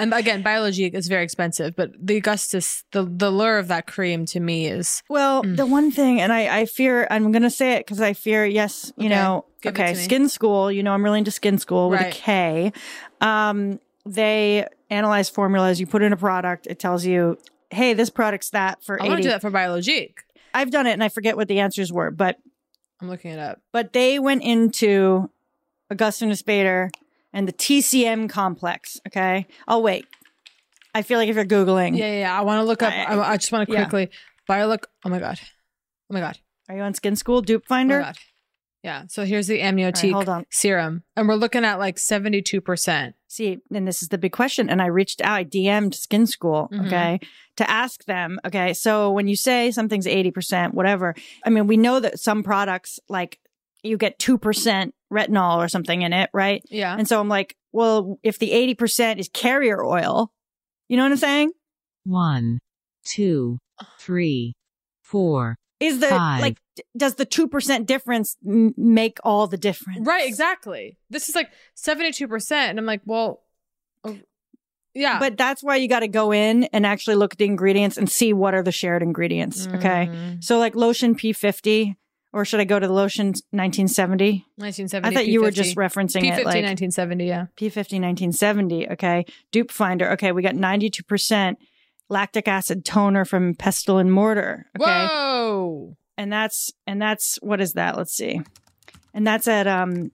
And 0.00 0.14
again, 0.14 0.42
Biologique 0.42 0.94
is 0.94 1.08
very 1.08 1.24
expensive, 1.24 1.74
but 1.74 1.90
the 2.00 2.16
Augustus, 2.18 2.84
the 2.92 3.04
the 3.04 3.30
lure 3.30 3.58
of 3.58 3.66
that 3.68 3.86
cream 3.88 4.26
to 4.26 4.40
me 4.40 4.66
is 4.66 5.02
Well, 5.08 5.42
Mm. 5.42 5.56
the 5.56 5.66
one 5.66 5.90
thing, 5.90 6.20
and 6.20 6.32
I, 6.32 6.60
I 6.60 6.64
fear, 6.66 7.06
I'm 7.10 7.32
going 7.32 7.42
to 7.42 7.50
say 7.50 7.72
it 7.74 7.80
because 7.86 8.00
I 8.00 8.12
fear, 8.12 8.46
yes, 8.46 8.92
you 8.96 9.06
Okay, 9.06 9.14
know, 9.14 9.44
give 9.62 9.74
okay, 9.74 9.92
Skinsort, 9.94 10.74
you 10.74 10.82
know, 10.84 10.92
I'm 10.92 11.02
really 11.02 11.18
into 11.18 11.30
Skinsort 11.32 11.90
with 11.90 12.00
Right. 12.00 12.14
a 12.14 12.16
K. 12.16 12.72
Um, 13.20 13.80
they 14.06 14.66
analyze 14.88 15.28
formulas. 15.28 15.80
You 15.80 15.86
put 15.86 16.02
in 16.02 16.12
a 16.12 16.16
product, 16.16 16.66
it 16.68 16.78
tells 16.78 17.04
you, 17.04 17.36
hey, 17.70 17.92
this 17.92 18.08
product's 18.08 18.50
that 18.50 18.82
for 18.84 19.00
I 19.00 19.04
80. 19.04 19.08
want 19.08 19.18
to 19.18 19.22
do 19.24 19.28
that 19.30 19.40
for 19.40 19.50
biologique. 19.50 20.20
I've 20.54 20.70
done 20.70 20.86
it 20.86 20.92
and 20.92 21.02
I 21.04 21.08
forget 21.08 21.36
what 21.36 21.48
the 21.48 21.58
answers 21.60 21.92
were, 21.92 22.10
but, 22.10 22.36
I'm 23.02 23.08
looking 23.08 23.32
it 23.32 23.38
up. 23.38 23.60
but 23.72 23.92
they 23.92 24.18
went 24.18 24.42
into 24.44 25.28
Augustinus 25.90 26.42
Bader 26.42 26.90
and 27.32 27.46
the 27.48 27.52
TCM 27.52 28.28
complex. 28.30 29.00
Okay. 29.06 29.46
I'll 29.66 29.82
wait. 29.82 30.06
I 30.94 31.02
feel 31.02 31.18
like 31.18 31.28
if 31.28 31.36
you're 31.36 31.44
Googling, 31.44 31.96
Yeah, 31.96 32.06
yeah. 32.12 32.18
yeah. 32.20 32.38
I 32.38 32.42
want 32.42 32.60
to 32.60 32.64
look 32.64 32.82
up. 32.82 32.92
I- 32.92 33.32
I, 33.32 33.36
just 33.36 33.52
want 33.52 33.68
to 33.68 33.74
quickly. 33.74 34.02
yeah. 34.10 34.16
Biolook. 34.46 34.88
Oh 35.04 35.08
my 35.10 35.18
god. 35.18 35.38
Oh 36.10 36.14
my 36.14 36.20
god. 36.20 36.38
are 36.68 36.76
you 36.76 36.82
on 36.82 36.94
Skinsort 36.94 37.44
Dupe 37.44 37.62
Oh 37.62 37.66
my 37.68 37.76
Finder? 37.76 38.00
god. 38.00 38.18
Yeah. 38.82 39.04
So 39.08 39.24
here's 39.24 39.46
the 39.48 39.60
amniotic 39.60 40.12
hold 40.12 40.28
on. 40.28 40.46
serum, 40.50 41.02
and 41.16 41.28
we're 41.28 41.34
looking 41.34 41.64
at 41.64 41.78
like 41.78 41.98
seventy 41.98 42.40
two 42.40 42.60
percent. 42.60 43.16
See, 43.26 43.58
and 43.74 43.86
this 43.86 44.02
is 44.02 44.08
the 44.08 44.16
big 44.18 44.32
question. 44.32 44.70
And 44.70 44.80
I 44.80 44.86
reached 44.86 45.20
out, 45.20 45.32
I 45.32 45.44
DM'd 45.44 45.92
Skinsort, 45.92 46.70
Mhm. 46.70 46.86
okay, 46.86 47.20
to 47.56 47.68
ask 47.68 48.04
them, 48.06 48.40
okay, 48.46 48.72
so 48.72 49.10
when 49.12 49.28
you 49.28 49.36
say 49.36 49.70
something's 49.70 50.06
80%, 50.06 50.72
whatever, 50.72 51.14
I 51.44 51.50
mean, 51.50 51.66
we 51.66 51.76
know 51.76 52.00
that 52.00 52.18
some 52.20 52.42
products, 52.42 52.98
like 53.10 53.38
you 53.88 53.96
get 53.96 54.18
2% 54.18 54.90
retinol 55.12 55.56
or 55.56 55.68
something 55.68 56.02
in 56.02 56.12
it, 56.12 56.30
right? 56.32 56.62
Yeah. 56.68 56.94
And 56.96 57.08
so 57.08 57.20
I'm 57.20 57.28
like, 57.28 57.56
well, 57.72 58.18
if 58.22 58.38
the 58.38 58.50
80% 58.50 59.18
is 59.18 59.28
carrier 59.32 59.84
oil, 59.84 60.30
you 60.88 60.96
know 60.96 61.02
what 61.04 61.12
I'm 61.12 61.18
saying? 61.18 61.52
One, 62.04 62.60
two, 63.04 63.58
three, 63.98 64.54
four, 65.02 65.56
Is 65.80 66.00
the, 66.00 66.08
Five. 66.08 66.40
like, 66.40 66.58
does 66.96 67.16
the 67.16 67.26
2% 67.26 67.86
difference 67.86 68.36
m- 68.46 68.74
make 68.76 69.18
all 69.22 69.46
the 69.46 69.58
difference? 69.58 70.06
Right. 70.06 70.26
Exactly. 70.28 70.96
This 71.10 71.28
is 71.28 71.34
like 71.34 71.50
seventy 71.74 72.12
two 72.12 72.28
percent, 72.28 72.70
and 72.70 72.78
I'm 72.78 72.86
like, 72.86 73.02
well, 73.04 73.42
oh, 74.04 74.18
yeah. 74.94 75.18
But 75.18 75.36
that's 75.36 75.62
why 75.62 75.76
you 75.76 75.88
got 75.88 76.00
to 76.00 76.08
go 76.08 76.32
in 76.32 76.64
and 76.64 76.84
actually 76.86 77.16
look 77.16 77.34
at 77.34 77.38
the 77.38 77.44
ingredients 77.44 77.96
and 77.96 78.10
see 78.10 78.32
what 78.32 78.54
are 78.54 78.62
the 78.62 78.72
shared 78.72 79.02
ingredients. 79.02 79.66
Okay. 79.68 80.08
Mm. 80.10 80.42
So 80.42 80.58
like 80.58 80.74
lotion 80.74 81.14
P50, 81.14 81.94
or 82.32 82.44
should 82.44 82.60
I 82.60 82.64
go 82.64 82.78
to 82.78 82.86
the 82.86 82.92
lotion 82.92 83.28
1970? 83.28 84.44
nineteen 84.58 84.88
seventy. 84.88 85.14
I 85.14 85.18
thought 85.18 85.28
you 85.28 85.40
were 85.42 85.50
just 85.50 85.76
referencing 85.76 86.22
P50, 86.22 86.38
it 86.38 86.44
like 86.44 86.62
1970, 86.64 87.24
Yeah. 87.26 87.46
P50 87.56 87.76
1970. 88.00 88.90
Okay. 88.90 89.24
Dupe 89.52 89.70
Finder. 89.70 90.10
Okay. 90.12 90.32
We 90.32 90.42
got 90.42 90.54
92% 90.54 91.56
lactic 92.08 92.48
acid 92.48 92.84
toner 92.84 93.24
from 93.24 93.54
Pestle 93.54 93.98
and 93.98 94.12
Mortar. 94.12 94.66
Okay. 94.78 95.06
Whoa. 95.06 95.96
And 96.16 96.32
that's, 96.32 96.72
and 96.86 97.00
that's, 97.00 97.36
what 97.42 97.60
is 97.60 97.74
that? 97.74 97.96
Let's 97.96 98.12
see. 98.12 98.40
And 99.14 99.26
that's 99.26 99.46
at, 99.48 99.66
um, 99.66 100.10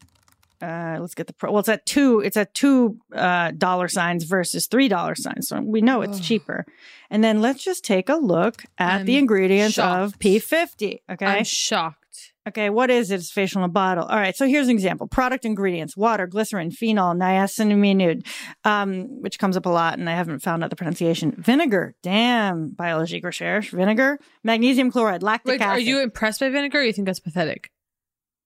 uh, 0.63 0.99
let's 1.01 1.15
get 1.15 1.27
the 1.27 1.33
pro. 1.33 1.51
Well, 1.51 1.61
it's 1.61 1.69
at 1.69 1.85
two. 1.85 2.21
It's 2.21 2.37
at 2.37 2.55
two 2.55 2.99
uh, 3.15 3.51
dollar 3.51 3.89
signs 3.89 4.25
versus 4.25 4.67
three 4.67 4.89
dollar 4.89 5.15
signs. 5.15 5.49
So 5.49 5.61
we 5.61 5.83
know 5.83 6.01
it's 6.03 6.21
cheaper. 6.21 6.65
And 7.11 7.23
then 7.23 7.41
let's 7.43 7.63
just 7.63 7.85
take 7.85 8.09
a 8.09 8.15
look 8.17 8.63
at 8.79 9.05
the 9.05 9.15
I'm 9.17 9.21
ingredients 9.21 9.79
of. 9.79 10.19
P50. 10.19 11.01
Okay. 11.11 11.27
I'm 11.27 11.45
shocked. 11.45 12.04
Okay, 12.47 12.69
what 12.69 12.91
is 12.91 13.11
it? 13.11 13.17
It's 13.17 13.31
facial 13.31 13.63
in 13.63 13.65
a 13.65 13.73
bottle. 13.73 14.05
All 14.05 14.19
right, 14.19 14.37
so 14.37 14.47
here's 14.47 14.69
an 14.69 14.73
example. 14.73 15.07
Product 15.07 15.47
ingredients: 15.47 15.97
water, 15.97 16.27
glycerin, 16.27 16.71
phenol, 16.71 17.15
niacinamide, 17.15 18.27
um, 18.65 19.23
which 19.23 19.39
comes 19.39 19.57
up 19.57 19.65
a 19.65 19.71
lot, 19.71 19.99
and 19.99 20.11
I 20.11 20.15
haven't 20.15 20.41
found 20.41 20.63
out 20.63 20.71
the 20.71 20.77
pronunciation. 20.77 21.35
Vinegar, 21.39 21.95
damn, 22.03 22.69
biologique 22.69 23.25
recherche. 23.25 23.71
Vinegar, 23.71 24.19
magnesium 24.43 24.91
chloride, 24.91 25.23
lactic 25.23 25.53
Wait, 25.53 25.61
acid. 25.63 25.77
are 25.77 25.81
you 25.81 26.01
impressed 26.03 26.41
by 26.41 26.51
vinegar? 26.51 26.81
Or 26.81 26.83
you 26.83 26.93
think 26.93 27.07
that's 27.07 27.21
pathetic? 27.21 27.71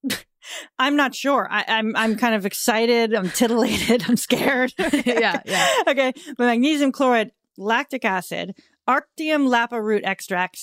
I'm 0.79 0.95
not 0.95 1.13
sure. 1.13 1.47
I, 1.49 1.65
I'm 1.67 1.95
I'm 1.95 2.15
kind 2.15 2.35
of 2.35 2.45
excited. 2.45 3.13
I'm 3.13 3.29
titillated. 3.29 4.05
I'm 4.07 4.17
scared. 4.17 4.73
yeah, 5.05 5.41
yeah. 5.45 5.67
okay, 5.87 6.13
but 6.37 6.45
magnesium 6.45 6.93
chloride, 6.93 7.31
lactic 7.57 8.05
acid, 8.05 8.55
Arctium 8.89 9.47
lappa 9.47 9.79
root 9.81 10.03
extract, 10.03 10.57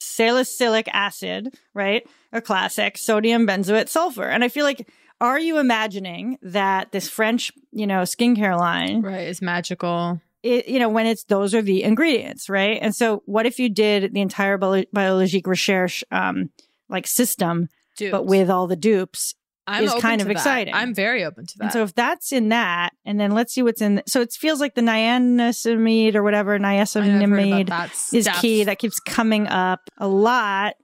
salicylic 0.00 0.88
acid, 0.92 1.54
right? 1.74 2.06
A 2.32 2.40
classic, 2.40 2.96
sodium 2.96 3.46
benzoate 3.46 3.88
sulfur. 3.88 4.28
And 4.28 4.44
I 4.44 4.48
feel 4.48 4.64
like, 4.64 4.88
are 5.20 5.38
you 5.38 5.58
imagining 5.58 6.38
that 6.42 6.92
this 6.92 7.08
French, 7.08 7.50
you 7.72 7.86
know, 7.86 8.02
skincare 8.02 8.56
line, 8.58 9.02
Right. 9.02 9.28
It's 9.28 9.42
magical. 9.42 10.20
it, 10.42 10.68
you 10.68 10.78
know, 10.78 10.88
when 10.88 11.06
it's 11.06 11.24
those 11.24 11.54
are 11.54 11.62
the 11.62 11.82
ingredients, 11.82 12.48
right? 12.48 12.78
And 12.80 12.94
so, 12.94 13.22
what 13.26 13.46
if 13.46 13.58
you 13.58 13.68
did 13.68 14.14
the 14.14 14.20
entire 14.20 14.58
Bio- 14.58 14.84
Biologique 14.92 15.46
Recherche, 15.46 16.02
um, 16.10 16.50
like 16.88 17.06
system, 17.06 17.68
but 18.10 18.26
with 18.26 18.48
all 18.50 18.66
the 18.66 18.76
dupes? 18.76 19.34
I'm 19.66 19.84
is 19.84 19.94
kind 19.94 20.20
of 20.20 20.26
that. 20.26 20.32
exciting. 20.32 20.74
I'm 20.74 20.94
very 20.94 21.24
open 21.24 21.46
to 21.46 21.58
that. 21.58 21.64
And 21.64 21.72
so 21.72 21.82
if 21.82 21.94
that's 21.94 22.32
in 22.32 22.48
that, 22.48 22.90
and 23.04 23.18
then 23.20 23.30
let's 23.30 23.54
see 23.54 23.62
what's 23.62 23.80
in. 23.80 24.02
So 24.06 24.20
it 24.20 24.32
feels 24.32 24.60
like 24.60 24.74
the 24.74 24.80
niacinamide 24.82 26.14
or 26.14 26.22
whatever 26.22 26.58
niacinamide 26.58 28.12
is 28.12 28.28
key. 28.40 28.64
That 28.64 28.78
keeps 28.78 28.98
coming 29.00 29.46
up 29.46 29.80
a 29.98 30.08
lot. 30.08 30.74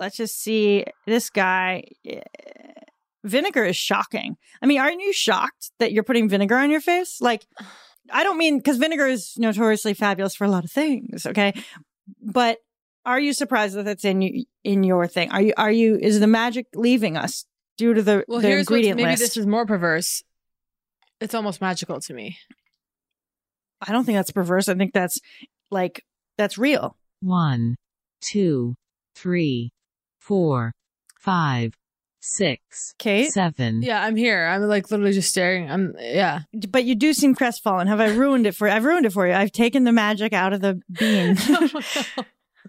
Let's 0.00 0.16
just 0.16 0.40
see 0.40 0.84
this 1.06 1.30
guy. 1.30 1.84
eh, 2.04 2.20
Vinegar 3.24 3.64
is 3.64 3.76
shocking. 3.76 4.36
I 4.62 4.66
mean, 4.66 4.80
aren't 4.80 5.00
you 5.00 5.12
shocked 5.12 5.72
that 5.78 5.92
you're 5.92 6.04
putting 6.04 6.28
vinegar 6.28 6.56
on 6.56 6.70
your 6.70 6.80
face? 6.80 7.20
Like, 7.20 7.44
I 8.12 8.22
don't 8.22 8.38
mean 8.38 8.58
because 8.58 8.76
vinegar 8.76 9.06
is 9.06 9.34
notoriously 9.36 9.94
fabulous 9.94 10.36
for 10.36 10.44
a 10.44 10.48
lot 10.48 10.64
of 10.64 10.70
things. 10.70 11.26
Okay, 11.26 11.52
but 12.22 12.58
are 13.04 13.18
you 13.18 13.32
surprised 13.32 13.74
that 13.76 13.84
that's 13.84 14.04
in 14.04 14.44
in 14.62 14.84
your 14.84 15.06
thing? 15.08 15.30
Are 15.32 15.42
you 15.42 15.54
are 15.56 15.72
you 15.72 15.96
is 15.96 16.20
the 16.20 16.26
magic 16.26 16.66
leaving 16.74 17.16
us 17.16 17.44
due 17.76 17.94
to 17.94 18.02
the, 18.02 18.24
well, 18.28 18.40
the 18.40 18.48
here's 18.48 18.60
ingredient 18.60 18.96
maybe 18.96 19.10
list? 19.10 19.22
this 19.22 19.36
is 19.36 19.46
more 19.46 19.66
perverse. 19.66 20.22
It's 21.20 21.34
almost 21.34 21.60
magical 21.60 22.00
to 22.00 22.14
me. 22.14 22.38
I 23.80 23.92
don't 23.92 24.04
think 24.04 24.16
that's 24.16 24.30
perverse. 24.30 24.68
I 24.68 24.74
think 24.74 24.92
that's 24.92 25.20
like 25.70 26.04
that's 26.38 26.58
real. 26.58 26.96
One, 27.20 27.76
two, 28.20 28.74
three, 29.14 29.72
four, 30.18 30.72
five, 31.18 31.74
six, 32.20 32.94
Kate? 32.98 33.30
seven. 33.30 33.82
Yeah, 33.82 34.02
I'm 34.02 34.16
here. 34.16 34.46
I'm 34.46 34.62
like 34.62 34.90
literally 34.90 35.12
just 35.12 35.30
staring. 35.30 35.70
I'm 35.70 35.94
yeah. 35.98 36.40
But 36.68 36.84
you 36.84 36.94
do 36.94 37.12
seem 37.12 37.34
crestfallen. 37.34 37.86
Have 37.88 38.00
I 38.00 38.08
ruined 38.08 38.46
it 38.46 38.54
for 38.54 38.68
you? 38.68 38.74
I've 38.74 38.84
ruined 38.84 39.06
it 39.06 39.12
for 39.12 39.26
you. 39.26 39.34
I've 39.34 39.52
taken 39.52 39.84
the 39.84 39.92
magic 39.92 40.32
out 40.32 40.52
of 40.52 40.60
the 40.60 40.80
bean. 40.98 41.36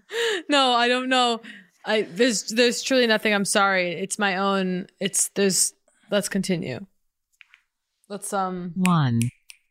no, 0.48 0.72
I 0.72 0.88
don't 0.88 1.08
know. 1.08 1.40
I 1.84 2.02
there's 2.02 2.44
there's 2.44 2.82
truly 2.82 3.06
nothing. 3.06 3.34
I'm 3.34 3.44
sorry. 3.44 3.92
It's 3.92 4.18
my 4.18 4.36
own. 4.36 4.86
It's 5.00 5.28
there's. 5.30 5.72
Let's 6.10 6.28
continue. 6.28 6.86
Let's 8.08 8.32
um. 8.32 8.72
One, 8.76 9.20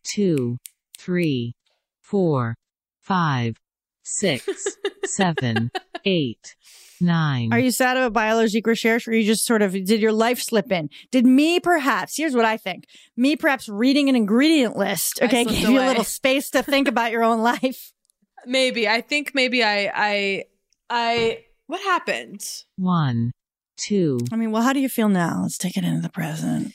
two, 0.03 0.57
three, 0.97 1.55
four, 2.01 2.55
five, 3.01 3.55
six, 4.03 4.47
seven, 5.05 5.71
eight, 6.05 6.55
nine. 7.01 7.51
Are 7.51 7.59
you 7.59 7.71
sad 7.71 7.97
about 7.97 8.13
biologique 8.13 8.67
recherche 8.67 9.07
or 9.07 9.13
you 9.13 9.23
just 9.25 9.45
sort 9.45 9.61
of 9.61 9.73
did 9.73 10.01
your 10.01 10.11
life 10.11 10.41
slip 10.41 10.71
in? 10.71 10.89
Did 11.11 11.25
me 11.25 11.59
perhaps, 11.59 12.17
here's 12.17 12.35
what 12.35 12.45
I 12.45 12.57
think. 12.57 12.85
Me 13.15 13.35
perhaps 13.35 13.67
reading 13.69 14.09
an 14.09 14.15
ingredient 14.15 14.77
list, 14.77 15.21
okay, 15.21 15.43
slipped 15.43 15.59
gave 15.59 15.69
you 15.69 15.79
a 15.79 15.87
little 15.87 16.03
space 16.03 16.49
to 16.51 16.63
think 16.63 16.87
about 16.87 17.11
your 17.11 17.23
own 17.23 17.41
life. 17.41 17.93
Maybe. 18.45 18.87
I 18.87 19.01
think 19.01 19.33
maybe 19.35 19.61
I 19.61 19.91
I 19.93 20.45
I 20.89 21.43
what 21.67 21.81
happened? 21.81 22.41
One, 22.77 23.31
two, 23.77 24.19
I 24.31 24.35
mean, 24.35 24.51
well, 24.51 24.63
how 24.63 24.73
do 24.73 24.79
you 24.79 24.89
feel 24.89 25.09
now? 25.09 25.41
Let's 25.43 25.57
take 25.57 25.77
it 25.77 25.83
into 25.83 26.01
the 26.01 26.09
present. 26.09 26.73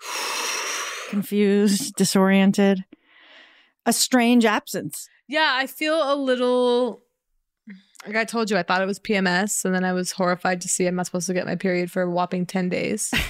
Confused, 1.08 1.94
disoriented, 1.96 2.84
a 3.86 3.92
strange 3.92 4.44
absence. 4.44 5.08
Yeah, 5.26 5.50
I 5.52 5.66
feel 5.66 6.12
a 6.12 6.16
little 6.16 7.02
like 8.06 8.16
I 8.16 8.24
told 8.24 8.50
you, 8.50 8.56
I 8.56 8.62
thought 8.62 8.80
it 8.80 8.86
was 8.86 8.98
PMS, 8.98 9.64
and 9.64 9.74
then 9.74 9.84
I 9.84 9.92
was 9.92 10.12
horrified 10.12 10.60
to 10.62 10.68
see 10.68 10.86
I'm 10.86 10.94
not 10.94 11.06
supposed 11.06 11.26
to 11.26 11.34
get 11.34 11.46
my 11.46 11.56
period 11.56 11.90
for 11.90 12.02
a 12.02 12.10
whopping 12.10 12.46
10 12.46 12.68
days. 12.68 13.12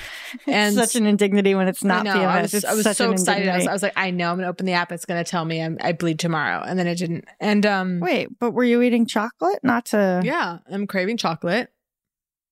It's 0.46 0.76
such 0.76 0.94
an 0.94 1.06
indignity 1.06 1.54
when 1.54 1.68
it's 1.68 1.82
not 1.82 2.06
I 2.06 2.10
know, 2.12 2.18
PMS. 2.20 2.26
I 2.28 2.42
was, 2.42 2.54
It's 2.54 2.64
I 2.66 2.74
was 2.74 2.96
so 2.98 3.12
excited. 3.12 3.48
I 3.48 3.56
was. 3.56 3.66
I 3.66 3.72
was 3.72 3.82
like, 3.82 3.94
I 3.96 4.10
know 4.10 4.30
I'm 4.30 4.36
gonna 4.36 4.48
open 4.48 4.66
the 4.66 4.74
app. 4.74 4.92
It's 4.92 5.06
gonna 5.06 5.24
tell 5.24 5.46
me 5.46 5.62
I'm, 5.62 5.78
I 5.80 5.92
bleed 5.92 6.18
tomorrow, 6.18 6.62
and 6.62 6.78
then 6.78 6.86
it 6.86 6.96
didn't. 6.96 7.24
And 7.40 7.64
um, 7.64 8.00
Wait, 8.00 8.28
but 8.38 8.50
were 8.50 8.64
you 8.64 8.82
eating 8.82 9.06
chocolate? 9.06 9.60
Not 9.62 9.86
to. 9.86 10.20
yeah, 10.22 10.58
I'm 10.70 10.86
craving 10.86 11.16
chocolate. 11.16 11.70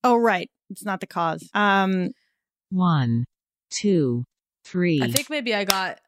Oh, 0.02 0.16
right. 0.16 0.48
It's 0.70 0.86
not 0.86 1.00
the 1.00 1.06
cause. 1.06 1.46
Um, 1.52 2.12
one, 2.70 3.26
two, 3.70 4.24
three. 4.64 5.02
I 5.02 5.10
think 5.10 5.28
maybe 5.28 5.54
I 5.54 5.64
got 5.64 5.98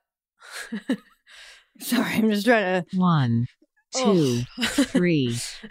sorry, 1.81 2.15
I'm 2.15 2.31
just 2.31 2.47
trying 2.47 2.83
to. 2.83 2.97
One, 2.99 3.47
two, 3.95 4.43
three, 4.61 5.33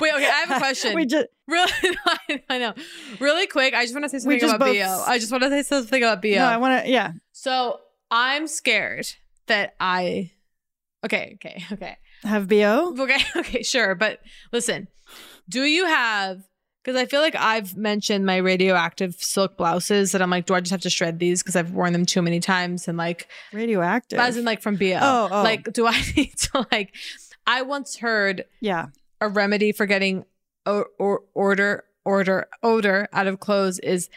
Wait, 0.00 0.14
okay, 0.14 0.26
I 0.28 0.44
have 0.46 0.50
a 0.52 0.58
question. 0.58 0.94
We 0.94 1.06
just 1.06 1.26
really, 1.46 1.72
I 2.48 2.58
know. 2.58 2.74
Really 3.20 3.46
quick, 3.46 3.74
I 3.74 3.82
just 3.84 3.94
want 3.94 4.04
to 4.04 4.08
say 4.08 4.18
something 4.18 4.42
about 4.44 4.60
both- 4.60 4.76
BO. 4.76 5.04
I 5.06 5.18
just 5.18 5.32
want 5.32 5.42
to 5.44 5.50
say 5.50 5.62
something 5.62 6.02
about 6.02 6.22
BO. 6.22 6.30
No, 6.36 6.44
I 6.44 6.56
want 6.58 6.84
to. 6.84 6.90
Yeah, 6.90 7.12
So 7.32 7.80
I'm 8.10 8.46
scared 8.46 9.06
that 9.46 9.74
I. 9.80 10.32
Okay, 11.04 11.36
okay, 11.36 11.64
okay, 11.72 11.96
have 12.24 12.48
bo. 12.48 12.94
okay, 12.98 13.20
okay, 13.36 13.62
sure. 13.62 13.94
But 13.94 14.20
listen, 14.52 14.88
do 15.48 15.62
you 15.62 15.86
have? 15.86 16.42
Because 16.88 17.02
I 17.02 17.04
feel 17.04 17.20
like 17.20 17.36
I've 17.36 17.76
mentioned 17.76 18.24
my 18.24 18.38
radioactive 18.38 19.14
silk 19.16 19.58
blouses 19.58 20.12
that 20.12 20.22
I'm 20.22 20.30
like, 20.30 20.46
do 20.46 20.54
I 20.54 20.60
just 20.60 20.70
have 20.70 20.80
to 20.80 20.88
shred 20.88 21.18
these 21.18 21.42
because 21.42 21.54
I've 21.54 21.72
worn 21.72 21.92
them 21.92 22.06
too 22.06 22.22
many 22.22 22.40
times 22.40 22.88
and 22.88 22.96
like, 22.96 23.28
Radioactive. 23.52 24.18
as 24.18 24.38
in 24.38 24.46
like 24.46 24.62
from 24.62 24.76
BO. 24.76 24.98
Oh, 24.98 25.28
oh. 25.30 25.42
Like, 25.42 25.70
do 25.70 25.86
I 25.86 26.00
need 26.16 26.32
to 26.38 26.66
like? 26.72 26.94
I 27.46 27.60
once 27.60 27.98
heard 27.98 28.46
yeah. 28.62 28.86
a 29.20 29.28
remedy 29.28 29.70
for 29.72 29.84
getting 29.84 30.24
o- 30.64 30.86
or 30.98 31.24
order 31.34 31.84
order 32.06 32.48
odor 32.62 33.06
out 33.12 33.26
of 33.26 33.38
clothes 33.38 33.78
is 33.80 34.08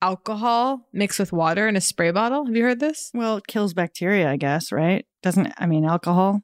alcohol 0.00 0.88
mixed 0.94 1.18
with 1.18 1.30
water 1.30 1.68
in 1.68 1.76
a 1.76 1.80
spray 1.82 2.10
bottle. 2.10 2.46
Have 2.46 2.56
you 2.56 2.64
heard 2.64 2.80
this? 2.80 3.10
Well, 3.12 3.36
it 3.36 3.46
kills 3.46 3.74
bacteria, 3.74 4.30
I 4.30 4.38
guess, 4.38 4.72
right? 4.72 5.04
Doesn't 5.22 5.52
I 5.58 5.66
mean 5.66 5.84
alcohol? 5.84 6.40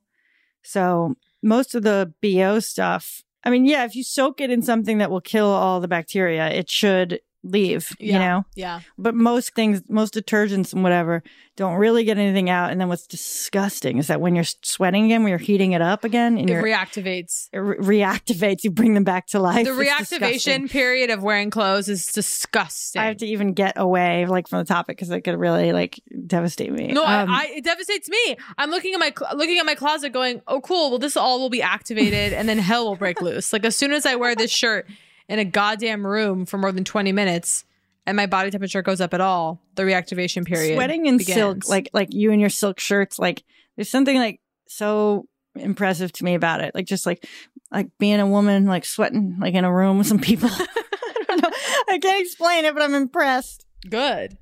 So 0.63 1.15
most 1.43 1.75
of 1.75 1.85
the 1.85 2.13
BO 2.21 2.61
stuff. 2.61 3.23
I 3.43 3.51
mean, 3.51 3.65
yeah, 3.65 3.85
if 3.85 3.95
you 3.95 4.05
soak 4.05 4.41
it 4.41 4.51
in 4.51 4.63
something 4.63 4.99
that 4.99 5.11
will 5.11 5.21
kill 5.21 5.47
all 5.47 5.81
the 5.81 5.89
bacteria, 5.89 6.49
it 6.49 6.69
should 6.69 7.21
leave. 7.43 7.89
You 7.99 8.19
know. 8.19 8.45
Yeah. 8.55 8.81
But 8.99 9.15
most 9.15 9.55
things, 9.55 9.83
most 9.89 10.15
detergents 10.15 10.73
and 10.73 10.83
whatever, 10.83 11.23
don't 11.57 11.75
really 11.77 12.05
get 12.05 12.17
anything 12.19 12.49
out. 12.51 12.71
And 12.71 12.81
then 12.81 12.89
what's 12.89 13.07
disgusting 13.07 13.99
is 13.99 14.07
that 14.09 14.21
when 14.21 14.35
you're 14.35 14.45
sweating 14.45 15.05
again, 15.07 15.23
when 15.23 15.31
you're 15.31 15.39
heating 15.39 15.73
it 15.73 15.83
up 15.83 16.05
again, 16.05 16.39
and 16.39 16.49
It 16.49 16.55
reactivates. 16.63 17.49
it 17.53 17.59
re- 17.59 18.01
reactivates, 18.01 18.65
you 18.65 18.71
bring 18.71 18.95
them 18.95 19.05
back 19.05 19.27
to 19.29 19.39
life. 19.41 19.67
The 19.67 19.79
It's 19.79 19.91
reactivation 19.91 20.19
disgusting. 20.21 20.69
period 20.69 21.11
of 21.11 21.23
wearing 21.23 21.51
clothes 21.51 21.89
is 21.89 22.07
disgusting. 22.07 23.01
I 23.03 23.07
have 23.07 23.19
to 23.19 23.27
even 23.27 23.53
get 23.53 23.75
away 23.77 24.27
like 24.27 24.49
from 24.49 24.61
the 24.61 24.65
topic 24.65 24.97
because 24.97 25.11
it 25.11 25.23
could 25.23 25.39
really 25.39 25.73
like 25.73 26.01
devastate 26.27 26.73
me. 26.73 26.89
no, 26.89 27.03
Um, 27.05 27.31
I, 27.31 27.43
I 27.43 27.53
it 27.57 27.65
devastates 27.65 28.09
me. 28.09 28.37
I'm 28.59 28.71
looking 28.71 28.95
at 28.95 29.01
my 29.01 29.13
cl- 29.19 29.37
looking 29.37 29.59
at 29.59 29.67
my 29.67 29.75
closet, 29.75 30.11
going, 30.13 30.41
"Oh, 30.47 30.61
cool. 30.61 30.91
Well, 30.91 30.99
this 30.99 31.17
all 31.17 31.39
will 31.41 31.51
be 31.51 31.63
activated, 31.63 32.33
and 32.33 32.49
then 32.49 32.59
hell 32.59 32.85
will 32.87 32.97
break 32.97 33.21
loose." 33.21 33.53
Like 33.53 33.65
as 33.65 33.77
soon 33.77 33.93
as 33.93 34.07
I 34.07 34.15
wear 34.17 34.35
this 34.35 34.51
shirt 34.51 34.87
in 35.31 35.39
a 35.39 35.45
goddamn 35.45 36.05
room 36.05 36.45
for 36.45 36.59
more 36.59 36.73
than 36.73 36.85
20 36.85 37.13
minutes, 37.13 37.65
and 38.05 38.17
my 38.17 38.27
body 38.27 38.51
temperature 38.51 38.83
goes 38.83 39.01
up 39.01 39.15
at 39.15 39.21
all, 39.21 39.63
the 39.77 39.85
reactivation 39.85 40.45
period. 40.45 40.75
sweating 40.75 41.07
in 41.07 41.17
begins. 41.17 41.35
silk 41.37 41.69
like 41.69 41.89
like 41.93 42.13
you 42.13 42.33
and 42.33 42.41
your 42.41 42.51
silk 42.51 42.81
shirts 42.81 43.19
like 43.19 43.45
there's 43.77 43.89
something 43.89 44.17
like 44.17 44.41
so 44.67 45.27
impressive 45.55 46.13
to 46.13 46.25
me 46.25 46.35
about 46.35 46.61
it 46.61 46.75
like 46.75 46.87
just 46.87 47.07
like 47.07 47.25
like 47.73 47.89
being 47.99 48.21
a 48.21 48.27
woman 48.27 48.67
like 48.67 48.85
sweating 48.85 49.37
like 49.41 49.55
in 49.55 49.65
a 49.65 49.73
room 49.73 49.99
with 49.99 50.07
some 50.07 50.19
people 50.19 50.49
i 50.53 51.25
don't 51.27 51.43
know 51.43 51.51
i 51.89 51.99
can't 51.99 52.21
explain 52.21 52.65
it 52.65 52.75
but 52.75 52.83
i'm 52.83 52.95
impressed 52.95 53.67
good. 53.89 54.37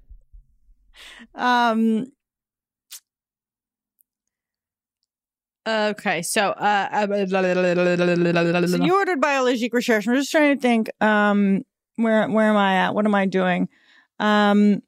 um 1.35 2.07
Okay, 5.69 6.23
so 6.23 6.49
uh, 6.51 6.89
so 8.69 8.77
you 8.85 8.95
ordered 8.97 9.21
biologique 9.21 9.75
recherche 9.75 10.09
i'm 10.09 10.15
just 10.15 10.31
trying 10.31 10.57
to 10.57 10.61
think 10.61 10.89
um 11.03 11.63
where 11.97 12.27
where 12.31 12.49
am 12.49 12.57
i 12.57 12.77
at? 12.77 12.95
What 12.95 13.05
am 13.05 13.15
i 13.15 13.27
doing? 13.27 13.69
Um 14.19 14.83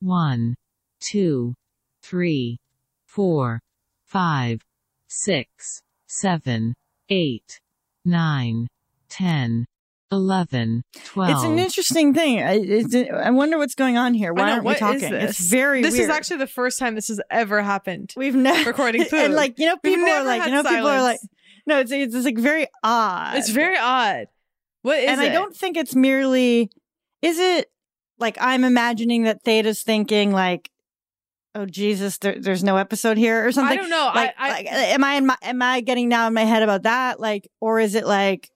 One, 0.00 0.54
two, 1.00 1.54
three, 2.02 2.58
four, 3.06 3.60
five, 4.04 4.60
six, 5.08 5.80
seven, 6.06 6.74
eight, 7.08 7.60
nine, 8.04 8.66
ten, 9.08 9.64
eleven, 10.10 10.84
twelve. 11.04 11.30
it's 11.30 11.42
an 11.42 11.58
interesting 11.58 12.14
thing 12.14 12.42
I, 12.42 12.84
I 13.26 13.30
wonder 13.30 13.58
what's 13.58 13.74
going 13.74 13.96
on 13.98 14.14
here 14.14 14.32
why 14.32 14.42
I 14.42 14.46
know, 14.46 14.52
aren't 14.52 14.64
we 14.64 14.66
what 14.68 14.74
is 14.76 14.80
talking 14.80 15.10
this? 15.12 15.30
it's 15.38 15.50
very 15.50 15.82
This 15.82 15.92
weird 15.92 16.04
is 16.04 16.08
actually 16.10 16.38
the 16.38 16.46
first 16.46 16.78
time 16.78 16.94
this 16.94 17.08
has 17.08 17.20
ever 17.30 17.60
happened. 17.62 18.14
We've 18.16 18.34
never 18.34 18.66
recording 18.70 19.04
food. 19.04 19.20
and 19.20 19.34
like 19.34 19.58
you 19.58 19.66
know 19.66 19.76
people 19.76 20.06
are 20.08 20.24
like 20.24 20.44
you 20.46 20.52
had 20.52 20.64
know 20.64 20.70
people 20.70 20.86
are 20.88 21.02
like 21.02 21.20
no 21.66 21.80
it's 21.80 21.92
it's, 21.92 22.14
like 22.24 22.38
very 22.38 22.66
odd 22.82 23.36
It's 23.36 23.50
very 23.50 23.76
odd. 23.76 24.26
What 24.82 24.98
is 24.98 25.10
and 25.10 25.20
it? 25.20 25.30
I 25.30 25.32
don't 25.32 25.54
think 25.54 25.76
it's 25.76 25.94
merely 25.94 26.70
is 27.20 27.38
it 27.38 27.70
like 28.18 28.38
I'm 28.40 28.64
imagining 28.64 29.24
that 29.24 29.42
Theta's 29.42 29.82
thinking 29.82 30.32
like 30.32 30.70
oh 31.54 31.66
Jesus 31.66 32.16
there, 32.18 32.36
there's 32.40 32.64
no 32.64 32.76
episode 32.76 33.18
here 33.18 33.46
or 33.46 33.52
something 33.52 33.78
I 33.78 33.80
don't 33.80 33.90
know. 33.90 34.10
I- 34.10 34.14
like, 34.14 34.34
I- 34.38 34.48
like, 34.50 34.66
am 34.68 35.04
I 35.04 35.14
in 35.16 35.26
my, 35.26 35.36
am 35.42 35.60
I 35.60 35.80
getting 35.82 36.08
now 36.08 36.26
in 36.28 36.32
my 36.34 36.44
head 36.44 36.62
about 36.62 36.84
that 36.84 37.20
like 37.20 37.48
or 37.60 37.78
is 37.78 37.94
it 37.94 38.06
like 38.06 38.50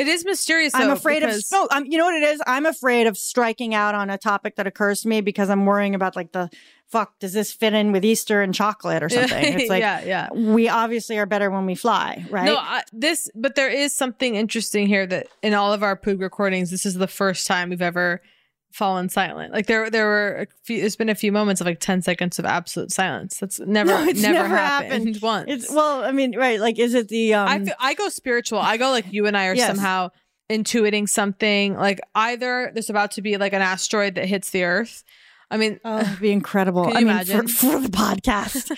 It 0.00 0.08
is 0.08 0.24
mysterious. 0.24 0.74
I'm 0.74 0.90
afraid 0.90 1.22
of 1.22 1.30
no. 1.52 1.68
I'm, 1.70 1.82
um, 1.82 1.90
you 1.90 1.98
know 1.98 2.06
what 2.06 2.14
it 2.14 2.22
is. 2.22 2.42
I'm 2.46 2.64
afraid 2.64 3.06
of 3.06 3.18
striking 3.18 3.74
out 3.74 3.94
on 3.94 4.08
a 4.08 4.16
topic 4.16 4.56
that 4.56 4.66
occurs 4.66 5.02
to 5.02 5.08
me 5.08 5.20
because 5.20 5.50
I'm 5.50 5.66
worrying 5.66 5.94
about 5.94 6.16
like 6.16 6.32
the 6.32 6.48
fuck. 6.86 7.18
Does 7.18 7.32
this 7.32 7.52
fit 7.52 7.74
in 7.74 7.92
with 7.92 8.04
Easter 8.04 8.40
and 8.40 8.54
chocolate 8.54 9.02
or 9.02 9.08
something? 9.10 9.60
It's 9.60 9.68
like 9.68 9.80
yeah, 9.80 10.02
yeah. 10.04 10.28
we 10.32 10.68
obviously 10.68 11.18
are 11.18 11.26
better 11.26 11.50
when 11.50 11.66
we 11.66 11.74
fly, 11.74 12.24
right? 12.30 12.46
No, 12.46 12.56
I, 12.56 12.82
this, 12.92 13.28
but 13.34 13.56
there 13.56 13.68
is 13.68 13.94
something 13.94 14.36
interesting 14.36 14.86
here 14.86 15.06
that 15.06 15.26
in 15.42 15.52
all 15.54 15.72
of 15.72 15.82
our 15.82 15.96
Poog 15.96 16.20
recordings, 16.20 16.70
this 16.70 16.86
is 16.86 16.94
the 16.94 17.08
first 17.08 17.46
time 17.46 17.68
we've 17.68 17.82
ever 17.82 18.22
fallen 18.70 19.08
silent. 19.08 19.52
Like 19.52 19.66
there, 19.66 19.90
there 19.90 20.06
were 20.06 20.36
a 20.42 20.46
few. 20.64 20.80
There's 20.80 20.96
been 20.96 21.08
a 21.08 21.14
few 21.14 21.32
moments 21.32 21.60
of 21.60 21.66
like 21.66 21.80
ten 21.80 22.02
seconds 22.02 22.38
of 22.38 22.44
absolute 22.44 22.92
silence. 22.92 23.38
That's 23.38 23.60
never, 23.60 23.90
No, 23.90 24.04
it's 24.04 24.22
never, 24.22 24.34
never 24.34 24.48
happened, 24.56 24.92
happened. 24.92 25.18
once. 25.22 25.46
It's 25.48 25.70
well, 25.72 26.04
I 26.04 26.12
mean, 26.12 26.36
right? 26.36 26.60
Like, 26.60 26.78
is 26.78 26.94
it 26.94 27.08
the 27.08 27.34
um? 27.34 27.48
I 27.48 27.58
feel, 27.64 27.74
I 27.80 27.94
go 27.94 28.08
spiritual. 28.08 28.58
I 28.60 28.76
go 28.76 28.90
like 28.90 29.12
you 29.12 29.26
and 29.26 29.36
I 29.36 29.46
are 29.46 29.54
Yes. 29.54 29.66
somehow 29.68 30.10
intuiting 30.48 31.08
something. 31.08 31.74
Like 31.74 32.00
either 32.14 32.70
there's 32.74 32.90
about 32.90 33.12
to 33.12 33.22
be 33.22 33.36
like 33.36 33.52
an 33.52 33.62
asteroid 33.62 34.14
that 34.16 34.26
hits 34.26 34.50
the 34.50 34.64
Earth. 34.64 35.04
I 35.50 35.56
mean, 35.56 35.80
oh, 35.84 35.98
it'd 36.00 36.20
be 36.20 36.32
incredible. 36.32 36.84
I 36.86 36.98
mean, 36.98 37.08
imagine? 37.08 37.48
for, 37.48 37.72
for 37.72 37.80
the 37.80 37.88
podcast. 37.88 38.70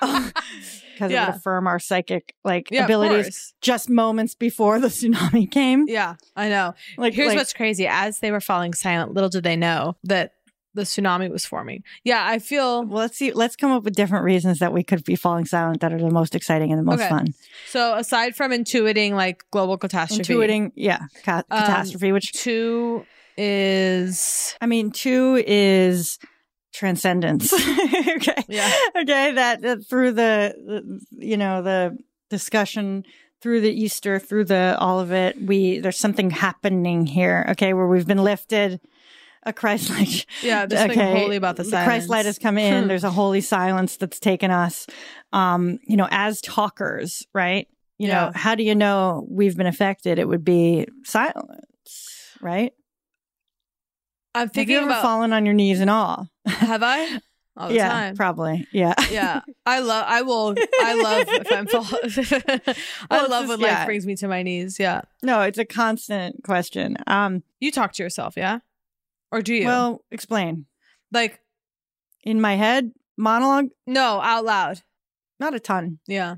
Because 0.94 1.12
it 1.12 1.18
would 1.18 1.36
affirm 1.36 1.66
our 1.66 1.78
psychic 1.78 2.34
like 2.44 2.68
Yeah, 2.70 2.84
abilities 2.84 3.54
just 3.62 3.88
moments 3.88 4.34
before 4.34 4.78
the 4.78 4.88
tsunami 4.88 5.50
came. 5.50 5.86
Yeah, 5.88 6.16
I 6.36 6.50
know. 6.50 6.74
Like, 6.98 7.14
Here's 7.14 7.28
like- 7.28 7.38
what's 7.38 7.54
crazy. 7.54 7.86
As 7.86 8.18
they 8.18 8.30
were 8.30 8.40
falling 8.42 8.74
silent, 8.74 9.14
little 9.14 9.30
did 9.30 9.42
they 9.42 9.56
know 9.56 9.96
that 10.04 10.34
the 10.74 10.82
tsunami 10.82 11.30
was 11.30 11.46
forming. 11.46 11.84
Yeah, 12.04 12.22
I 12.26 12.38
feel. 12.38 12.84
Well, 12.84 12.98
let's 12.98 13.16
see. 13.16 13.32
Let's 13.32 13.56
come 13.56 13.72
up 13.72 13.82
with 13.82 13.94
different 13.94 14.24
reasons 14.26 14.58
that 14.58 14.74
we 14.74 14.82
could 14.84 15.02
be 15.04 15.16
falling 15.16 15.46
silent 15.46 15.80
that 15.80 15.90
are 15.94 15.98
the 15.98 16.10
most 16.10 16.34
exciting 16.34 16.70
and 16.70 16.78
the 16.78 16.84
most 16.84 17.00
Okay. 17.00 17.08
fun. 17.08 17.28
So 17.70 17.94
aside 17.96 18.36
from 18.36 18.52
intuiting 18.52 19.12
like 19.12 19.42
global 19.50 19.78
catastrophe, 19.78 20.34
Intuiting, 20.34 20.72
yeah, 20.74 21.00
ca- 21.24 21.44
um, 21.50 21.60
catastrophe. 21.60 22.12
which 22.12 22.32
two 22.32 23.06
is 23.36 24.56
I 24.60 24.66
mean, 24.66 24.90
two 24.90 25.42
is 25.46 26.18
transcendence. 26.72 27.52
okay. 28.08 28.44
Yeah. 28.48 28.72
Okay. 28.96 29.32
That, 29.32 29.62
that 29.62 29.86
through 29.86 30.12
the, 30.12 30.54
the, 30.66 31.26
you 31.26 31.36
know, 31.36 31.62
the 31.62 31.98
discussion 32.28 33.04
through 33.40 33.60
the 33.62 33.72
Easter, 33.72 34.18
through 34.18 34.44
the 34.44 34.76
all 34.78 35.00
of 35.00 35.12
it, 35.12 35.40
we 35.40 35.78
there's 35.78 35.96
something 35.98 36.30
happening 36.30 37.06
here. 37.06 37.46
Okay, 37.50 37.72
where 37.72 37.86
we've 37.86 38.06
been 38.06 38.22
lifted. 38.24 38.80
A 39.44 39.54
Christ 39.54 39.88
light. 39.88 40.26
Yeah, 40.42 40.66
there's 40.66 40.82
something 40.82 40.98
holy 40.98 41.36
about 41.36 41.56
the 41.56 41.64
Christ 41.64 42.10
light 42.10 42.26
has 42.26 42.38
come 42.38 42.58
in. 42.58 42.82
Hmm. 42.82 42.88
There's 42.88 43.04
a 43.04 43.10
holy 43.10 43.40
silence 43.40 43.96
that's 43.96 44.20
taken 44.20 44.50
us. 44.50 44.86
Um, 45.32 45.78
you 45.84 45.96
know, 45.96 46.08
as 46.10 46.42
talkers, 46.42 47.26
right? 47.32 47.66
you 47.96 48.08
Yeah. 48.08 48.26
know, 48.26 48.32
how 48.34 48.54
do 48.54 48.62
you 48.62 48.74
know 48.74 49.26
we've 49.30 49.56
been 49.56 49.66
affected? 49.66 50.18
It 50.18 50.28
would 50.28 50.44
be 50.44 50.86
silence, 51.04 52.36
right? 52.42 52.72
I'm 54.34 54.42
Have 54.46 54.52
thinking 54.52 54.74
you 54.74 54.80
ever 54.80 54.90
about 54.90 55.02
fallen 55.02 55.32
on 55.32 55.44
your 55.44 55.54
knees 55.54 55.80
and 55.80 55.90
all? 55.90 56.28
have 56.46 56.82
I? 56.82 57.18
All 57.56 57.68
the 57.68 57.74
yeah, 57.74 57.88
time. 57.90 58.16
probably. 58.16 58.66
Yeah. 58.72 58.94
yeah, 59.10 59.40
I 59.66 59.80
love. 59.80 60.04
I 60.08 60.22
will. 60.22 60.54
I 60.80 60.94
love 60.94 61.24
if 61.28 61.52
I'm. 61.52 61.66
Fall- 61.66 61.84
I 63.10 63.18
Well, 63.18 63.28
love 63.28 63.42
just- 63.42 63.48
when 63.48 63.60
yeah. 63.60 63.78
life 63.78 63.86
brings 63.86 64.06
me 64.06 64.14
to 64.16 64.28
my 64.28 64.42
knees. 64.42 64.78
Yeah, 64.78 65.02
No, 65.22 65.42
it's 65.42 65.58
a 65.58 65.64
constant 65.66 66.42
question. 66.44 66.96
Um, 67.06 67.42
you 67.58 67.70
talk 67.70 67.92
to 67.94 68.02
yourself, 68.02 68.34
yeah, 68.36 68.60
or 69.30 69.42
do 69.42 69.52
you? 69.52 69.66
well, 69.66 70.04
explain. 70.10 70.66
like 71.12 71.40
In 72.22 72.40
my 72.40 72.54
head, 72.54 72.92
monologue, 73.18 73.70
no, 73.86 74.20
out 74.22 74.44
loud. 74.44 74.80
not 75.38 75.52
a 75.52 75.60
ton. 75.60 75.98
Yeah. 76.06 76.36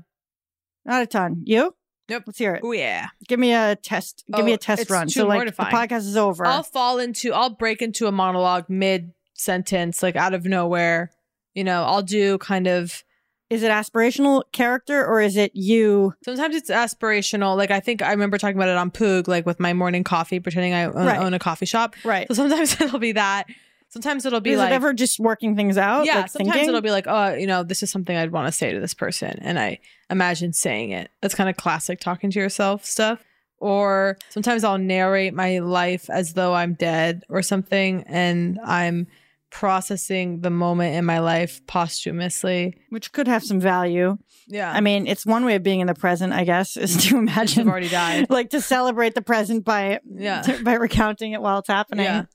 Not 0.83 1.03
a 1.03 1.07
ton. 1.07 1.43
You? 1.45 1.73
Yep. 2.13 2.23
Let's 2.27 2.37
hear 2.39 2.55
it. 2.55 2.61
Oh 2.63 2.71
yeah. 2.71 3.07
Give 3.27 3.39
me 3.39 3.53
a 3.53 3.75
test. 3.75 4.23
Give 4.35 4.45
me 4.45 4.51
Oh, 4.51 4.55
a 4.55 4.57
test 4.57 4.89
run. 4.89 5.09
So 5.09 5.25
like 5.27 5.37
mortifying. 5.37 5.71
the 5.71 5.75
podcast 5.77 6.05
is 6.07 6.15
over. 6.17 6.45
I'll 6.45 6.63
fall 6.63 6.99
into. 6.99 7.33
I'll 7.33 7.49
break 7.49 7.81
into 7.81 8.07
a 8.07 8.11
monologue 8.11 8.65
mid 8.69 9.13
sentence, 9.33 10.03
like 10.03 10.15
out 10.15 10.33
of 10.33 10.45
nowhere. 10.45 11.11
You 11.53 11.63
know, 11.63 11.83
I'll 11.83 12.03
do 12.03 12.37
kind 12.37 12.67
of. 12.67 13.03
is 13.49 13.61
it 13.63 13.69
aspirational 13.71 14.43
character 14.51 15.05
or 15.05 15.21
is 15.21 15.37
it 15.37 15.51
you? 15.55 16.13
Sometimes 16.23 16.55
it's 16.55 16.69
aspirational. 16.71 17.55
Like 17.57 17.69
I 17.71 17.79
think 17.79 18.01
I 18.01 18.11
remember 18.11 18.37
talking 18.37 18.57
about 18.57 18.69
it 18.69 18.77
on 18.77 18.89
Poog, 18.91 19.27
like 19.27 19.45
with 19.45 19.59
my 19.59 19.73
morning 19.73 20.03
coffee, 20.03 20.39
pretending 20.39 20.73
I 20.73 20.85
own, 20.85 20.93
Right. 20.93 21.19
own 21.19 21.33
a 21.33 21.39
coffee 21.39 21.65
shop. 21.67 21.95
Right. 22.03 22.27
So 22.27 22.33
sometimes 22.33 22.79
it'll 22.81 22.99
be 22.99 23.11
that. 23.13 23.45
Sometimes 23.93 24.25
it'll 24.25 24.41
be 24.41 24.51
is 24.51 24.57
like 24.57 24.71
it 24.71 24.73
ever 24.73 24.91
just 24.91 25.19
working 25.19 25.55
things 25.55 25.77
out? 25.77 26.05
yeah. 26.05 26.21
like 26.21 26.29
sometimes 26.29 26.53
thinking? 26.53 26.69
it'll 26.69 26.81
be 26.81 26.91
like, 26.91 27.05
oh, 27.07 27.33
you 27.35 27.45
know, 27.47 27.61
this 27.63 27.83
is 27.83 27.91
something 27.91 28.17
I'd 28.17 28.31
want 28.31 28.47
to 28.47 28.51
say 28.51 28.73
to 28.73 28.79
this 28.79 28.93
person, 28.95 29.37
and 29.41 29.59
I 29.59 29.79
imagine 30.09 30.51
saying 30.51 30.91
it. 30.91 31.11
That's 31.21 31.35
kind 31.35 31.49
of 31.49 31.57
classic 31.57 31.99
talking 31.99 32.31
to 32.31 32.39
yourself 32.39 32.83
stuff. 32.85 33.23
Or 33.59 34.17
sometimes 34.29 34.63
I'll 34.65 34.77
narrate 34.77 35.33
my 35.33 35.59
life 35.59 36.09
as 36.09 36.33
though 36.33 36.53
I'm 36.53 36.73
dead 36.73 37.23
or 37.29 37.41
something, 37.41 38.03
and 38.07 38.59
I'm 38.65 39.07
processing 39.51 40.41
the 40.41 40.49
moment 40.49 40.95
in 40.95 41.05
my 41.05 41.19
life 41.19 41.61
posthumously. 41.67 42.75
which 42.89 43.11
could 43.11 43.27
have 43.27 43.43
some 43.43 43.59
value. 43.59 44.17
Yeah. 44.47 44.71
I 44.71 44.81
mean, 44.81 45.05
it's 45.07 45.25
one 45.25 45.45
way 45.45 45.55
of 45.55 45.63
being 45.63 45.79
in 45.79 45.87
the 45.87 45.93
present, 45.93 46.33
I 46.33 46.43
guess, 46.43 46.75
is 46.77 47.05
to 47.05 47.17
imagine 47.17 47.59
You've 47.65 47.71
already 47.71 47.89
died. 47.89 48.29
like 48.29 48.49
to 48.49 48.59
celebrate 48.61 49.13
the 49.15 49.21
present 49.21 49.63
by 49.63 49.99
Yeah. 50.11 50.57
by 50.63 50.73
recounting 50.73 51.33
it 51.33 51.41
while 51.41 51.59
it's 51.59 51.67
happening. 51.69 52.05
Yeah. 52.05 52.25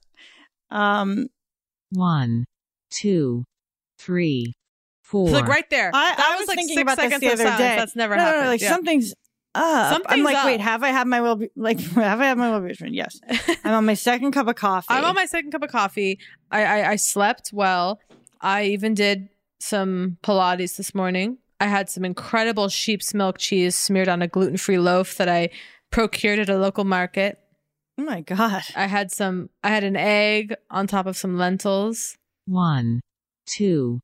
Um, 0.70 1.26
One, 1.90 2.44
two, 2.90 3.44
three, 3.98 4.54
four. 5.02 5.28
It's 5.28 5.34
like 5.34 5.48
right 5.48 5.68
there. 5.70 5.90
I, 5.94 6.14
that 6.16 6.26
I 6.26 6.30
was, 6.36 6.40
was 6.40 6.48
like 6.48 6.56
thinking 6.56 6.76
six 6.76 6.82
about 6.82 6.96
this 6.98 7.20
the 7.20 7.26
of 7.26 7.32
other 7.32 7.44
day. 7.44 7.76
That's 7.76 7.96
never 7.96 8.16
no, 8.16 8.22
happened. 8.22 8.40
No, 8.40 8.44
no, 8.44 8.50
like 8.50 8.60
Yeah. 8.60 8.70
something's 8.70 9.12
up. 9.54 9.92
I'm 9.92 9.92
Something's 9.92 10.24
like, 10.24 10.44
wait, 10.44 10.60
have 10.60 10.82
I 10.82 10.90
had 10.90 11.06
my 11.06 11.20
well? 11.20 11.40
Like, 11.56 11.80
have 11.94 12.20
I 12.20 12.26
had 12.26 12.38
my 12.38 12.50
well? 12.50 12.70
Yes, 12.88 13.18
I'm 13.64 13.74
on 13.74 13.86
my 13.86 13.94
second 13.94 14.32
cup 14.32 14.46
of 14.48 14.56
coffee. 14.56 14.86
I'm 14.90 15.04
on 15.04 15.14
my 15.14 15.26
second 15.26 15.50
cup 15.52 15.62
of 15.62 15.70
coffee. 15.70 16.18
I, 16.50 16.64
I 16.64 16.90
I 16.90 16.96
slept 16.96 17.50
well. 17.52 18.00
I 18.40 18.64
even 18.64 18.94
did 18.94 19.28
some 19.60 20.18
Pilates 20.22 20.76
this 20.76 20.94
morning. 20.94 21.38
I 21.60 21.66
had 21.66 21.90
some 21.90 22.04
incredible 22.04 22.68
sheep's 22.68 23.12
milk 23.14 23.38
cheese 23.38 23.74
smeared 23.74 24.08
on 24.08 24.22
a 24.22 24.28
gluten 24.28 24.56
free 24.56 24.78
loaf 24.78 25.16
that 25.16 25.28
I 25.28 25.50
procured 25.90 26.38
at 26.38 26.48
a 26.48 26.56
local 26.56 26.84
market. 26.84 27.38
Oh 27.98 28.04
my 28.04 28.20
god! 28.20 28.62
I 28.76 28.86
had 28.86 29.10
some. 29.10 29.50
I 29.64 29.68
had 29.70 29.82
an 29.84 29.96
egg 29.96 30.54
on 30.70 30.86
top 30.86 31.06
of 31.06 31.16
some 31.16 31.36
lentils. 31.36 32.16
One, 32.46 33.00
two, 33.46 34.00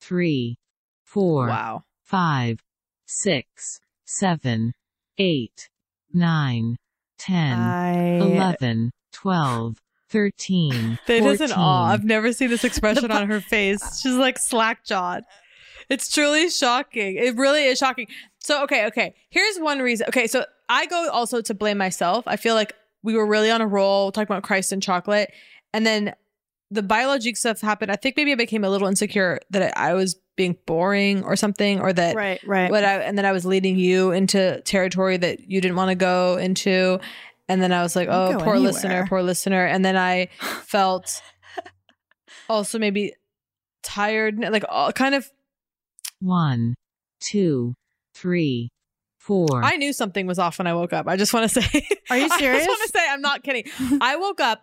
three, 0.00 0.56
four, 1.04 1.46
Wow. 1.48 1.84
five, 2.04 2.58
six, 3.06 3.80
seven, 4.04 4.72
eight, 5.18 5.68
nine, 6.12 6.76
ten, 7.18 7.58
I- 7.58 8.18
eleven, 8.18 8.90
twelve, 9.12 9.78
thirteen, 10.10 10.98
That 11.06 11.22
is 11.22 11.40
an 11.40 11.48
14. 11.48 11.52
awe. 11.56 11.86
I've 11.92 12.04
never 12.04 12.32
seen 12.34 12.50
this 12.50 12.64
expression 12.70 13.10
on 13.10 13.28
her 13.28 13.40
face. 13.40 14.00
She's 14.00 14.14
like 14.14 14.38
slack 14.38 14.84
jawed. 14.84 15.24
It's 15.88 16.12
truly 16.12 16.50
shocking. 16.50 17.16
It 17.16 17.36
really 17.36 17.64
is 17.64 17.78
shocking. 17.78 18.06
So, 18.38 18.62
okay, 18.64 18.86
okay. 18.86 19.14
Here's 19.30 19.58
one 19.58 19.80
reason. 19.80 20.06
Okay, 20.08 20.26
so 20.28 20.44
I 20.68 20.86
go 20.86 21.08
also 21.10 21.40
to 21.42 21.52
blame 21.54 21.78
myself. 21.78 22.22
I 22.28 22.36
feel 22.36 22.54
like 22.54 22.74
we 23.02 23.14
were 23.14 23.26
really 23.26 23.50
on 23.50 23.60
a 23.60 23.66
roll 23.66 24.12
talking 24.12 24.32
about 24.32 24.42
Christ 24.42 24.72
and 24.72 24.82
chocolate. 24.82 25.32
And 25.72 25.86
then 25.86 26.14
the 26.70 26.82
biologique 26.82 27.36
stuff 27.36 27.60
happened. 27.60 27.90
I 27.90 27.96
think 27.96 28.16
maybe 28.16 28.32
I 28.32 28.36
became 28.36 28.64
a 28.64 28.70
little 28.70 28.88
insecure 28.88 29.40
that 29.50 29.76
I 29.76 29.90
I 29.90 29.94
was 29.94 30.16
being 30.36 30.56
boring 30.66 31.24
or 31.24 31.36
something, 31.36 31.80
or 31.80 31.92
that 31.92 32.14
Right, 32.14 32.40
right. 32.46 32.70
What 32.70 32.84
I 32.84 33.00
and 33.00 33.18
then 33.18 33.26
I 33.26 33.32
was 33.32 33.44
leading 33.44 33.78
you 33.78 34.12
into 34.12 34.60
territory 34.62 35.16
that 35.16 35.50
you 35.50 35.60
didn't 35.60 35.76
want 35.76 35.90
to 35.90 35.96
go 35.96 36.36
into. 36.36 37.00
And 37.48 37.60
then 37.60 37.72
I 37.72 37.82
was 37.82 37.96
like, 37.96 38.08
oh, 38.08 38.28
poor 38.34 38.54
anywhere. 38.54 38.58
listener, 38.60 39.06
poor 39.08 39.22
listener. 39.22 39.66
And 39.66 39.84
then 39.84 39.96
I 39.96 40.28
felt 40.62 41.20
also 42.48 42.78
maybe 42.78 43.12
tired, 43.82 44.38
like 44.38 44.64
all 44.68 44.92
kind 44.92 45.16
of. 45.16 45.28
One, 46.20 46.74
two, 47.20 47.74
three, 48.14 48.68
I 49.64 49.76
knew 49.76 49.92
something 49.92 50.26
was 50.26 50.38
off 50.38 50.58
when 50.58 50.66
I 50.66 50.74
woke 50.74 50.92
up. 50.92 51.06
I 51.08 51.16
just 51.16 51.32
want 51.32 51.50
to 51.50 51.62
say. 51.62 51.86
Are 52.10 52.18
you 52.18 52.28
serious? 52.30 52.62
I 52.62 52.66
just 52.66 52.68
want 52.68 52.92
to 52.92 52.98
say 52.98 53.06
I'm 53.08 53.20
not 53.20 53.42
kidding. 53.42 53.64
I 54.00 54.16
woke 54.16 54.40
up 54.40 54.62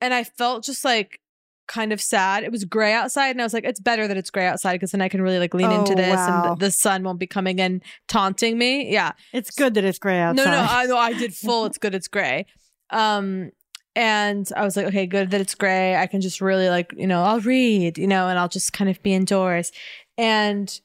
and 0.00 0.12
I 0.12 0.24
felt 0.24 0.64
just 0.64 0.84
like 0.84 1.20
kind 1.68 1.92
of 1.92 2.00
sad. 2.00 2.42
It 2.42 2.50
was 2.50 2.64
gray 2.64 2.92
outside, 2.92 3.28
and 3.30 3.40
I 3.40 3.44
was 3.44 3.54
like, 3.54 3.64
it's 3.64 3.78
better 3.78 4.08
that 4.08 4.16
it's 4.16 4.30
gray 4.30 4.46
outside 4.46 4.72
because 4.72 4.90
then 4.90 5.00
I 5.00 5.08
can 5.08 5.22
really 5.22 5.38
like 5.38 5.54
lean 5.54 5.70
into 5.70 5.92
Oh, 5.92 5.96
this, 5.96 6.16
wow. 6.16 6.52
and 6.52 6.60
the, 6.60 6.70
sun 6.72 7.04
won't 7.04 7.20
be 7.20 7.28
coming 7.28 7.60
in 7.60 7.80
taunting 8.08 8.58
me. 8.58 8.92
Yeah, 8.92 9.12
It's 9.32 9.50
good 9.52 9.74
that 9.74 9.84
it's 9.84 9.98
gray 9.98 10.18
outside. 10.18 10.44
No, 10.44 10.50
no, 10.50 10.66
I 10.68 10.86
know 10.86 10.96
I 10.98 11.12
did 11.12 11.32
full. 11.44 11.66
It's 11.66 11.78
good. 11.78 11.94
It's 11.94 12.08
gray. 12.08 12.46
Um, 12.90 13.50
and 13.96 14.48
I 14.56 14.64
was 14.64 14.76
like, 14.76 14.86
okay, 14.86 15.06
good 15.06 15.30
that 15.30 15.40
it's 15.40 15.54
gray. 15.54 15.96
I 15.96 16.06
can 16.06 16.20
just 16.20 16.40
really 16.40 16.68
like, 16.68 16.92
you 16.96 17.06
know, 17.06 17.22
I'll 17.22 17.40
read, 17.40 17.98
you 17.98 18.06
know, 18.06 18.28
and 18.28 18.38
I'll 18.38 18.48
just 18.48 18.72
kind 18.72 18.88
of 18.90 19.00
be 19.02 19.12
indoors. 19.14 19.70
And 20.18 20.80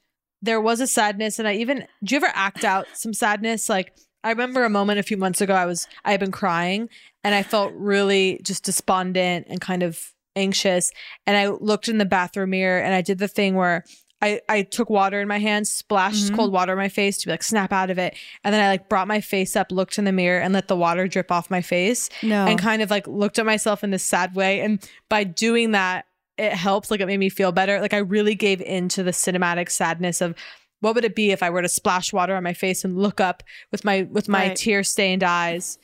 there 0.46 0.62
was 0.62 0.80
a 0.82 0.88
sadness, 0.88 1.40
and 1.40 1.48
I 1.48 1.56
even 1.56 1.86
do 2.04 2.16
you 2.16 2.18
ever 2.18 2.32
act 2.34 2.64
out 2.64 2.88
some 2.94 3.14
sadness? 3.14 3.68
Like 3.70 3.94
I 4.24 4.30
remember 4.30 4.64
a 4.64 4.70
moment 4.70 5.00
a 5.00 5.04
few 5.04 5.18
months 5.18 5.42
ago. 5.42 5.54
I 5.54 5.66
was 5.66 5.88
I 6.04 6.12
had 6.12 6.20
been 6.20 6.32
crying, 6.32 6.90
and 7.24 7.36
I 7.36 7.44
felt 7.44 7.74
really 7.76 8.40
just 8.44 8.64
despondent 8.64 9.48
and 9.50 9.60
kind 9.60 9.84
of 9.84 10.14
anxious. 10.36 10.92
And 11.26 11.36
I 11.38 11.48
looked 11.48 11.88
in 11.88 11.98
the 11.98 12.06
bathroom 12.06 12.52
mirror, 12.52 12.80
and 12.80 12.94
I 12.94 13.02
did 13.02 13.18
the 13.18 13.28
thing 13.28 13.56
where. 13.56 13.84
I, 14.22 14.40
I 14.48 14.62
took 14.64 14.90
water 14.90 15.20
in 15.20 15.28
my 15.28 15.40
hands, 15.40 15.70
splashed 15.70 16.32
Mhm. 16.32 16.36
cold 16.38 16.52
water 16.54 16.72
in 16.72 16.80
my 16.80 16.88
face 16.88 17.18
to 17.18 17.28
be 17.28 17.32
like 17.32 17.44
snap 17.44 17.74
out 17.74 17.90
of 17.92 18.00
it. 18.00 18.16
And 18.46 18.54
then 18.54 18.64
I 18.64 18.70
like 18.70 18.88
brought 18.88 19.10
my 19.10 19.20
face 19.20 19.58
up, 19.58 19.72
looked 19.74 20.00
in 20.00 20.06
the 20.06 20.14
mirror 20.14 20.40
and 20.42 20.54
let 20.54 20.68
the 20.70 20.76
water 20.76 21.06
drip 21.08 21.32
off 21.32 21.52
my 21.52 21.62
face. 21.62 22.10
No. 22.24 22.46
And 22.48 22.58
kind 22.58 22.82
of 22.82 22.90
like 22.90 23.06
looked 23.08 23.38
at 23.40 23.46
myself 23.46 23.84
in 23.84 23.92
this 23.92 24.04
sad 24.04 24.34
way. 24.34 24.62
And 24.62 24.80
by 25.10 25.26
doing 25.26 25.72
that, 25.72 26.06
it 26.38 26.54
helps. 26.54 26.92
Like 26.92 27.00
it 27.00 27.06
made 27.08 27.18
me 27.20 27.30
feel 27.30 27.52
better. 27.52 27.80
Like 27.82 27.94
I 27.94 27.98
really 28.00 28.36
gave 28.36 28.62
into 28.62 29.04
the 29.04 29.12
cinematic 29.12 29.70
sadness 29.70 30.22
of 30.22 30.36
what 30.82 30.94
would 30.96 31.06
it 31.06 31.16
be 31.16 31.32
if 31.32 31.42
I 31.42 31.50
were 31.50 31.62
to 31.62 31.70
splash 31.70 32.12
water 32.14 32.36
on 32.36 32.44
my 32.44 32.54
face 32.54 32.84
and 32.84 32.98
look 32.98 33.20
up 33.22 33.42
with 33.72 33.86
my 33.86 34.04
with 34.04 34.28
my 34.28 34.48
Right. 34.50 34.56
tear 34.58 34.84
stained 34.84 35.24
eyes. 35.24 35.78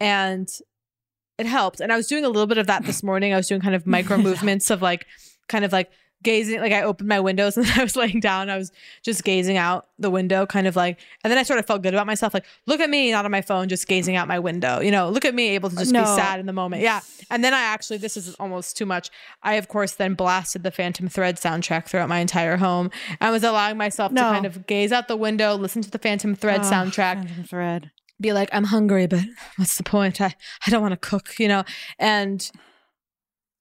And 0.00 0.48
it 1.38 1.46
helped. 1.46 1.80
And 1.80 1.92
I 1.92 1.96
was 1.96 2.06
doing 2.06 2.24
a 2.24 2.28
little 2.28 2.46
bit 2.46 2.58
of 2.58 2.66
that 2.68 2.84
this 2.84 3.02
morning. 3.02 3.32
I 3.34 3.36
was 3.36 3.48
doing 3.48 3.60
kind 3.60 3.74
of 3.74 3.86
micro 3.86 4.16
movements 4.28 4.70
of 4.70 4.80
like 4.82 5.06
kind 5.48 5.64
of 5.64 5.72
like 5.72 5.90
gazing 6.22 6.60
like 6.60 6.72
I 6.72 6.82
opened 6.82 7.08
my 7.08 7.20
windows 7.20 7.56
and 7.56 7.66
I 7.76 7.82
was 7.82 7.94
laying 7.96 8.20
down. 8.20 8.50
I 8.50 8.56
was 8.56 8.72
just 9.02 9.22
gazing 9.24 9.56
out 9.56 9.86
the 9.98 10.10
window, 10.10 10.46
kind 10.46 10.66
of 10.66 10.76
like 10.76 10.98
and 11.22 11.30
then 11.30 11.38
I 11.38 11.42
sort 11.42 11.58
of 11.58 11.66
felt 11.66 11.82
good 11.82 11.94
about 11.94 12.06
myself, 12.06 12.34
like, 12.34 12.44
look 12.66 12.80
at 12.80 12.90
me, 12.90 13.10
not 13.12 13.24
on 13.24 13.30
my 13.30 13.42
phone, 13.42 13.68
just 13.68 13.86
gazing 13.86 14.16
out 14.16 14.26
my 14.28 14.38
window. 14.38 14.80
You 14.80 14.90
know, 14.90 15.08
look 15.08 15.24
at 15.24 15.34
me 15.34 15.50
able 15.50 15.70
to 15.70 15.76
just 15.76 15.92
be 15.92 15.98
sad 16.04 16.40
in 16.40 16.46
the 16.46 16.52
moment. 16.52 16.82
Yeah. 16.82 17.00
And 17.30 17.44
then 17.44 17.54
I 17.54 17.60
actually 17.60 17.98
this 17.98 18.16
is 18.16 18.34
almost 18.36 18.76
too 18.76 18.86
much. 18.86 19.10
I 19.42 19.54
of 19.54 19.68
course 19.68 19.92
then 19.92 20.14
blasted 20.14 20.62
the 20.62 20.70
Phantom 20.70 21.08
Thread 21.08 21.36
soundtrack 21.36 21.86
throughout 21.88 22.08
my 22.08 22.18
entire 22.18 22.56
home. 22.56 22.90
I 23.20 23.30
was 23.30 23.44
allowing 23.44 23.76
myself 23.76 24.12
No. 24.12 24.22
to 24.22 24.28
kind 24.28 24.46
of 24.46 24.66
gaze 24.66 24.92
out 24.92 25.08
the 25.08 25.16
window, 25.16 25.54
listen 25.54 25.82
to 25.82 25.90
the 25.90 25.98
Phantom 25.98 26.34
Thread 26.34 26.60
Oh, 26.60 26.70
soundtrack 26.70 27.14
Phantom 27.26 27.44
Thread. 27.44 27.90
be 28.20 28.32
like, 28.32 28.48
I'm 28.52 28.64
hungry, 28.64 29.06
but 29.06 29.20
what's 29.56 29.76
the 29.76 29.82
point? 29.84 30.20
I, 30.20 30.34
I 30.66 30.70
don't 30.70 30.82
want 30.82 30.92
to 30.92 30.96
cook, 31.08 31.38
you 31.38 31.48
know? 31.48 31.64
And 31.98 32.50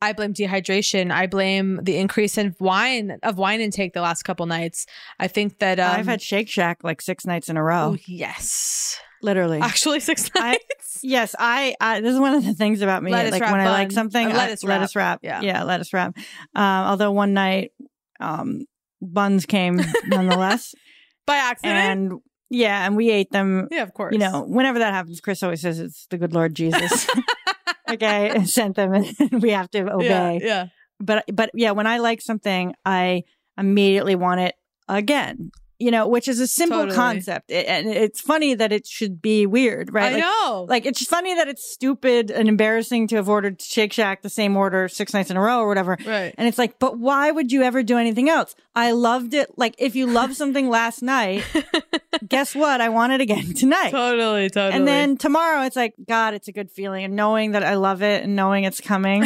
I 0.02 0.14
blame 0.14 0.34
dehydration. 0.34 1.12
I 1.12 1.26
blame 1.28 1.80
the 1.84 1.98
increase 1.98 2.38
in 2.38 2.56
wine 2.60 3.18
of 3.24 3.38
wine 3.38 3.62
intake 3.62 3.94
the 3.94 4.02
last 4.02 4.24
couple 4.24 4.46
nights. 4.46 4.86
I 5.20 5.28
think 5.28 5.60
that 5.60 5.80
um, 5.80 5.92
I've 5.92 6.06
had 6.06 6.22
Shake 6.22 6.50
Shack 6.50 6.80
like 6.84 7.02
six 7.02 7.26
nights 7.26 7.50
in 7.50 7.58
a 7.58 7.64
row. 7.64 7.94
oh, 7.96 7.98
yes, 8.08 9.00
Literally. 9.22 9.60
actually 9.62 10.00
six 10.02 10.30
I- 10.36 10.40
nights. 10.52 11.00
Yes, 11.02 11.36
I, 11.40 11.76
I. 11.82 12.02
This 12.02 12.14
is 12.14 12.20
one 12.20 12.34
of 12.36 12.46
the 12.46 12.54
things 12.54 12.82
about 12.82 13.04
me. 13.04 13.12
Lettuce 13.12 13.32
like 13.34 13.42
wrap 13.42 13.52
when 13.52 13.62
I 13.62 13.70
like 13.70 13.92
something, 13.92 14.28
Uh, 14.28 14.30
I- 14.32 14.34
lettuce 14.34 14.64
lettuce 14.64 14.96
wrap. 14.96 15.20
wrap. 15.24 15.42
Yeah. 15.42 15.42
Yeah, 15.42 15.64
lettuce 15.64 15.94
wrap. 15.94 16.16
Um, 16.56 16.64
although 16.64 17.12
one 17.12 17.34
night, 17.34 17.72
um, 18.20 18.66
buns 19.02 19.46
came 19.46 19.80
nonetheless, 20.08 20.74
By 21.28 21.36
accident. 21.38 21.78
and 21.78 22.20
yeah, 22.50 22.86
and 22.86 22.96
we 22.96 23.10
ate 23.12 23.32
them. 23.32 23.68
yeah, 23.72 23.82
of 23.84 23.94
course. 23.94 24.14
You 24.14 24.20
know, 24.20 24.44
whenever 24.48 24.80
that 24.80 24.94
happens, 24.94 25.20
Chris 25.22 25.42
always 25.44 25.62
says 25.62 25.80
it's 25.80 26.06
the 26.08 26.18
good 26.18 26.34
Lord 26.34 26.54
Jesus. 26.56 27.08
okay, 27.90 28.30
and 28.36 28.50
sent 28.50 28.76
them, 28.76 28.94
and 28.94 29.08
we 29.42 29.52
have 29.52 29.70
to 29.72 29.80
yeah, 29.80 29.94
obey. 29.94 30.40
yeah. 30.44 30.66
But 31.00 31.26
but 31.34 31.52
yeah, 31.54 31.72
when 31.72 31.88
I 31.88 31.98
like 31.98 32.22
something, 32.22 32.74
I 32.86 33.24
immediately 33.58 34.16
want 34.16 34.42
it 34.42 34.56
again. 34.88 35.52
You 35.80 35.92
know, 35.92 36.08
which 36.08 36.28
is 36.28 36.40
a 36.40 36.48
simple 36.48 36.80
Totally. 36.80 36.96
concept. 36.96 37.52
It- 37.52 37.68
and 37.68 37.88
it's 37.90 38.22
funny 38.22 38.54
that 38.54 38.72
it 38.72 38.88
should 38.88 39.22
be 39.22 39.46
weird, 39.46 39.94
right? 39.94 40.12
I 40.14 40.16
Like- 40.16 40.22
know. 40.24 40.66
Like, 40.70 40.86
it's 40.86 41.04
funny 41.06 41.36
that 41.36 41.48
it's 41.48 41.70
stupid 41.70 42.32
and 42.32 42.48
embarrassing 42.48 43.08
to 43.10 43.18
have 43.18 43.28
ordered 43.28 43.62
Shake 43.62 43.92
Shack 43.92 44.22
the 44.22 44.30
same 44.30 44.56
order 44.56 44.88
six 44.88 45.14
nights 45.14 45.30
in 45.30 45.38
a 45.38 45.42
row 45.42 45.60
or 45.60 45.68
whatever. 45.68 45.98
Right. 46.06 46.34
And 46.38 46.48
it's 46.48 46.58
like, 46.58 46.80
but 46.80 46.98
why 46.98 47.30
would 47.32 47.52
you 47.52 47.62
ever 47.64 47.84
do 47.84 47.98
anything 47.98 48.30
else? 48.30 48.56
I 48.76 48.92
loved 48.92 49.34
it. 49.34 49.50
Like, 49.58 49.76
if 49.78 49.96
you 49.96 50.06
love 50.08 50.36
something 50.42 50.70
last 50.70 51.02
night, 51.02 51.44
guess 52.28 52.56
what? 52.56 52.80
I 52.80 52.90
want 52.90 53.12
it 53.14 53.22
again 53.22 53.54
tonight. 53.56 53.92
Totally, 53.92 54.50
totally. 54.50 54.74
And 54.78 54.88
then 54.88 55.18
tomorrow, 55.18 55.64
it's 55.66 55.76
like, 55.76 55.94
God, 56.08 56.34
it's 56.34 56.48
a 56.48 56.52
good 56.54 56.72
feeling. 56.72 57.04
And 57.04 57.16
knowing 57.16 57.52
that 57.52 57.64
I 57.64 57.76
love 57.76 58.02
it 58.02 58.24
and 58.24 58.36
knowing 58.36 58.64
it's 58.64 58.80
coming. 58.80 59.26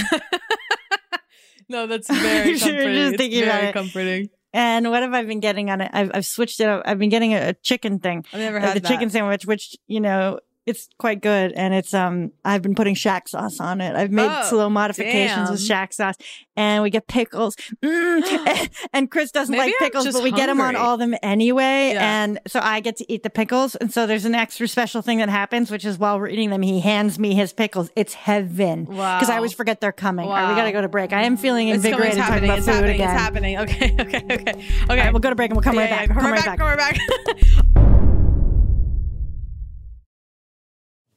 no, 1.69 1.85
that's 1.87 2.09
very 2.09 2.49
You're 2.51 2.57
comforting. 2.59 2.93
just 2.95 3.13
It's 3.13 3.17
thinking 3.17 3.43
about 3.43 3.61
very 3.61 3.73
comforting. 3.73 4.29
And 4.53 4.89
what 4.89 5.03
have 5.03 5.13
I 5.13 5.23
been 5.23 5.39
getting 5.39 5.69
on 5.69 5.81
it? 5.81 5.91
I've, 5.93 6.11
I've 6.13 6.25
switched 6.25 6.59
it 6.59 6.67
up. 6.67 6.81
I've 6.85 6.97
been 6.97 7.09
getting 7.09 7.33
a, 7.33 7.49
a 7.49 7.53
chicken 7.53 7.99
thing. 7.99 8.25
I've 8.33 8.39
never 8.39 8.57
Uh, 8.57 8.61
had 8.61 8.75
the 8.75 8.79
that. 8.79 8.87
chicken 8.87 9.09
sandwich, 9.09 9.45
which, 9.45 9.75
you 9.87 9.99
know, 9.99 10.39
it's 10.69 10.87
quite 10.97 11.21
good. 11.21 11.51
And 11.53 11.73
it's, 11.73 11.93
um, 11.93 12.31
I've 12.45 12.61
been 12.61 12.75
putting 12.75 12.95
shack 12.95 13.27
sauce 13.27 13.59
on 13.59 13.81
it. 13.81 13.95
I've 13.95 14.11
made 14.11 14.29
Oh, 14.29 14.43
slow 14.49 14.69
modifications 14.69 15.49
with 15.49 15.59
damn. 15.59 15.67
shack 15.67 15.93
sauce 15.93 16.15
and 16.55 16.83
we 16.83 16.89
get 16.89 17.07
pickles. 17.07 17.55
Mm. 17.83 18.69
and 18.93 19.09
Chris 19.11 19.31
doesn't 19.31 19.51
Maybe 19.51 19.71
like 19.71 19.79
pickles, 19.79 20.11
but 20.13 20.23
we 20.23 20.31
get 20.31 20.45
them 20.47 20.61
on 20.61 20.75
all 20.75 20.93
of 20.93 20.99
them 20.99 21.15
anyway. 21.23 21.91
Yeah. 21.93 22.23
And 22.23 22.39
so 22.47 22.59
I 22.61 22.79
get 22.79 22.95
to 22.97 23.11
eat 23.11 23.23
the 23.23 23.29
pickles. 23.29 23.75
And 23.75 23.91
so 23.91 24.05
there's 24.07 24.25
an 24.25 24.35
extra 24.35 24.67
special 24.67 25.01
thing 25.01 25.17
that 25.17 25.29
happens, 25.29 25.71
which 25.71 25.85
is 25.85 25.97
while 25.97 26.19
we're 26.19 26.27
eating 26.29 26.49
them, 26.51 26.61
he 26.61 26.79
hands 26.79 27.17
me 27.19 27.33
his 27.33 27.51
pickles. 27.53 27.89
It's 27.95 28.13
heaven. 28.13 28.85
Wow. 28.85 29.19
Cause 29.19 29.29
I 29.29 29.35
always 29.37 29.53
forget 29.53 29.81
they're 29.81 29.91
coming. 29.91 30.25
All 30.27 30.31
right, 30.31 30.43
we 30.43 30.49
Wow. 30.53 30.55
got 30.55 30.65
to 30.65 30.71
go 30.71 30.81
to 30.81 30.89
break. 30.89 31.11
I 31.13 31.23
am 31.23 31.35
feeling 31.37 31.69
It's 31.69 31.77
coming, 31.83 31.93
invigorated 31.93 32.19
it's 32.19 32.27
talking 32.27 32.47
happening. 32.47 32.49
about 32.49 32.57
It's 32.59 32.67
food 32.67 32.73
happening. 32.75 32.95
again. 32.95 33.09
It's 33.09 33.19
happening. 33.21 33.57
Okay, 33.59 33.95
okay, 33.99 34.17
okay, 34.35 34.51
okay. 34.51 34.65
Right, 34.89 35.11
we'll 35.13 35.19
go 35.19 35.29
to 35.29 35.35
break 35.35 35.49
and 35.51 35.57
we'll 35.57 35.63
come 35.63 35.75
Yeah, 35.75 35.81
right 35.81 35.89
yeah, 35.89 36.05
back. 36.07 36.15
Come 36.15 36.31
right 36.31 36.35
back. 36.35 36.45
back. 36.45 36.57
Come 36.59 36.67
right 36.67 37.75
back. 37.75 37.85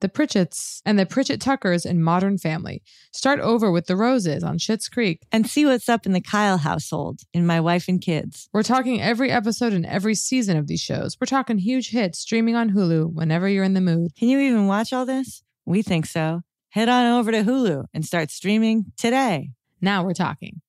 the 0.00 0.08
Pritchetts, 0.08 0.80
and 0.84 0.98
the 0.98 1.06
Pritchett 1.06 1.40
Tuckers 1.40 1.84
in 1.84 2.02
Modern 2.02 2.38
Family. 2.38 2.82
Start 3.12 3.40
over 3.40 3.70
with 3.70 3.86
the 3.86 3.96
Roses 3.96 4.44
on 4.44 4.58
Schitt's 4.58 4.88
Creek. 4.88 5.22
And 5.32 5.46
see 5.46 5.66
what's 5.66 5.88
up 5.88 6.06
in 6.06 6.12
the 6.12 6.20
Kyle 6.20 6.58
household 6.58 7.20
in 7.32 7.46
My 7.46 7.60
Wife 7.60 7.88
and 7.88 8.00
Kids. 8.00 8.48
We're 8.52 8.62
talking 8.62 9.00
every 9.00 9.30
episode 9.30 9.72
and 9.72 9.86
every 9.86 10.14
season 10.14 10.56
of 10.56 10.66
these 10.66 10.80
shows. 10.80 11.16
We're 11.20 11.26
talking 11.26 11.58
huge 11.58 11.90
hits 11.90 12.18
streaming 12.20 12.54
on 12.54 12.70
Hulu 12.70 13.12
whenever 13.12 13.48
you're 13.48 13.64
in 13.64 13.74
the 13.74 13.80
mood. 13.80 14.14
Can 14.16 14.28
you 14.28 14.38
even 14.38 14.66
watch 14.66 14.92
all 14.92 15.06
this? 15.06 15.42
We 15.64 15.82
think 15.82 16.06
so. 16.06 16.42
Head 16.70 16.88
on 16.88 17.18
over 17.18 17.32
to 17.32 17.42
Hulu 17.42 17.86
and 17.92 18.04
start 18.04 18.30
streaming 18.30 18.86
today. 18.96 19.50
Now 19.80 20.04
we're 20.04 20.14
talking. 20.14 20.60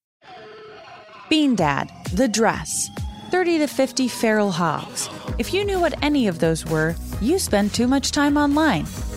Bean 1.29 1.55
Dad, 1.55 1.91
The 2.13 2.27
Dress, 2.27 2.89
30 3.29 3.59
to 3.59 3.67
50 3.67 4.07
Feral 4.07 4.51
Hogs. 4.51 5.09
If 5.37 5.53
you 5.53 5.63
knew 5.63 5.79
what 5.79 6.01
any 6.03 6.27
of 6.27 6.39
those 6.39 6.65
were, 6.65 6.95
you 7.21 7.37
spend 7.37 7.73
too 7.73 7.87
much 7.87 8.11
time 8.11 8.37
online. 8.37 8.87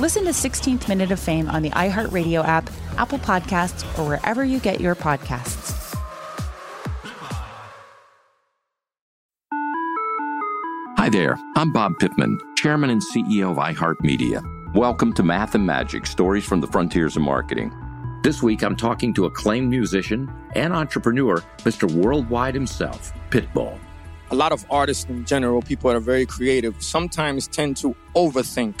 Listen 0.00 0.24
to 0.24 0.30
16th 0.30 0.88
Minute 0.88 1.10
of 1.10 1.20
Fame 1.20 1.46
on 1.50 1.60
the 1.60 1.68
iHeartRadio 1.72 2.42
app, 2.42 2.70
Apple 2.96 3.18
Podcasts, 3.18 3.84
or 3.98 4.08
wherever 4.08 4.42
you 4.42 4.58
get 4.58 4.80
your 4.80 4.94
podcasts. 4.94 5.94
Hi 10.96 11.10
there, 11.10 11.38
I'm 11.54 11.70
Bob 11.70 11.98
Pittman, 11.98 12.38
Chairman 12.56 12.88
and 12.88 13.02
CEO 13.02 13.50
of 13.50 13.58
iHeartMedia. 13.58 14.74
Welcome 14.74 15.12
to 15.12 15.22
Math 15.22 15.54
and 15.54 15.66
Magic 15.66 16.06
Stories 16.06 16.46
from 16.46 16.62
the 16.62 16.66
Frontiers 16.66 17.16
of 17.16 17.22
Marketing. 17.22 17.70
This 18.22 18.42
week 18.42 18.64
I'm 18.64 18.76
talking 18.76 19.12
to 19.12 19.26
acclaimed 19.26 19.68
musician 19.68 20.32
and 20.54 20.72
entrepreneur, 20.72 21.44
Mr. 21.58 21.92
Worldwide 21.92 22.54
himself, 22.54 23.12
Pitbull. 23.28 23.78
A 24.30 24.34
lot 24.34 24.52
of 24.52 24.64
artists 24.70 25.04
in 25.10 25.26
general, 25.26 25.60
people 25.60 25.90
that 25.90 25.96
are 25.98 26.00
very 26.00 26.24
creative, 26.24 26.82
sometimes 26.82 27.46
tend 27.48 27.76
to 27.78 27.94
overthink. 28.16 28.80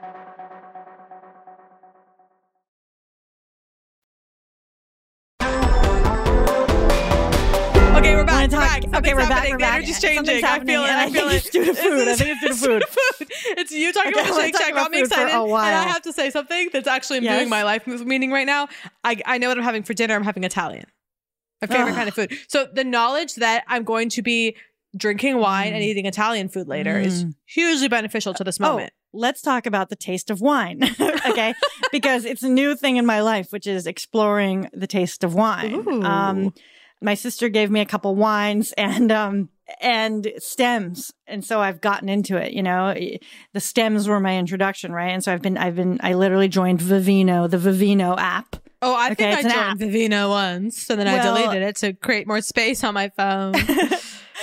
Back. 8.91 9.01
We're 9.01 9.01
back. 9.01 9.03
okay, 9.05 9.13
we're 9.13 9.19
back, 9.21 9.31
happening. 9.31 9.51
we're 9.53 9.57
The 9.57 9.61
back. 9.61 9.73
energy's 9.75 10.01
changing. 10.01 10.43
I 10.43 10.59
feel 10.59 10.83
it. 10.83 10.89
I 10.89 11.03
I 11.05 11.09
feel 11.09 11.27
it. 11.29 11.35
it's 11.35 11.49
due 11.49 11.65
to 11.65 11.73
food. 11.73 12.07
I 12.07 12.15
think 12.15 12.29
it's 12.43 12.61
due 12.61 12.79
to 12.79 12.85
food. 12.87 13.27
It's 13.57 13.71
you 13.71 13.93
talking 13.93 14.11
Okay, 14.13 14.19
about 14.21 14.27
the 14.27 14.31
wanna 14.33 14.43
Shake 14.47 14.57
Shack 14.57 14.73
got 14.73 14.91
me 14.91 14.99
excited. 15.01 15.33
And. 15.33 15.53
I 15.53 15.83
have 15.83 16.01
to 16.03 16.13
say 16.13 16.29
something 16.29 16.69
that's 16.73 16.87
actually 16.87 17.19
Yes? 17.19 17.31
imbuing 17.33 17.49
my 17.49 17.63
life 17.63 17.85
meaning 17.87 18.31
right 18.31 18.45
now. 18.45 18.67
I, 19.03 19.21
I 19.25 19.37
know 19.37 19.47
what 19.49 19.57
I'm 19.57 19.63
having 19.63 19.83
for 19.83 19.93
dinner. 19.93 20.15
I'm 20.15 20.23
having 20.23 20.43
Italian. 20.43 20.85
My 21.61 21.67
favorite 21.67 21.91
Ugh. 21.91 21.95
kind 21.95 22.09
of 22.09 22.15
food. 22.15 22.33
So 22.47 22.67
the 22.73 22.83
knowledge 22.83 23.35
that 23.35 23.63
I'm 23.67 23.83
going 23.83 24.09
to 24.09 24.21
be 24.21 24.55
drinking 24.97 25.37
wine 25.37 25.73
and 25.73 25.83
eating 25.83 26.05
Italian 26.05 26.49
food 26.49 26.67
later 26.67 26.99
is 26.99 27.23
Mm. 27.25 27.35
hugely 27.45 27.87
beneficial 27.87 28.33
to 28.33 28.43
this 28.43 28.59
moment. 28.59 28.91
Oh, 28.93 29.19
let's 29.19 29.41
talk 29.41 29.65
about 29.65 29.89
the 29.89 29.95
taste 29.95 30.29
of 30.29 30.41
wine. 30.41 30.81
okay. 30.99 31.53
because 31.93 32.25
it's 32.25 32.43
a 32.43 32.49
new 32.49 32.75
thing 32.75 32.97
in 32.97 33.05
my 33.05 33.21
life, 33.21 33.51
which 33.53 33.67
is 33.67 33.87
exploring 33.87 34.69
the 34.73 34.87
taste 34.87 35.23
of 35.23 35.33
wine. 35.33 36.03
Um, 36.03 36.53
my 37.01 37.13
sister 37.15 37.49
gave 37.49 37.71
me 37.71 37.79
a 37.81 37.85
couple 37.85 38.15
wines 38.15 38.73
and, 38.77 39.11
um, 39.11 39.49
and 39.81 40.31
stems. 40.37 41.11
And 41.27 41.43
so 41.43 41.59
I've 41.61 41.81
gotten 41.81 42.09
into 42.09 42.37
it, 42.37 42.53
you 42.53 42.61
know, 42.63 42.93
the 43.53 43.59
stems 43.59 44.07
were 44.07 44.19
my 44.19 44.37
introduction, 44.37 44.91
right? 44.91 45.09
And 45.11 45.23
so 45.23 45.33
I've 45.33 45.41
been, 45.41 45.57
I've 45.57 45.75
been, 45.75 45.99
I 46.03 46.13
literally 46.13 46.47
joined 46.49 46.79
Vivino, 46.79 47.49
the 47.49 47.57
Vivino 47.57 48.17
app. 48.17 48.55
Oh, 48.83 48.95
I 48.95 49.11
Okay, 49.11 49.35
think 49.35 49.53
I 49.53 49.73
joined 49.75 49.79
Vivino 49.79 50.29
once 50.29 50.89
and 50.89 50.99
then 50.99 51.07
Well- 51.07 51.35
I 51.35 51.41
deleted 51.41 51.63
it 51.67 51.75
to 51.77 51.93
create 51.93 52.27
more 52.27 52.41
space 52.41 52.83
on 52.83 52.93
my 52.93 53.09
phone. 53.09 53.53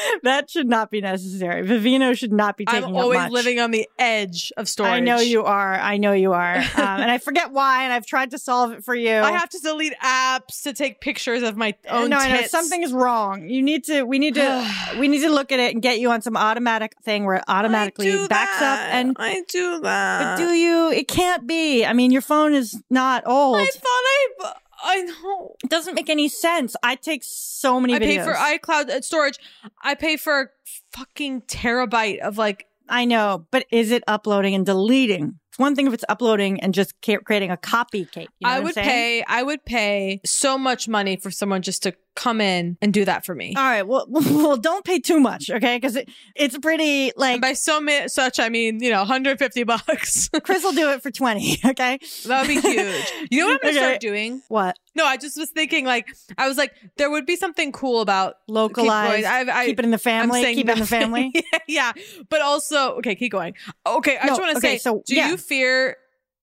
that 0.22 0.50
should 0.50 0.68
not 0.68 0.90
be 0.90 1.00
necessary. 1.00 1.66
Vivino 1.66 2.16
should 2.16 2.32
not 2.32 2.56
be 2.56 2.64
taking 2.64 2.84
I'm 2.84 2.96
always 2.96 3.30
living 3.30 3.60
on 3.60 3.70
the 3.70 3.88
edge 3.98 4.52
of 4.56 4.68
storage. 4.68 4.92
I 4.92 5.00
know 5.00 5.18
you 5.18 5.44
are. 5.44 5.74
I 5.74 5.96
know 5.96 6.12
you 6.12 6.32
are. 6.32 6.62
Um, 6.78 7.00
and 7.00 7.10
I 7.10 7.18
forget 7.18 7.50
why, 7.50 7.82
and 7.82 7.92
I've 7.92 8.06
tried 8.06 8.30
to 8.30 8.38
solve 8.38 8.72
it 8.72 8.84
for 8.84 8.94
you. 8.94 9.16
I 9.16 9.32
have 9.32 9.48
to 9.50 9.58
delete 9.58 9.94
apps 9.98 10.62
to 10.62 10.72
take 10.72 11.00
pictures 11.00 11.42
of 11.42 11.56
my 11.56 11.74
own 11.88 12.10
no, 12.10 12.18
I 12.18 12.28
know 12.28 12.36
tits. 12.38 12.52
something 12.52 12.82
is 12.84 12.92
wrong. 12.92 13.48
You 13.48 13.62
need 13.62 13.84
to. 13.84 14.04
We 14.04 14.20
need 14.20 14.34
to. 14.34 14.74
we 14.98 15.08
need 15.08 15.20
to 15.20 15.28
look 15.28 15.50
at 15.50 15.58
it 15.58 15.72
and 15.74 15.82
get 15.82 15.98
you 15.98 16.10
on 16.10 16.22
some 16.22 16.36
automatic 16.36 16.94
thing 17.02 17.24
where 17.24 17.36
it 17.36 17.44
automatically 17.48 18.28
backs 18.28 18.60
that. 18.60 18.88
up. 18.88 18.94
And 18.94 19.16
I 19.18 19.42
do 19.48 19.80
that. 19.80 20.38
but 20.38 20.44
do 20.44 20.52
you? 20.52 20.90
It 20.92 21.08
can't 21.08 21.46
be. 21.48 21.84
I 21.84 21.92
mean, 21.94 22.12
your 22.12 22.22
phone 22.22 22.54
is 22.54 22.80
not 22.90 23.26
old. 23.26 23.56
I 23.56 23.66
thought 23.66 23.82
I. 23.84 24.52
I 24.82 25.02
know. 25.02 25.56
It 25.62 25.70
doesn't 25.70 25.94
make 25.94 26.08
any 26.08 26.28
sense. 26.28 26.76
I 26.82 26.94
take 26.94 27.22
so 27.24 27.80
many. 27.80 27.94
I 27.94 27.98
pay 27.98 28.18
for 28.18 28.32
iCloud 28.34 28.90
uh, 28.90 29.00
storage. 29.00 29.38
I 29.82 29.94
pay 29.94 30.16
for 30.16 30.40
a 30.40 30.46
fucking 30.92 31.42
terabyte 31.42 32.18
of 32.18 32.38
like. 32.38 32.66
I 32.90 33.04
know, 33.04 33.46
but 33.50 33.66
is 33.70 33.90
it 33.90 34.02
uploading 34.08 34.54
and 34.54 34.64
deleting? 34.64 35.38
It's 35.50 35.58
one 35.58 35.74
thing 35.74 35.86
if 35.86 35.92
it's 35.92 36.06
uploading 36.08 36.60
and 36.60 36.72
just 36.72 36.94
creating 37.02 37.50
a 37.50 37.56
copycat. 37.58 38.16
You 38.16 38.46
know 38.46 38.48
I 38.48 38.52
what 38.52 38.58
I'm 38.58 38.64
would 38.64 38.74
pay. 38.76 39.24
I 39.26 39.42
would 39.42 39.64
pay 39.66 40.20
so 40.24 40.56
much 40.56 40.88
money 40.88 41.16
for 41.16 41.30
someone 41.30 41.60
just 41.60 41.82
to 41.82 41.92
come 42.18 42.40
in 42.40 42.76
and 42.82 42.92
do 42.92 43.04
that 43.04 43.24
for 43.24 43.34
me. 43.34 43.54
All 43.56 43.62
right. 43.62 43.82
Well, 43.86 44.06
well, 44.10 44.56
don't 44.56 44.84
pay 44.84 44.98
too 44.98 45.20
much, 45.20 45.48
okay? 45.50 45.76
Because 45.76 45.96
it, 45.96 46.08
it's 46.34 46.58
pretty 46.58 47.12
like 47.16 47.34
And 47.34 47.40
by 47.40 47.52
so 47.52 47.80
mi- 47.80 48.08
such, 48.08 48.38
I 48.40 48.48
mean 48.48 48.82
you 48.82 48.90
know, 48.90 48.98
150 48.98 49.62
bucks. 49.64 50.28
Chris 50.42 50.62
will 50.64 50.72
do 50.72 50.90
it 50.90 51.02
for 51.02 51.10
twenty. 51.10 51.58
Okay, 51.64 51.98
that 52.26 52.40
would 52.40 52.48
be 52.48 52.60
huge. 52.60 53.12
You 53.30 53.40
know 53.40 53.46
what 53.48 53.54
I'm 53.54 53.58
gonna 53.60 53.70
Okay. 53.70 53.78
start 53.78 54.00
doing? 54.00 54.42
What? 54.48 54.76
No, 54.94 55.04
I 55.04 55.16
just 55.16 55.38
was 55.38 55.50
thinking 55.50 55.84
like 55.84 56.08
I 56.36 56.48
was 56.48 56.56
like 56.56 56.72
there 56.96 57.10
would 57.10 57.24
be 57.26 57.36
something 57.36 57.70
cool 57.72 58.00
about 58.00 58.36
Localized, 58.48 59.16
Keep, 59.16 59.24
going. 59.24 59.48
I, 59.50 59.60
I, 59.62 59.66
keep 59.66 59.78
it 59.78 59.84
in 59.84 59.90
the 59.92 59.98
family, 59.98 60.42
keep 60.54 60.58
it 60.58 60.60
in 60.60 60.66
the 60.66 60.74
nothing. 60.80 61.32
family. 61.32 61.44
yeah, 61.68 61.92
but 62.28 62.40
also 62.42 62.96
okay, 62.98 63.14
keep 63.14 63.30
going. 63.32 63.54
Okay, 63.86 64.16
I 64.18 64.24
No, 64.24 64.28
just 64.30 64.40
want 64.40 64.52
to 64.52 64.58
okay, 64.58 64.76
say, 64.76 64.78
so, 64.78 65.02
do 65.06 65.14
yeah. 65.14 65.28
you 65.30 65.36
fear? 65.36 65.96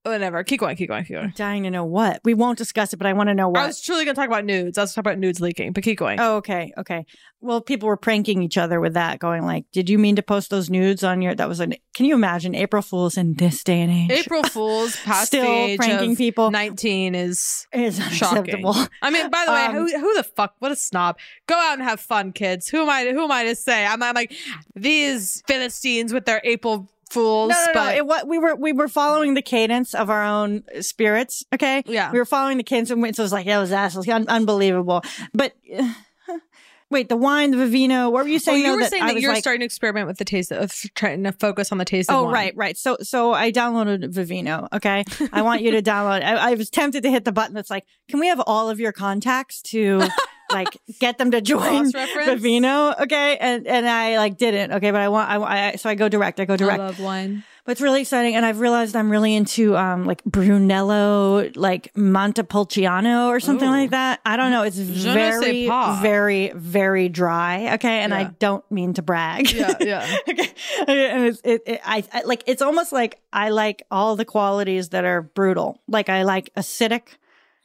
Whatever, 0.05 0.43
keep 0.43 0.59
going, 0.59 0.75
keep 0.75 0.87
going, 0.89 1.03
keep 1.03 1.15
going. 1.15 1.33
dying 1.35 1.63
to 1.63 1.71
know 1.71 1.83
what. 1.83 2.21
We 2.23 2.35
won't 2.35 2.59
discuss 2.59 2.93
it, 2.93 2.97
but 2.97 3.07
I 3.07 3.13
want 3.13 3.29
to 3.29 3.33
know 3.33 3.49
what. 3.49 3.61
I 3.61 3.65
was 3.65 3.81
truly 3.81 4.05
going 4.05 4.13
to 4.13 4.21
talk 4.21 4.27
about 4.27 4.45
nudes. 4.45 4.77
I 4.77 4.81
was 4.83 4.93
talking 4.93 5.09
about 5.09 5.17
nudes 5.19 5.41
leaking, 5.41 5.71
but 5.73 5.83
keep 5.83 5.97
going. 5.97 6.19
Oh, 6.19 6.35
okay, 6.37 6.71
okay. 6.77 7.05
Well, 7.41 7.59
people 7.61 7.87
were 7.87 7.97
pranking 7.97 8.41
each 8.43 8.57
other 8.57 8.79
with 8.79 8.93
that, 8.93 9.17
going 9.19 9.45
like, 9.45 9.65
"Did 9.71 9.89
you 9.89 9.97
mean 9.97 10.15
to 10.15 10.21
post 10.23 10.49
those 10.51 10.69
nudes 10.69 11.03
on 11.03 11.21
your?" 11.21 11.33
That 11.35 11.47
was 11.49 11.59
an. 11.59 11.73
Can 11.93 12.05
you 12.05 12.13
imagine 12.15 12.53
April 12.55 12.81
Fools 12.81 13.17
in 13.17 13.33
this 13.35 13.63
day 13.63 13.81
and 13.81 13.91
age? 13.91 14.11
April 14.11 14.43
Fools 14.55 14.95
past 14.97 15.27
Still 15.27 15.75
pranking 15.77 16.15
people. 16.15 16.51
19 16.51 17.15
is 17.15 17.67
is 17.73 17.97
shocking. 18.13 18.37
unacceptable. 18.37 18.75
I 19.01 19.09
mean, 19.09 19.29
by 19.29 19.43
the 19.45 19.51
way, 19.51 19.65
Um, 19.65 19.73
who, 19.75 19.99
who 19.99 20.13
the 20.15 20.23
fuck? 20.23 20.55
What 20.59 20.71
a 20.71 20.75
snob! 20.75 21.17
Go 21.47 21.55
out 21.55 21.73
and 21.73 21.83
have 21.83 21.99
fun, 21.99 22.31
kids. 22.31 22.67
Who 22.67 22.81
am 22.81 22.89
I? 22.89 23.05
Who 23.11 23.23
am 23.23 23.31
I 23.31 23.43
to 23.45 23.55
say? 23.55 23.85
I'm, 23.85 24.01
I'm 24.03 24.13
like 24.15 24.33
these 24.75 25.41
Philistines 25.47 26.13
with 26.13 26.25
their 26.25 26.41
April 26.43 26.89
Fools. 27.09 27.49
No, 27.51 27.65
no, 27.73 27.85
no. 27.85 27.91
It, 27.95 28.05
what 28.05 28.27
we 28.27 28.39
were 28.39 28.55
we 28.55 28.73
were 28.73 28.87
following 28.87 29.35
the 29.35 29.41
cadence 29.41 29.93
of 29.93 30.09
our 30.09 30.23
own 30.23 30.63
spirits. 30.81 31.43
Okay, 31.53 31.83
Yeah. 31.85 32.11
we 32.11 32.17
were 32.19 32.25
following 32.25 32.57
the 32.57 32.63
cadence, 32.63 32.89
and 32.89 32.99
so 33.15 33.21
it 33.21 33.23
was 33.25 33.31
like, 33.31 33.45
"Yeah, 33.45 33.57
it 33.57 33.61
was 33.61 33.71
assholes, 33.71 34.07
Un- 34.07 34.27
unbelievable." 34.27 35.03
But 35.33 35.53
wait, 36.89 37.09
the 37.09 37.15
wine, 37.17 37.51
the 37.51 37.57
Vivino. 37.57 38.11
What 38.11 38.23
were 38.23 38.29
you 38.29 38.39
saying? 38.39 38.63
You 38.65 38.75
were 38.75 38.85
saying 38.85 39.05
that 39.05 39.19
you're 39.19 39.33
like, 39.33 39.41
starting 39.43 39.59
to 39.61 39.65
experiment 39.65 40.07
with 40.07 40.17
the 40.17 40.25
taste 40.25 40.51
of 40.51 40.71
trying 40.95 41.23
to 41.23 41.31
focus 41.31 41.71
on 41.71 41.77
the 41.77 41.85
taste 41.85 42.09
of 42.09 42.15
Oh, 42.15 42.29
right, 42.31 42.53
right. 42.55 42.77
So, 42.77 42.97
so 43.01 43.33
I 43.33 43.51
downloaded 43.51 44.03
Vivino. 44.13 44.67
Okay, 44.73 45.03
I 45.31 45.41
want 45.41 45.61
you 45.61 45.71
to 45.71 45.81
download. 45.91 46.23
I, 46.23 46.51
I 46.51 46.53
was 46.55 46.69
tempted 46.69 47.03
to 47.03 47.09
hit 47.09 47.25
the 47.25 47.31
button 47.31 47.53
that's 47.53 47.69
like, 47.69 47.85
"Can 48.09 48.19
we 48.19 48.27
have 48.27 48.39
all 48.45 48.69
of 48.69 48.79
your 48.79 48.91
contacts 48.91 49.61
to 49.63 50.01
like 50.51 50.77
get 50.99 51.17
them 51.17 51.31
to 51.31 51.41
join? 51.53 51.91
Vivino?" 51.91 52.99
Okay, 53.01 53.37
and 53.37 53.67
and 53.67 53.87
I 53.87 54.17
like 54.17 54.37
didn't. 54.37 54.73
Okay, 54.73 54.91
but 54.91 55.01
I 55.01 55.09
want. 55.09 55.29
I, 55.29 55.71
I 55.71 55.75
so 55.75 55.89
I 55.89 55.95
go 55.95 56.09
direct. 56.09 56.39
I 56.39 56.45
go 56.45 56.57
direct. 56.57 56.79
I 56.79 56.85
love 56.85 56.99
wine. 56.99 57.43
But 57.65 57.71
it's 57.71 57.81
really 57.81 58.01
exciting, 58.01 58.35
and 58.35 58.45
I've 58.45 58.59
realized 58.59 58.95
I'm 58.95 59.09
really 59.09 59.33
into 59.33 59.75
um 59.75 60.05
like 60.05 60.23
Brunello, 60.23 61.49
like 61.55 61.91
Montepulciano 61.97 63.29
or 63.29 63.39
something 63.39 63.67
Ooh. 63.67 63.71
like 63.71 63.89
that. 63.89 64.21
I 64.23 64.37
don't 64.37 64.51
know. 64.51 64.61
It's 64.61 64.77
Je 64.77 65.13
very, 65.13 65.71
very, 65.99 66.51
very 66.53 67.09
dry. 67.09 67.73
Okay, 67.73 68.01
and 68.01 68.13
I 68.13 68.25
don't 68.25 68.63
mean 68.71 68.93
to 68.93 69.01
brag. 69.01 69.51
Yeah, 69.51 69.73
yeah. 69.79 70.17
okay, 70.29 70.53
and 70.87 71.25
it's 71.25 71.41
it, 71.43 71.63
it 71.65 71.81
I, 71.83 72.03
I 72.13 72.21
like 72.21 72.43
it's 72.45 72.61
almost 72.61 72.91
like 72.91 73.19
I 73.33 73.49
like 73.49 73.81
all 73.89 74.15
the 74.15 74.25
qualities 74.25 74.89
that 74.89 75.03
are 75.03 75.23
brutal. 75.23 75.81
Like 75.87 76.07
I 76.07 76.21
like 76.21 76.53
acidic. 76.53 77.17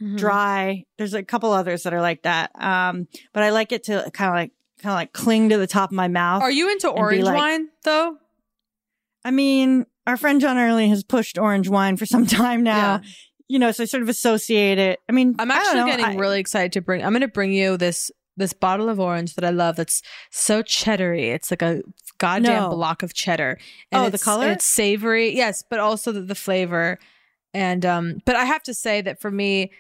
Mhm. 0.02 0.16
Dry. 0.18 0.84
There's 0.98 1.14
a 1.14 1.22
couple 1.22 1.52
others 1.52 1.82
that 1.82 1.92
are 1.92 2.00
like 2.00 2.22
that. 2.22 2.50
Um, 2.60 3.06
but 3.32 3.42
I 3.42 3.50
like 3.50 3.72
it 3.72 3.84
to 3.84 4.10
kind 4.14 4.28
of 4.30 4.34
like 4.34 4.52
kind 4.82 4.92
of 4.92 4.96
like 4.96 5.12
cling 5.12 5.50
to 5.50 5.58
the 5.58 5.66
top 5.66 5.90
of 5.90 5.94
my 5.96 6.08
mouth. 6.08 6.42
Are 6.42 6.50
you 6.50 6.70
into 6.70 6.88
orange 6.88 7.24
like- 7.24 7.36
wine 7.36 7.68
though? 7.84 8.16
I 9.24 9.30
mean, 9.30 9.84
our 10.06 10.16
friend 10.16 10.40
John 10.40 10.56
Early 10.56 10.88
has 10.88 11.04
pushed 11.04 11.36
orange 11.38 11.68
wine 11.68 11.96
for 11.96 12.06
some 12.06 12.26
time 12.40 12.62
now. 12.62 13.02
You 13.48 13.58
know, 13.58 13.72
so 13.72 13.82
I 13.82 13.86
sort 13.86 14.02
of 14.02 14.08
associate 14.08 14.78
it. 14.78 15.00
I 15.08 15.12
mean, 15.12 15.34
I'm 15.38 15.50
actually 15.50 15.84
getting 15.90 16.04
I- 16.04 16.14
really 16.14 16.40
excited 16.40 16.72
to 16.72 16.80
bring. 16.80 17.02
I'm 17.04 17.10
going 17.12 17.20
to 17.22 17.28
bring 17.28 17.52
you 17.52 17.76
this 17.76 18.10
this 18.36 18.52
bottle 18.54 18.88
of 18.88 18.98
orange 18.98 19.34
that 19.34 19.44
I 19.44 19.50
love. 19.50 19.76
That's 19.76 20.00
so 20.30 20.62
cheddary. 20.62 21.34
It's 21.34 21.50
like 21.50 21.60
a 21.60 21.82
goddamn 22.16 22.62
No. 22.62 22.70
block 22.70 23.02
of 23.02 23.12
cheddar. 23.12 23.58
Oh, 23.92 24.08
the 24.08 24.18
color? 24.18 24.50
It's 24.52 24.64
savory, 24.64 25.36
yes, 25.36 25.62
but 25.68 25.78
also 25.78 26.10
the, 26.12 26.22
the 26.22 26.34
flavor. 26.34 26.98
And 27.52 27.84
um, 27.84 28.20
but 28.24 28.36
I 28.36 28.44
have 28.46 28.62
to 28.62 28.72
say 28.72 29.02
that 29.02 29.20
for 29.20 29.30
me, 29.30 29.72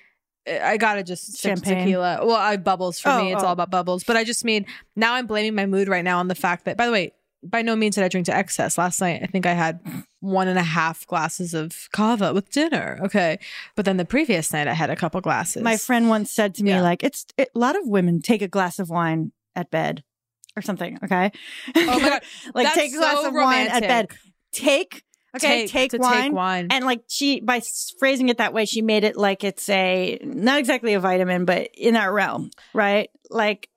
I 0.48 0.76
gotta 0.76 1.02
just 1.02 1.38
Champagne. 1.40 1.78
tequila. 1.84 2.20
Well, 2.24 2.36
I 2.36 2.56
bubbles 2.56 2.98
for 2.98 3.10
Oh, 3.10 3.22
me. 3.22 3.32
It's 3.32 3.42
oh. 3.42 3.46
all 3.46 3.52
about 3.52 3.70
bubbles. 3.70 4.04
But 4.04 4.16
I 4.16 4.24
just 4.24 4.44
mean 4.44 4.66
now 4.96 5.14
I'm 5.14 5.26
blaming 5.26 5.54
my 5.54 5.66
mood 5.66 5.88
right 5.88 6.04
now 6.04 6.18
on 6.18 6.28
the 6.28 6.34
fact 6.34 6.64
that. 6.64 6.76
By 6.76 6.86
the 6.86 6.92
way, 6.92 7.12
by 7.42 7.62
no 7.62 7.74
means 7.76 7.94
did 7.94 8.04
I 8.04 8.08
drink 8.08 8.26
to 8.26 8.34
excess. 8.36 8.76
Last 8.76 9.00
night, 9.00 9.20
I 9.22 9.26
think 9.26 9.46
I 9.46 9.52
had 9.54 9.80
one 10.20 10.46
and 10.48 10.58
a 10.58 10.62
half 10.62 11.06
glasses 11.06 11.54
of 11.54 11.88
cava 11.92 12.32
with 12.34 12.50
dinner. 12.50 12.98
Okay, 13.04 13.38
but 13.76 13.84
then 13.84 13.96
the 13.96 14.04
previous 14.04 14.52
night 14.52 14.66
I 14.68 14.74
had 14.74 14.90
a 14.90 14.96
couple 14.96 15.20
glasses. 15.22 15.62
My 15.62 15.76
friend 15.76 16.08
once 16.08 16.30
said 16.30 16.54
to 16.56 16.62
me, 16.64 16.70
Yeah. 16.70 16.82
like, 16.82 17.02
it's 17.02 17.26
it, 17.38 17.50
a 17.54 17.58
lot 17.58 17.76
of 17.76 17.86
women 17.86 18.20
take 18.20 18.42
a 18.42 18.48
glass 18.48 18.78
of 18.78 18.90
wine 18.90 19.32
at 19.56 19.70
bed 19.70 20.02
or 20.56 20.62
something. 20.62 20.98
Okay. 21.04 21.32
Oh 21.74 21.86
my 22.00 22.08
god, 22.08 22.22
like 22.54 22.64
That's 22.66 22.76
take 22.76 22.92
a 22.92 22.96
glass 22.96 23.16
so 23.22 23.28
of 23.28 23.34
wine 23.34 23.68
at 23.68 23.82
bed. 23.82 24.08
Take 24.52 25.04
okay, 25.36 25.66
Take- 25.66 25.70
take, 25.70 25.90
to 25.92 25.98
take 25.98 26.02
wine, 26.02 26.32
wine. 26.32 26.68
and 26.70 26.84
like 26.84 27.02
she 27.08 27.40
by 27.40 27.60
phrasing 27.98 28.28
it 28.28 28.38
that 28.38 28.52
way, 28.52 28.64
she 28.64 28.82
made 28.82 29.04
it 29.04 29.16
like 29.16 29.44
it's 29.44 29.68
a 29.68 30.18
not 30.22 30.58
exactly 30.58 30.94
a 30.94 31.00
vitamin, 31.00 31.44
but 31.44 31.68
in 31.74 31.94
that 31.94 32.10
realm, 32.12 32.50
right? 32.74 33.10
Like, 33.30 33.68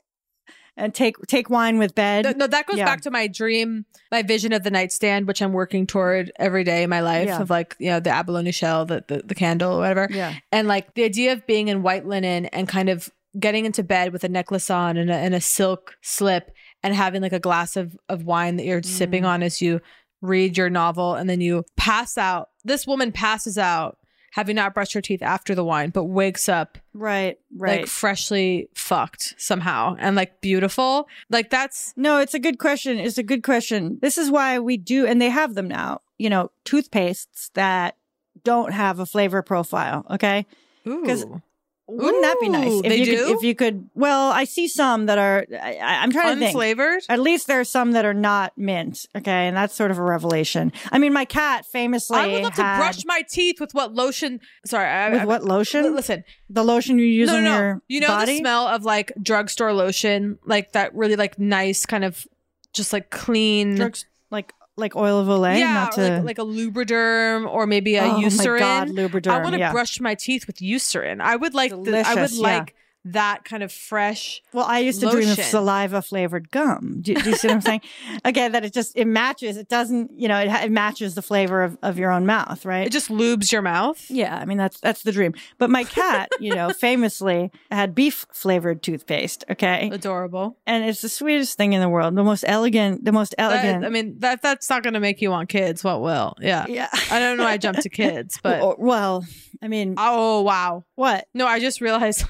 and 0.75 0.91
take 0.93 1.15
take 1.27 1.49
wine 1.51 1.77
with 1.77 1.93
bed. 1.93 2.25
No, 2.25 2.31
no, 2.31 2.47
that 2.47 2.65
goes 2.65 2.77
Yeah. 2.77 2.85
back 2.85 3.01
to 3.01 3.11
my 3.11 3.27
dream, 3.27 3.85
my 4.11 4.23
vision 4.23 4.53
of 4.53 4.63
the 4.63 4.71
nightstand, 4.71 5.27
which 5.27 5.41
I'm 5.41 5.53
working 5.53 5.85
toward 5.85 6.31
every 6.37 6.63
day 6.63 6.81
in 6.83 6.89
my 6.89 7.01
life 7.01 7.27
Yeah. 7.27 7.41
of 7.41 7.49
like, 7.51 7.75
you 7.79 7.91
know, 7.91 7.99
the 7.99 8.09
abalone 8.09 8.51
shell, 8.51 8.85
the, 8.85 9.03
the, 9.07 9.21
the 9.23 9.35
candle, 9.35 9.77
whatever. 9.77 10.07
Yeah. 10.09 10.33
And 10.51 10.67
like 10.67 10.95
the 10.95 11.03
idea 11.03 11.33
of 11.33 11.45
being 11.45 11.67
in 11.67 11.83
white 11.83 12.07
linen 12.07 12.47
and 12.47 12.67
kind 12.67 12.89
of 12.89 13.09
getting 13.39 13.65
into 13.65 13.83
bed 13.83 14.13
with 14.13 14.23
a 14.23 14.29
necklace 14.29 14.69
on 14.71 14.97
and 14.97 15.09
a, 15.11 15.15
and 15.15 15.33
a 15.35 15.41
silk 15.41 15.95
slip 16.01 16.51
and 16.83 16.93
having 16.95 17.21
like 17.21 17.33
a 17.33 17.39
glass 17.39 17.75
of, 17.77 17.95
of 18.09 18.25
wine 18.25 18.57
that 18.57 18.65
you're 18.65 18.81
Mm. 18.81 18.85
sipping 18.85 19.25
on 19.25 19.43
as 19.43 19.61
you 19.61 19.79
read 20.23 20.57
your 20.57 20.69
novel 20.71 21.13
and 21.13 21.29
then 21.29 21.41
you 21.41 21.65
pass 21.75 22.17
out. 22.17 22.49
This 22.63 22.87
woman 22.87 23.11
passes 23.11 23.57
out 23.59 23.97
having 24.31 24.55
not 24.55 24.73
brushed 24.73 24.93
her 24.93 25.01
teeth 25.01 25.21
after 25.21 25.53
the 25.53 25.63
wine, 25.63 25.91
but 25.91 26.05
wakes 26.05 26.49
up 26.49 26.79
Right, 26.95 27.37
right. 27.55 27.81
like 27.81 27.87
freshly 27.87 28.67
fucked 28.73 29.35
somehow 29.37 29.95
and 29.99 30.15
like 30.15 30.41
beautiful. 30.41 31.07
Like 31.29 31.51
that's 31.51 31.93
No, 31.95 32.17
it's 32.17 32.33
a 32.33 32.39
good 32.39 32.57
question. 32.57 32.97
It's 32.97 33.19
a 33.19 33.23
good 33.23 33.43
question. 33.43 33.99
This 34.01 34.17
is 34.17 34.31
why 34.31 34.57
we 34.57 34.77
do, 34.77 35.05
and 35.05 35.21
they 35.21 35.29
have 35.29 35.53
them 35.53 35.67
now, 35.67 36.01
you 36.17 36.31
know, 36.31 36.49
toothpastes 36.65 37.51
that 37.53 37.97
don't 38.43 38.73
have 38.73 38.99
a 38.99 39.05
flavor 39.05 39.43
profile. 39.43 40.03
Okay. 40.09 40.47
Because 40.83 41.25
wouldn't 41.87 42.23
that 42.23 42.37
be 42.39 42.47
nice? 42.49 42.71
If 42.71 42.83
they 42.83 42.97
you 42.97 43.05
do? 43.05 43.25
Could, 43.25 43.35
if 43.37 43.43
you 43.43 43.55
could, 43.55 43.89
well, 43.93 44.31
I 44.31 44.45
see 44.45 44.67
some 44.67 45.07
that 45.07 45.17
are, 45.17 45.45
I, 45.61 45.77
I'm 45.81 46.11
trying 46.11 46.35
to 46.35 46.39
think. 46.39 46.55
Unflavored? 46.57 46.99
At 47.09 47.19
least 47.19 47.47
there 47.47 47.59
are 47.59 47.65
some 47.65 47.91
that 47.91 48.05
are 48.05 48.13
not 48.13 48.53
mint. 48.57 49.05
Okay. 49.17 49.47
And 49.47 49.55
that's 49.57 49.75
sort 49.75 49.91
of 49.91 49.97
a 49.97 50.03
revelation. 50.03 50.71
I 50.91 50.97
mean, 50.97 51.11
my 51.13 51.25
cat 51.25 51.65
famously. 51.65 52.17
I 52.17 52.27
would 52.27 52.43
love 52.43 52.53
had- 52.53 52.75
to 52.77 52.79
brush 52.79 53.03
my 53.05 53.21
teeth 53.29 53.59
with 53.59 53.73
what 53.73 53.93
lotion. 53.93 54.39
Sorry, 54.65 54.87
I, 54.87 55.09
With 55.09 55.21
I- 55.21 55.25
what 55.25 55.43
lotion? 55.43 55.93
Listen, 55.93 56.23
The 56.49 56.63
lotion 56.63 56.97
you 56.99 57.05
use 57.05 57.27
no, 57.27 57.35
on 57.37 57.43
no, 57.43 57.51
no. 57.51 57.57
your 57.59 57.81
You 57.89 57.99
know 57.99 58.07
body? 58.07 58.33
the 58.33 58.37
smell 58.39 58.67
of 58.67 58.83
like 58.85 59.11
drugstore 59.21 59.73
lotion, 59.73 60.39
like 60.45 60.71
that 60.71 60.95
really 60.95 61.15
like 61.17 61.37
nice 61.37 61.85
kind 61.85 62.05
of 62.05 62.25
just 62.71 62.93
like 62.93 63.09
clean. 63.09 63.75
Drugs, 63.75 64.05
like, 64.31 64.53
like 64.75 64.95
oil 64.95 65.19
of 65.19 65.27
Olay? 65.27 65.59
yeah, 65.59 65.89
to, 65.93 66.01
like, 66.01 66.23
like 66.23 66.39
a 66.39 66.43
Lubriderm 66.43 67.47
or 67.47 67.67
maybe 67.67 67.95
a 67.95 68.03
Oh 68.03 68.17
my 68.17 68.23
Eucerin. 68.23 68.59
God, 68.59 69.27
I 69.27 69.41
want 69.41 69.53
to 69.53 69.59
yeah. 69.59 69.71
brush 69.71 69.99
my 69.99 70.15
teeth 70.15 70.47
with 70.47 70.57
Eucerin. 70.57 71.21
I 71.21 71.35
would 71.35 71.53
like. 71.53 71.71
The, 71.71 71.75
I 71.75 71.79
would 71.79 71.85
Delicious, 71.85 72.37
yeah. 72.37 72.41
like 72.41 72.75
that 73.05 73.43
kind 73.43 73.63
of 73.63 73.71
fresh. 73.71 74.41
Well, 74.53 74.65
I 74.65 74.79
used 74.79 75.01
to 75.01 75.09
dream 75.09 75.29
of 75.29 75.39
saliva 75.39 76.01
flavored 76.01 76.51
gum. 76.51 76.99
Do, 77.01 77.13
do 77.13 77.29
you 77.29 77.35
see 77.35 77.47
what 77.47 77.55
I'm 77.55 77.61
saying? 77.61 77.81
Again, 78.25 78.53
that 78.53 78.63
it 78.63 78.73
just 78.73 78.95
it 78.95 79.05
matches. 79.05 79.57
It 79.57 79.67
doesn't, 79.67 80.11
you 80.17 80.27
know, 80.27 80.39
it, 80.39 80.47
it 80.49 80.71
matches 80.71 81.15
the 81.15 81.21
flavor 81.21 81.63
of, 81.63 81.77
of 81.83 81.97
your 81.97 82.11
own 82.11 82.25
mouth, 82.25 82.65
right? 82.65 82.87
It 82.87 82.91
just 82.91 83.09
lubes 83.09 83.51
your 83.51 83.61
mouth. 83.61 84.03
Yeah, 84.09 84.35
I 84.35 84.45
mean 84.45 84.57
that's 84.57 84.79
that's 84.79 85.03
the 85.03 85.11
dream. 85.11 85.33
But 85.57 85.69
my 85.69 85.83
cat, 85.83 86.29
you 86.39 86.55
know, 86.55 86.69
famously 86.79 87.51
had 87.71 87.93
beef 87.93 88.25
flavored 88.31 88.81
toothpaste. 88.81 89.43
Okay, 89.49 89.89
Adorable. 89.91 90.57
and 90.65 90.83
it's 90.85 91.01
the 91.01 91.09
sweetest 91.09 91.57
thing 91.57 91.73
in 91.73 91.81
the 91.81 91.89
world. 91.89 92.15
The 92.15 92.23
most 92.23 92.45
elegant, 92.47 93.03
the 93.05 93.11
most 93.11 93.35
That- 93.37 93.51
elegant. 93.51 93.85
I 93.85 93.89
mean, 93.89 94.19
that 94.19 94.41
that's 94.41 94.69
not 94.69 94.83
going 94.83 94.93
to 94.93 94.99
make 94.99 95.21
you 95.21 95.29
want 95.29 95.49
kids. 95.49 95.83
What 95.83 96.01
will? 96.01 96.35
Yeah. 96.39 96.65
Yeah. 96.69 96.87
I 97.11 97.19
don't 97.19 97.37
know. 97.37 97.45
I 97.45 97.57
jumped 97.57 97.81
to 97.81 97.89
kids, 97.89 98.39
but 98.43 98.79
well, 98.79 99.25
I 99.63 99.67
mean, 99.69 99.95
oh 99.97 100.41
wow. 100.41 100.83
what? 100.95 101.27
No, 101.33 101.47
I 101.47 101.59
just 101.61 101.79
realized 101.79 102.25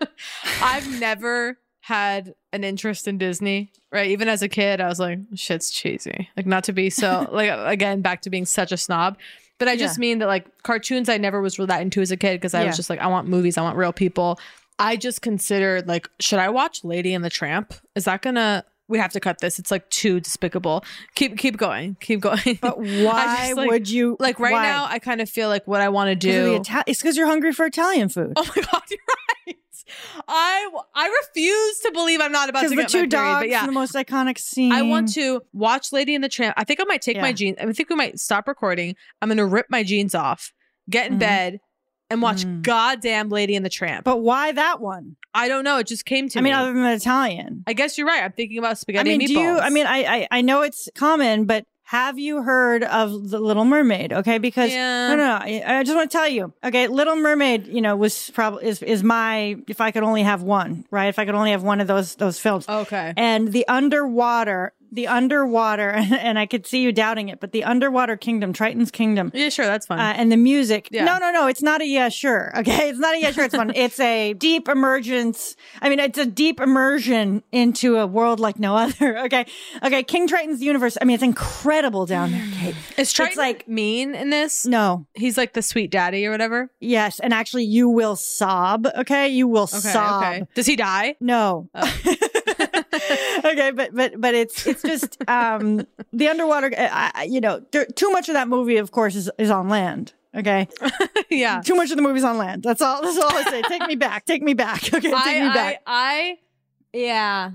I've 0.62 0.98
never 1.00 1.58
had 1.80 2.34
an 2.52 2.64
interest 2.64 3.06
in 3.08 3.18
Disney. 3.18 3.70
Right, 3.92 4.10
even 4.10 4.28
as 4.28 4.42
a 4.42 4.48
kid, 4.48 4.80
I 4.80 4.88
was 4.88 4.98
like, 4.98 5.18
"Shit's 5.34 5.70
cheesy." 5.70 6.28
Like, 6.36 6.46
not 6.46 6.64
to 6.64 6.72
be 6.72 6.90
so 6.90 7.28
like 7.32 7.50
again 7.52 8.00
back 8.00 8.22
to 8.22 8.30
being 8.30 8.46
such 8.46 8.72
a 8.72 8.76
snob, 8.76 9.16
but 9.58 9.68
I 9.68 9.76
just 9.76 9.96
Yeah. 9.98 10.00
mean 10.00 10.18
that 10.18 10.26
like 10.26 10.46
cartoons 10.62 11.08
I 11.08 11.18
never 11.18 11.40
was 11.40 11.58
really 11.58 11.68
that 11.68 11.82
into 11.82 12.00
as 12.00 12.10
a 12.10 12.16
kid 12.16 12.40
because 12.40 12.54
I 12.54 12.60
Yeah. 12.62 12.68
was 12.68 12.76
just 12.76 12.90
like, 12.90 13.00
I 13.00 13.06
want 13.06 13.28
movies, 13.28 13.56
I 13.58 13.62
want 13.62 13.76
real 13.76 13.92
people. 13.92 14.38
I 14.78 14.96
just 14.96 15.22
considered 15.22 15.86
like, 15.86 16.08
should 16.20 16.38
I 16.40 16.48
watch 16.48 16.82
Lady 16.82 17.14
and 17.14 17.24
the 17.24 17.30
Tramp? 17.30 17.74
Is 17.94 18.06
that 18.06 18.22
gonna? 18.22 18.64
We 18.92 18.98
have 18.98 19.12
to 19.12 19.20
cut 19.20 19.40
this. 19.40 19.58
It's 19.58 19.70
like 19.70 19.88
too 19.88 20.20
despicable. 20.20 20.84
Keep 21.14 21.38
keep 21.38 21.56
going. 21.56 21.96
Keep 22.00 22.20
going. 22.20 22.58
But 22.60 22.78
why 22.78 23.54
like- 23.56 23.70
would 23.70 23.88
you? 23.90 24.16
like 24.20 24.38
right 24.38 24.52
why? 24.52 24.62
now? 24.62 24.84
I 24.84 24.98
kind 24.98 25.20
of 25.20 25.28
feel 25.30 25.48
like 25.48 25.66
what 25.66 25.80
I 25.80 25.88
want 25.88 26.08
to 26.08 26.14
do. 26.14 26.58
the 26.62 26.84
it's 26.86 27.00
because 27.00 27.16
you're 27.16 27.26
hungry 27.26 27.52
for 27.52 27.64
Italian 27.66 28.08
food. 28.10 28.34
Oh 28.36 28.44
my 28.54 28.62
god, 28.72 28.82
you're 28.90 28.98
right. 29.46 29.56
I 30.28 30.70
I 30.94 31.06
refuse 31.22 31.78
to 31.80 31.90
believe 31.92 32.20
I'm 32.20 32.32
not 32.32 32.48
about 32.48 32.62
to 32.62 32.68
the 32.68 32.76
get 32.76 32.88
two 32.88 32.98
my 32.98 33.06
period, 33.06 33.10
dogs, 33.10 33.40
but 33.42 33.48
yeah. 33.48 33.66
the 33.66 33.72
most 33.72 33.94
iconic 33.94 34.38
scene. 34.38 34.72
I 34.72 34.82
want 34.82 35.12
to 35.14 35.42
watch 35.52 35.92
Lady 35.92 36.14
and 36.14 36.22
the 36.22 36.28
Tramp. 36.28 36.54
I 36.56 36.64
think 36.64 36.80
I 36.80 36.84
might 36.84 37.02
take 37.02 37.18
my 37.20 37.32
jeans. 37.32 37.56
I 37.60 37.70
think 37.72 37.88
we 37.90 37.96
might 37.96 38.18
stop 38.20 38.46
recording. 38.46 38.94
I'm 39.20 39.28
gonna 39.28 39.46
rip 39.46 39.66
my 39.70 39.82
jeans 39.82 40.14
off, 40.14 40.52
get 40.88 41.10
in 41.10 41.16
Mhm. 41.16 41.20
bed, 41.20 41.60
and 42.10 42.22
watch 42.22 42.44
Mm. 42.44 42.62
goddamn 42.62 43.28
Lady 43.30 43.56
and 43.56 43.64
the 43.64 43.70
Tramp. 43.70 44.04
But 44.04 44.18
why 44.18 44.52
that 44.52 44.80
one? 44.80 45.16
I 45.34 45.48
don't 45.48 45.64
know. 45.64 45.78
It 45.78 45.86
just 45.86 46.04
came 46.04 46.28
to 46.28 46.40
me. 46.40 46.40
I 46.40 46.42
me. 46.42 46.50
mean, 46.50 46.58
other 46.58 46.72
than 46.74 46.92
Italian. 46.92 47.64
I 47.66 47.72
guess 47.72 47.96
you're 47.96 48.06
right. 48.06 48.22
I'm 48.22 48.32
thinking 48.32 48.58
about 48.58 48.78
spaghetti 48.78 49.10
I 49.10 49.12
mean, 49.18 49.22
and 49.22 49.28
do 49.28 49.34
you? 49.38 49.58
I 49.58 49.70
mean, 49.70 49.86
I, 49.86 49.98
I 50.04 50.28
I 50.30 50.40
know 50.42 50.62
it's 50.62 50.88
common, 50.94 51.46
but 51.46 51.64
have 51.84 52.18
you 52.18 52.42
heard 52.42 52.84
of 52.84 53.28
the 53.30 53.38
Little 53.38 53.64
Mermaid? 53.66 54.12
Okay, 54.12 54.38
because 54.38 54.72
Yeah. 54.72 55.08
no, 55.08 55.16
no, 55.16 55.26
no. 55.26 55.34
I, 55.42 55.78
I 55.78 55.82
just 55.82 55.94
want 55.94 56.10
to 56.10 56.16
tell 56.16 56.28
you. 56.28 56.52
Okay, 56.64 56.88
Little 56.88 57.16
Mermaid, 57.16 57.66
you 57.66 57.80
know, 57.82 57.96
was 57.96 58.30
probably 58.30 58.66
is 58.66 58.82
is 58.82 59.02
my 59.02 59.56
if 59.68 59.80
I 59.80 59.90
could 59.90 60.02
only 60.02 60.22
have 60.22 60.42
one, 60.42 60.86
right? 60.90 61.08
If 61.08 61.18
I 61.18 61.24
could 61.26 61.34
only 61.34 61.50
have 61.50 61.62
one 61.62 61.80
of 61.80 61.86
those 61.88 62.14
those 62.16 62.38
films. 62.38 62.68
Okay. 62.68 63.12
And 63.16 63.52
the 63.52 63.66
underwater, 63.68 64.72
the 64.92 65.08
underwater, 65.08 65.90
and 65.96 66.38
I 66.38 66.46
could 66.46 66.66
see 66.66 66.82
you 66.82 66.92
doubting 66.92 67.28
it, 67.30 67.40
but 67.40 67.52
the 67.52 67.64
underwater 67.64 68.16
kingdom, 68.16 68.52
Triton's 68.52 68.90
kingdom. 68.90 69.30
yeah, 69.34 69.48
sure, 69.48 69.64
that's 69.66 69.86
fun. 69.86 69.98
Uh, 69.98 70.12
and 70.16 70.30
the 70.30 70.36
music. 70.36 70.88
Yeah. 70.92 71.04
No, 71.04 71.18
no, 71.18 71.32
no. 71.32 71.46
It's 71.48 71.62
not 71.62 71.80
a 71.80 71.86
yeah, 71.86 72.08
sure. 72.10 72.52
Okay. 72.58 72.90
It's 72.90 72.98
not 72.98 73.14
a 73.14 73.20
yeah, 73.20 73.32
sure. 73.32 73.44
It's 73.44 73.54
fun. 73.56 73.72
it's 73.74 73.98
a 73.98 74.34
deep 74.34 74.68
emergence. 74.68 75.56
I 75.80 75.88
mean, 75.88 75.98
it's 75.98 76.18
a 76.18 76.26
deep 76.26 76.60
immersion 76.60 77.42
into 77.52 77.96
a 77.96 78.06
world 78.06 78.38
like 78.40 78.58
no 78.58 78.76
other. 78.76 79.18
Okay. 79.22 79.46
Okay. 79.82 80.02
King 80.02 80.26
Triton's 80.28 80.62
universe. 80.62 80.98
I 81.00 81.04
mean, 81.04 81.14
it's 81.14 81.22
incredible 81.22 82.06
down 82.06 82.32
there, 82.32 82.46
Kate. 82.54 82.74
Is 82.98 83.12
Triton 83.12 83.30
It's 83.32 83.38
like, 83.38 83.68
mean 83.68 84.14
in 84.14 84.30
this? 84.30 84.66
no. 84.66 85.06
He's 85.14 85.38
like 85.38 85.52
the 85.54 85.62
sweet 85.62 85.90
daddy 85.90 86.26
or 86.26 86.30
whatever. 86.32 86.70
Yes. 86.80 87.18
And 87.20 87.32
actually, 87.32 87.64
you 87.64 87.88
will 87.88 88.16
sob. 88.16 88.86
Okay. 88.96 89.28
You 89.28 89.48
will 89.48 89.62
Okay. 89.64 89.78
sob. 89.78 90.22
Okay. 90.22 90.46
Does 90.54 90.66
he 90.66 90.76
die? 90.76 91.14
No. 91.20 91.70
Okay, 93.52 93.70
but 93.70 93.94
but 93.94 94.20
but 94.20 94.34
it's 94.34 94.66
it's 94.66 94.82
just 94.82 95.16
um 95.28 95.86
the 96.12 96.28
underwater. 96.28 96.70
I, 96.76 97.10
I- 97.14 97.22
you 97.24 97.40
know, 97.40 97.62
there, 97.72 97.86
too 97.86 98.10
much 98.10 98.28
of 98.28 98.34
that 98.34 98.48
movie, 98.48 98.76
of 98.76 98.90
course, 98.90 99.14
is 99.14 99.30
is 99.38 99.50
on 99.50 99.68
land. 99.68 100.12
Okay, 100.34 100.66
yeah. 101.30 101.60
too 101.60 101.74
much 101.74 101.90
of 101.90 101.96
the 101.96 102.02
movie's 102.02 102.24
on 102.24 102.38
land. 102.38 102.62
That's 102.62 102.80
all. 102.80 103.02
That's 103.02 103.18
all 103.18 103.30
I 103.30 103.42
say. 103.44 103.62
Take 103.62 103.86
me 103.86 103.96
back. 103.96 104.24
Take 104.24 104.42
me 104.42 104.54
back. 104.54 104.82
Okay, 104.94 105.10
take 105.10 105.14
I, 105.14 105.40
me 105.40 105.46
I, 105.48 105.54
back. 105.54 105.82
I, 105.86 106.38
yeah. 106.94 107.50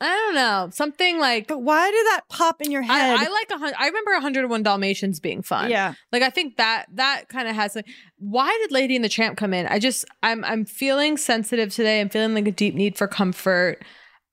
I 0.00 0.06
don't 0.06 0.34
know. 0.36 0.68
Something 0.72 1.18
like 1.18 1.48
but 1.48 1.60
why 1.62 1.90
did 1.90 2.06
that 2.06 2.20
pop 2.28 2.60
in 2.62 2.70
your 2.70 2.82
head? 2.82 3.18
I, 3.18 3.24
I 3.24 3.28
like 3.28 3.50
a 3.50 3.58
hundred. 3.58 3.74
I 3.78 3.86
remember 3.86 4.12
101 4.12 4.62
Dalmatians 4.62 5.18
being 5.18 5.42
fun. 5.42 5.70
Yeah. 5.70 5.94
like 6.12 6.22
I 6.22 6.30
think 6.30 6.56
that 6.56 6.86
that 6.94 7.24
kind 7.28 7.48
of 7.48 7.56
has 7.56 7.74
like. 7.74 7.86
Why 8.18 8.56
did 8.62 8.70
Lady 8.72 8.94
and 8.94 9.04
the 9.04 9.08
Tramp 9.08 9.36
come 9.36 9.52
in? 9.52 9.66
I 9.66 9.78
just 9.80 10.04
I'm 10.22 10.44
I'm 10.44 10.64
feeling 10.64 11.16
sensitive 11.16 11.74
today. 11.74 12.00
I'm 12.00 12.08
feeling 12.10 12.34
like 12.34 12.46
a 12.46 12.52
deep 12.52 12.74
need 12.76 12.96
for 12.96 13.08
comfort. 13.08 13.84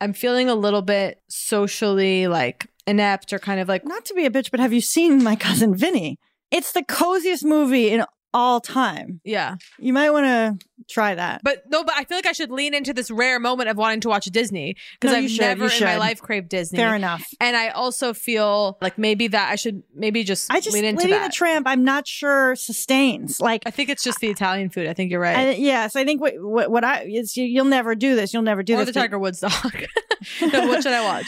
I'm 0.02 0.14
feeling 0.14 0.50
a 0.50 0.56
little 0.56 0.82
bit 0.82 1.22
socially 1.28 2.28
like 2.28 2.68
inept 2.88 3.34
or 3.34 3.39
kind 3.39 3.60
of 3.60 3.68
like 3.68 3.86
Not 3.86 4.06
to 4.06 4.14
be 4.14 4.26
a 4.26 4.30
bitch, 4.30 4.52
but 4.52 4.60
have 4.60 4.74
you 4.74 4.82
seen 4.82 5.24
my 5.24 5.36
cousin 5.36 5.76
Vinny? 5.76 6.20
It's 6.52 6.72
the 6.72 6.84
coziest 6.84 7.43
movie 7.43 7.89
in 7.89 8.06
all 8.36 8.60
time. 8.60 9.22
yeah. 9.24 9.56
You 9.80 9.94
might 9.94 10.10
want 10.10 10.26
to 10.26 10.68
try 10.90 11.16
that. 11.16 11.40
But 11.42 11.64
no, 11.70 11.86
but 11.86 11.96
I 11.96 12.04
feel 12.04 12.18
like 12.18 12.26
I 12.26 12.34
should 12.34 12.52
lean 12.52 12.74
into 12.74 12.94
this 12.94 13.10
rare 13.10 13.40
moment 13.40 13.70
of 13.70 13.78
wanting 13.78 14.02
to 14.02 14.10
watch 14.10 14.26
Disney 14.26 14.76
because 15.00 15.14
No, 15.14 15.20
I've 15.20 15.32
should, 15.32 15.40
never 15.40 15.68
in 15.68 15.84
my 15.84 15.98
life 15.98 16.22
craved 16.22 16.50
Disney. 16.50 16.78
Fair 16.78 16.96
enough. 16.96 17.26
And 17.40 17.56
I 17.56 17.70
also 17.70 18.14
feel 18.14 18.78
like 18.82 18.98
maybe 18.98 19.28
that 19.30 19.52
I 19.52 19.56
should 19.56 19.84
maybe 19.96 20.26
just 20.26 20.52
I 20.52 20.60
just 20.60 20.74
lean 20.74 20.84
into 20.84 21.04
Lady 21.04 21.14
that. 21.14 21.28
the 21.28 21.34
Tramp. 21.34 21.66
I'm 21.66 21.86
not 21.86 22.08
sure 22.08 22.56
sustains. 22.58 23.40
Like 23.40 23.64
I 23.66 23.72
think 23.72 23.90
it's 23.90 24.04
just 24.04 24.20
the 24.20 24.28
Italian 24.28 24.70
food. 24.70 24.88
I 24.88 24.94
think 24.94 25.12
you're 25.12 25.22
right. 25.22 25.38
I, 25.38 25.52
yes, 25.52 25.96
I 25.96 26.04
think 26.04 26.20
what 26.20 26.34
what, 26.38 26.70
what 26.70 26.84
I 26.84 27.04
is 27.06 27.38
you, 27.38 27.46
you'll 27.46 27.66
never 27.66 27.96
do 27.96 28.16
this. 28.16 28.34
You'll 28.34 28.44
never 28.44 28.64
do 28.64 28.76
or 28.76 28.84
this. 28.84 28.94
the 28.94 29.00
Tiger 29.00 29.18
Woods 29.18 29.40
dog. 29.40 29.54
no, 30.42 30.68
what 30.68 30.84
should 30.84 30.92
I 30.94 31.06
watch? 31.06 31.28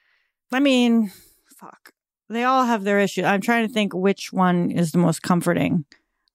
I 0.52 0.60
mean, 0.60 1.12
fuck. 1.60 1.92
They 2.30 2.44
all 2.44 2.64
have 2.64 2.82
their 2.82 2.98
issues. 2.98 3.24
I'm 3.24 3.42
trying 3.42 3.68
to 3.68 3.72
think 3.72 3.94
which 3.94 4.32
one 4.32 4.70
is 4.70 4.92
the 4.92 4.98
most 4.98 5.22
comforting. 5.22 5.84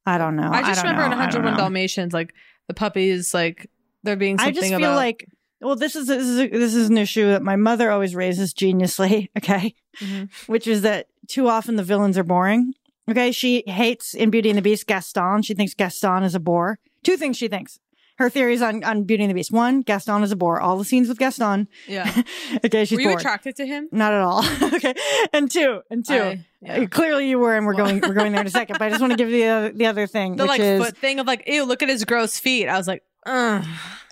I 0.06 0.18
don't 0.18 0.36
know. 0.36 0.50
I 0.52 0.64
just 0.64 0.82
don't 0.84 0.92
remember 0.94 1.16
know. 1.16 1.22
in 1.24 1.28
101. 1.30 1.58
Dalmatians, 1.58 2.14
like 2.14 2.34
the 2.68 2.74
puppies, 2.74 3.34
like 3.34 3.70
there 4.04 4.16
being 4.16 4.38
something 4.38 4.50
I 4.50 4.56
just 4.56 4.68
feel 4.70 4.78
about 4.78 4.96
like 4.96 5.28
well, 5.62 5.76
this 5.76 5.96
is 5.96 6.08
this 6.08 6.24
is 6.24 6.40
a, 6.40 6.48
this 6.48 6.74
is 6.74 6.90
an 6.90 6.98
issue 6.98 7.28
that 7.28 7.44
my 7.44 7.56
mother 7.56 7.92
always 7.92 8.16
raises 8.16 8.54
geniusly. 8.54 9.30
Okay, 9.38 9.76
Mhm. 10.02 10.30
which 10.48 10.66
is 10.68 10.82
that 10.82 11.08
too 11.28 11.48
often 11.48 11.76
the 11.76 11.84
villains 11.84 12.18
are 12.18 12.24
boring. 12.24 12.74
Okay, 13.10 13.32
she 13.32 13.64
hates 13.68 14.14
in 14.14 14.30
Beauty 14.30 14.50
and 14.50 14.58
the 14.58 14.62
Beast 14.62 14.88
Gaston. 14.88 15.42
She 15.44 15.54
thinks 15.54 15.74
Gaston 15.74 16.24
is 16.24 16.34
a 16.36 16.40
bore. 16.40 16.80
Two 17.04 17.18
things 17.18 17.38
she 17.38 17.48
thinks. 17.48 17.80
her 18.18 18.30
theories 18.30 18.62
on 18.62 18.84
on 18.84 19.04
Beauty 19.04 19.24
and 19.24 19.30
the 19.32 19.36
Beast. 19.36 19.52
One, 19.52 19.82
Gaston 19.82 20.24
is 20.24 20.32
a 20.32 20.36
bore. 20.36 20.60
All 20.62 20.78
the 20.78 20.86
scenes 20.86 21.08
with 21.10 21.18
Gaston. 21.20 21.68
Yeah. 21.88 22.24
okay, 22.66 22.86
she's 22.86 22.96
Were 22.98 23.02
you 23.02 23.08
bored. 23.10 23.20
attracted 23.20 23.56
to 23.58 23.66
him? 23.66 23.88
Not 23.92 24.14
at 24.14 24.22
all. 24.22 24.44
okay. 24.76 24.94
And 25.34 25.50
two, 25.52 25.82
and 25.90 26.06
two. 26.06 26.14
I- 26.14 26.46
uh, 26.68 26.86
Clearly 26.88 27.30
you 27.30 27.40
were, 27.40 27.56
and 27.56 27.66
we're 27.66 27.74
going 27.74 28.02
we're 28.02 28.14
going 28.14 28.32
there 28.32 28.42
in 28.42 28.48
a 28.48 28.52
second. 28.52 28.78
But 28.80 28.86
I 28.86 28.90
just 28.90 29.02
want 29.02 29.12
to 29.12 29.18
give 29.18 29.30
you 29.30 29.38
the 29.40 29.48
other, 29.50 29.72
the 29.72 29.86
other 29.88 30.08
thing, 30.08 30.36
The 30.36 30.44
which 30.44 30.50
like 30.50 30.60
is 30.62 30.84
foot 30.86 30.98
thing 30.98 31.20
of 31.20 31.28
like, 31.28 31.44
ew, 31.48 31.64
look 31.66 31.82
at 31.84 31.90
his 31.90 32.06
gross 32.06 32.38
feet. 32.40 32.68
I 32.68 32.78
was 32.78 32.88
like, 32.88 33.04
ugh. 33.26 33.66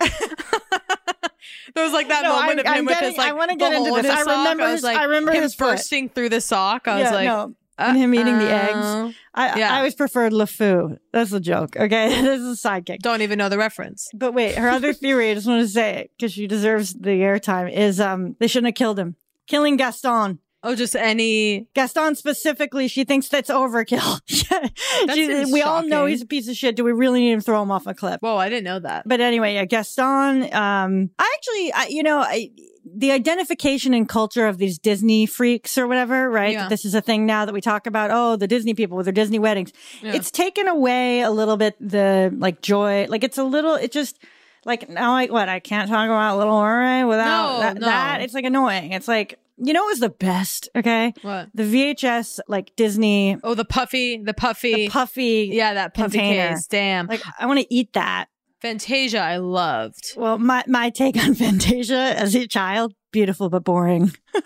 there 1.74 1.84
was 1.84 1.92
like 1.92 2.08
that 2.08 2.22
No, 2.22 2.30
moment 2.34 2.48
I'm- 2.50 2.58
of 2.60 2.66
him 2.66 2.72
I'm 2.72 2.84
with 2.86 2.94
getting- 2.94 3.08
his 3.10 3.18
like 3.18 3.28
I 3.30 3.32
wanna 3.32 3.52
the 3.52 3.58
get 3.58 3.72
into 3.74 3.90
this. 4.02 4.06
his 4.06 4.10
I 4.14 4.20
remember 4.38 4.64
was 4.64 4.72
his- 4.72 4.82
like 4.82 4.96
I 4.96 5.04
remember 5.04 5.32
him 5.32 5.42
his 5.42 5.54
foot. 5.54 5.70
bursting 5.76 6.08
through 6.08 6.30
the 6.30 6.40
sock. 6.40 6.88
I 6.88 6.94
was 7.00 7.04
Yeah, 7.04 7.14
like, 7.14 7.26
no. 7.26 7.54
and 7.78 7.96
him 7.96 8.14
eating 8.14 8.38
the 8.38 8.50
uh-uh. 8.52 9.06
eggs. 9.06 9.16
I, 9.34 9.58
Yeah. 9.58 9.74
I 9.74 9.78
always 9.78 9.94
preferred 9.94 10.32
LeFou. 10.32 10.98
That's 11.12 11.32
a 11.32 11.40
joke. 11.40 11.76
Okay, 11.76 12.08
this 12.22 12.40
is 12.40 12.64
a 12.64 12.68
sidekick. 12.68 12.98
Don't 12.98 13.22
even 13.22 13.38
know 13.38 13.48
the 13.48 13.58
reference. 13.58 14.08
But 14.12 14.34
wait, 14.34 14.56
her 14.56 14.68
other 14.68 14.92
theory, 14.92 15.30
I 15.30 15.34
just 15.34 15.46
want 15.46 15.62
to 15.62 15.68
say 15.68 15.98
it 15.98 16.10
because 16.16 16.32
she 16.32 16.46
deserves 16.48 16.92
the 16.94 17.10
airtime, 17.20 17.72
is 17.72 18.00
um 18.00 18.36
they 18.40 18.48
shouldn't 18.48 18.66
have 18.68 18.74
killed 18.74 18.98
him. 18.98 19.14
Killing 19.46 19.76
Gaston. 19.76 20.40
Oh, 20.62 20.74
just 20.74 20.94
any 20.94 21.68
Gaston 21.74 22.14
specifically, 22.14 22.86
she 22.86 23.04
thinks 23.04 23.28
that's 23.28 23.50
overkill. 23.50 24.20
That 25.06 25.14
She- 25.16 25.26
seems 25.26 25.50
we 25.52 25.62
all 25.62 25.82
know 25.82 26.04
he's 26.06 26.20
a 26.22 26.26
piece 26.26 26.46
of 26.48 26.56
shit. 26.56 26.76
Do 26.76 26.84
we 26.84 26.92
really 26.92 27.20
need 27.20 27.36
to 27.36 27.40
throw 27.40 27.62
him 27.62 27.70
off 27.70 27.86
a 27.86 27.94
cliff? 27.94 28.20
Whoa, 28.20 28.36
I 28.36 28.48
didn't 28.50 28.64
know 28.64 28.78
that. 28.80 29.04
But 29.06 29.20
anyway, 29.20 29.54
yeah, 29.54 29.64
Gaston. 29.64 30.52
Um, 30.52 31.10
I 31.18 31.34
actually, 31.36 31.72
I, 31.72 31.86
you 31.88 32.02
know, 32.02 32.18
I, 32.18 32.50
the 32.84 33.12
identification 33.12 33.94
and 33.94 34.06
culture 34.08 34.46
of 34.46 34.58
these 34.58 34.78
Disney 34.78 35.24
freaks 35.24 35.78
or 35.78 35.86
whatever, 35.86 36.28
right? 36.28 36.52
Yeah. 36.52 36.68
This 36.68 36.84
is 36.84 36.94
a 36.94 37.00
thing 37.00 37.24
now 37.24 37.44
that 37.46 37.54
we 37.54 37.60
talk 37.62 37.86
about. 37.86 38.10
Oh, 38.12 38.36
the 38.36 38.46
Disney 38.48 38.74
people 38.74 38.96
with 38.98 39.06
their 39.06 39.12
Disney 39.12 39.38
weddings. 39.38 39.72
Yeah. 40.02 40.14
It's 40.14 40.30
taken 40.30 40.68
away 40.68 41.22
a 41.22 41.30
little 41.30 41.56
bit 41.56 41.76
the 41.80 42.34
like 42.36 42.60
joy. 42.60 43.06
Like 43.08 43.24
it's 43.24 43.38
a 43.38 43.44
little. 43.44 43.74
It 43.74 43.92
just. 43.92 44.18
Like 44.64 44.88
now, 44.88 45.12
like 45.12 45.30
what? 45.32 45.48
I 45.48 45.60
can't 45.60 45.88
talk 45.88 46.06
about 46.06 46.36
Little 46.38 46.60
Mermaid 46.60 47.06
without 47.06 47.52
No, 47.54 47.60
that, 47.60 47.74
no. 47.76 47.86
that. 47.86 48.20
It's 48.20 48.34
like 48.34 48.44
annoying. 48.44 48.92
It's 48.92 49.08
like 49.08 49.38
you 49.62 49.74
know, 49.74 49.84
it 49.84 49.92
was 49.92 50.00
the 50.00 50.08
best. 50.08 50.68
Okay, 50.74 51.12
What? 51.22 51.48
the 51.54 51.64
VHS 51.64 52.40
like 52.48 52.74
Disney 52.76 53.36
Oh, 53.42 53.54
the 53.54 53.64
puffy, 53.64 54.16
the 54.16 54.32
puffy, 54.34 54.74
the 54.74 54.88
puffy. 54.88 55.50
yeah, 55.52 55.74
that 55.74 55.92
puffy 55.94 56.18
container. 56.18 56.48
case. 56.50 56.66
Damn. 56.66 57.06
Like 57.06 57.22
I 57.38 57.46
want 57.46 57.60
to 57.60 57.74
eat 57.74 57.92
that. 57.92 58.26
Fantasia, 58.60 59.18
I 59.20 59.38
loved. 59.38 60.12
Well, 60.16 60.38
my, 60.38 60.62
my 60.66 60.90
take 60.90 61.16
on 61.16 61.34
Fantasia 61.34 61.94
as 62.16 62.34
a 62.34 62.46
child, 62.46 62.94
beautiful 63.12 63.48
but 63.50 63.64
boring. 63.64 64.12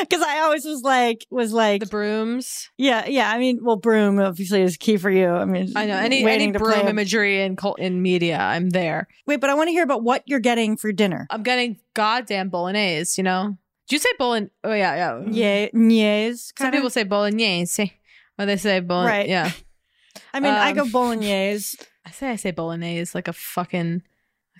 Because 0.00 0.22
I 0.22 0.40
always 0.40 0.64
was 0.64 0.82
like, 0.82 1.26
was 1.30 1.52
like 1.52 1.80
the 1.80 1.86
brooms. 1.86 2.70
Yeah, 2.78 3.06
yeah. 3.06 3.30
I 3.30 3.38
mean, 3.38 3.58
well, 3.62 3.76
broom 3.76 4.18
obviously 4.20 4.62
is 4.62 4.76
key 4.76 4.96
for 4.96 5.10
you. 5.10 5.28
I 5.28 5.44
mean, 5.44 5.72
I 5.76 5.86
know 5.86 5.96
any 5.96 6.24
any 6.24 6.52
broom 6.52 6.86
imagery 6.86 7.42
in 7.42 7.56
cult 7.56 7.78
in 7.80 8.00
media. 8.00 8.38
I'm 8.38 8.70
there. 8.70 9.08
Wait, 9.26 9.40
but 9.40 9.50
I 9.50 9.54
want 9.54 9.68
to 9.68 9.72
hear 9.72 9.82
about 9.82 10.02
what 10.04 10.22
you're 10.26 10.38
getting 10.38 10.76
for 10.76 10.92
dinner. 10.92 11.26
I'm 11.30 11.42
getting 11.42 11.78
goddamn 11.94 12.48
bolognese. 12.48 13.20
You 13.20 13.24
know? 13.24 13.58
Do 13.88 13.96
you 13.96 14.00
say 14.00 14.10
bolognese? 14.18 14.52
Oh 14.62 14.72
yeah, 14.72 15.20
yeah. 15.28 15.68
Yeah. 15.72 16.32
Some 16.56 16.70
people 16.70 16.90
say 16.90 17.02
bolognese, 17.02 17.92
or 18.38 18.46
they 18.46 18.56
say 18.56 18.80
bolognese. 18.80 19.18
Right. 19.18 19.28
Yeah. 19.28 19.50
I 20.32 20.40
mean, 20.40 20.52
I 20.52 20.70
Um, 20.70 20.76
go 20.76 20.88
bolognese. 20.90 21.76
I 22.06 22.10
say 22.12 22.30
I 22.30 22.36
say 22.36 22.52
bolognese 22.52 23.12
like 23.14 23.28
a 23.28 23.32
fucking 23.32 24.02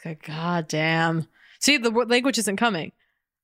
like 0.04 0.18
a 0.20 0.26
goddamn. 0.26 1.28
See, 1.60 1.76
the 1.76 1.90
language 1.90 2.38
isn't 2.38 2.56
coming. 2.56 2.92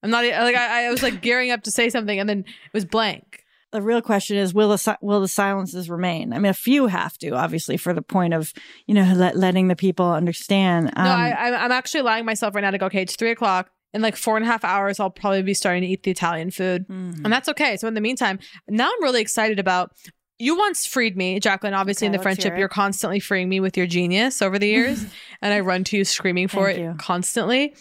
I'm 0.02 0.10
not 0.10 0.24
like 0.24 0.54
I, 0.56 0.86
I 0.86 0.90
was 0.90 1.02
like 1.02 1.22
gearing 1.22 1.50
up 1.50 1.62
to 1.62 1.70
say 1.70 1.88
something 1.90 2.18
and 2.20 2.28
then 2.28 2.40
it 2.40 2.74
was 2.74 2.84
blank. 2.84 3.40
The 3.72 3.82
real 3.82 4.02
question 4.02 4.36
is, 4.36 4.54
will 4.54 4.68
the 4.68 4.78
si- 4.78 4.92
will 5.00 5.20
the 5.20 5.26
silences 5.28 5.90
remain? 5.90 6.32
I 6.32 6.38
mean, 6.38 6.50
a 6.50 6.54
few 6.54 6.86
have 6.86 7.18
to, 7.18 7.30
obviously, 7.30 7.76
for 7.76 7.92
the 7.92 8.02
point 8.02 8.32
of 8.34 8.52
you 8.86 8.94
know 8.94 9.12
let, 9.16 9.36
letting 9.36 9.66
the 9.68 9.74
people 9.74 10.12
understand. 10.12 10.92
Um, 10.94 11.04
no, 11.04 11.10
I, 11.10 11.30
I, 11.30 11.64
I'm 11.64 11.72
actually 11.72 12.00
allowing 12.00 12.24
myself 12.24 12.54
right 12.54 12.60
now 12.60 12.70
to 12.70 12.78
go. 12.78 12.86
Okay, 12.86 13.02
it's 13.02 13.16
three 13.16 13.30
o'clock. 13.32 13.70
In 13.92 14.02
like 14.02 14.16
four 14.16 14.36
and 14.36 14.44
a 14.44 14.48
half 14.48 14.64
hours, 14.64 14.98
I'll 15.00 15.10
probably 15.10 15.42
be 15.42 15.54
starting 15.54 15.82
to 15.82 15.88
eat 15.88 16.02
the 16.04 16.10
Italian 16.10 16.50
food, 16.50 16.86
Mm-hmm. 16.88 17.24
and 17.24 17.32
that's 17.32 17.48
okay. 17.48 17.76
So 17.76 17.88
in 17.88 17.94
the 17.94 18.00
meantime, 18.00 18.38
now 18.68 18.86
I'm 18.92 19.02
really 19.02 19.20
excited 19.20 19.58
about. 19.58 19.92
You 20.38 20.56
once 20.58 20.84
freed 20.86 21.16
me, 21.16 21.38
Jacqueline. 21.38 21.74
Obviously, 21.74 22.06
in 22.06 22.12
the 22.12 22.18
friendship, 22.18 22.58
you're 22.58 22.68
constantly 22.68 23.20
freeing 23.20 23.48
me 23.48 23.60
with 23.60 23.76
your 23.76 23.86
genius 23.86 24.42
over 24.42 24.58
the 24.58 24.66
years, 24.66 25.04
and 25.42 25.54
I 25.54 25.60
run 25.60 25.84
to 25.84 25.96
you 25.96 26.04
screaming 26.04 26.48
for 26.48 26.66
Thank 26.66 26.78
it 26.78 26.82
you. 26.82 26.94
constantly. 26.98 27.74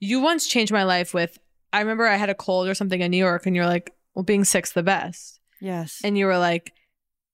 You 0.00 0.20
once 0.20 0.46
changed 0.46 0.72
my 0.72 0.84
life 0.84 1.14
with. 1.14 1.38
I 1.72 1.80
remember 1.80 2.06
I 2.06 2.16
had 2.16 2.28
a 2.30 2.34
cold 2.34 2.68
or 2.68 2.74
something 2.74 3.00
in 3.00 3.10
New 3.10 3.16
York, 3.16 3.46
and 3.46 3.56
you're 3.56 3.66
like, 3.66 3.94
"Well, 4.14 4.22
being 4.22 4.44
sick's 4.44 4.72
the 4.72 4.82
best." 4.82 5.40
yes, 5.60 6.00
and 6.04 6.18
you 6.18 6.26
were 6.26 6.36
like 6.38 6.72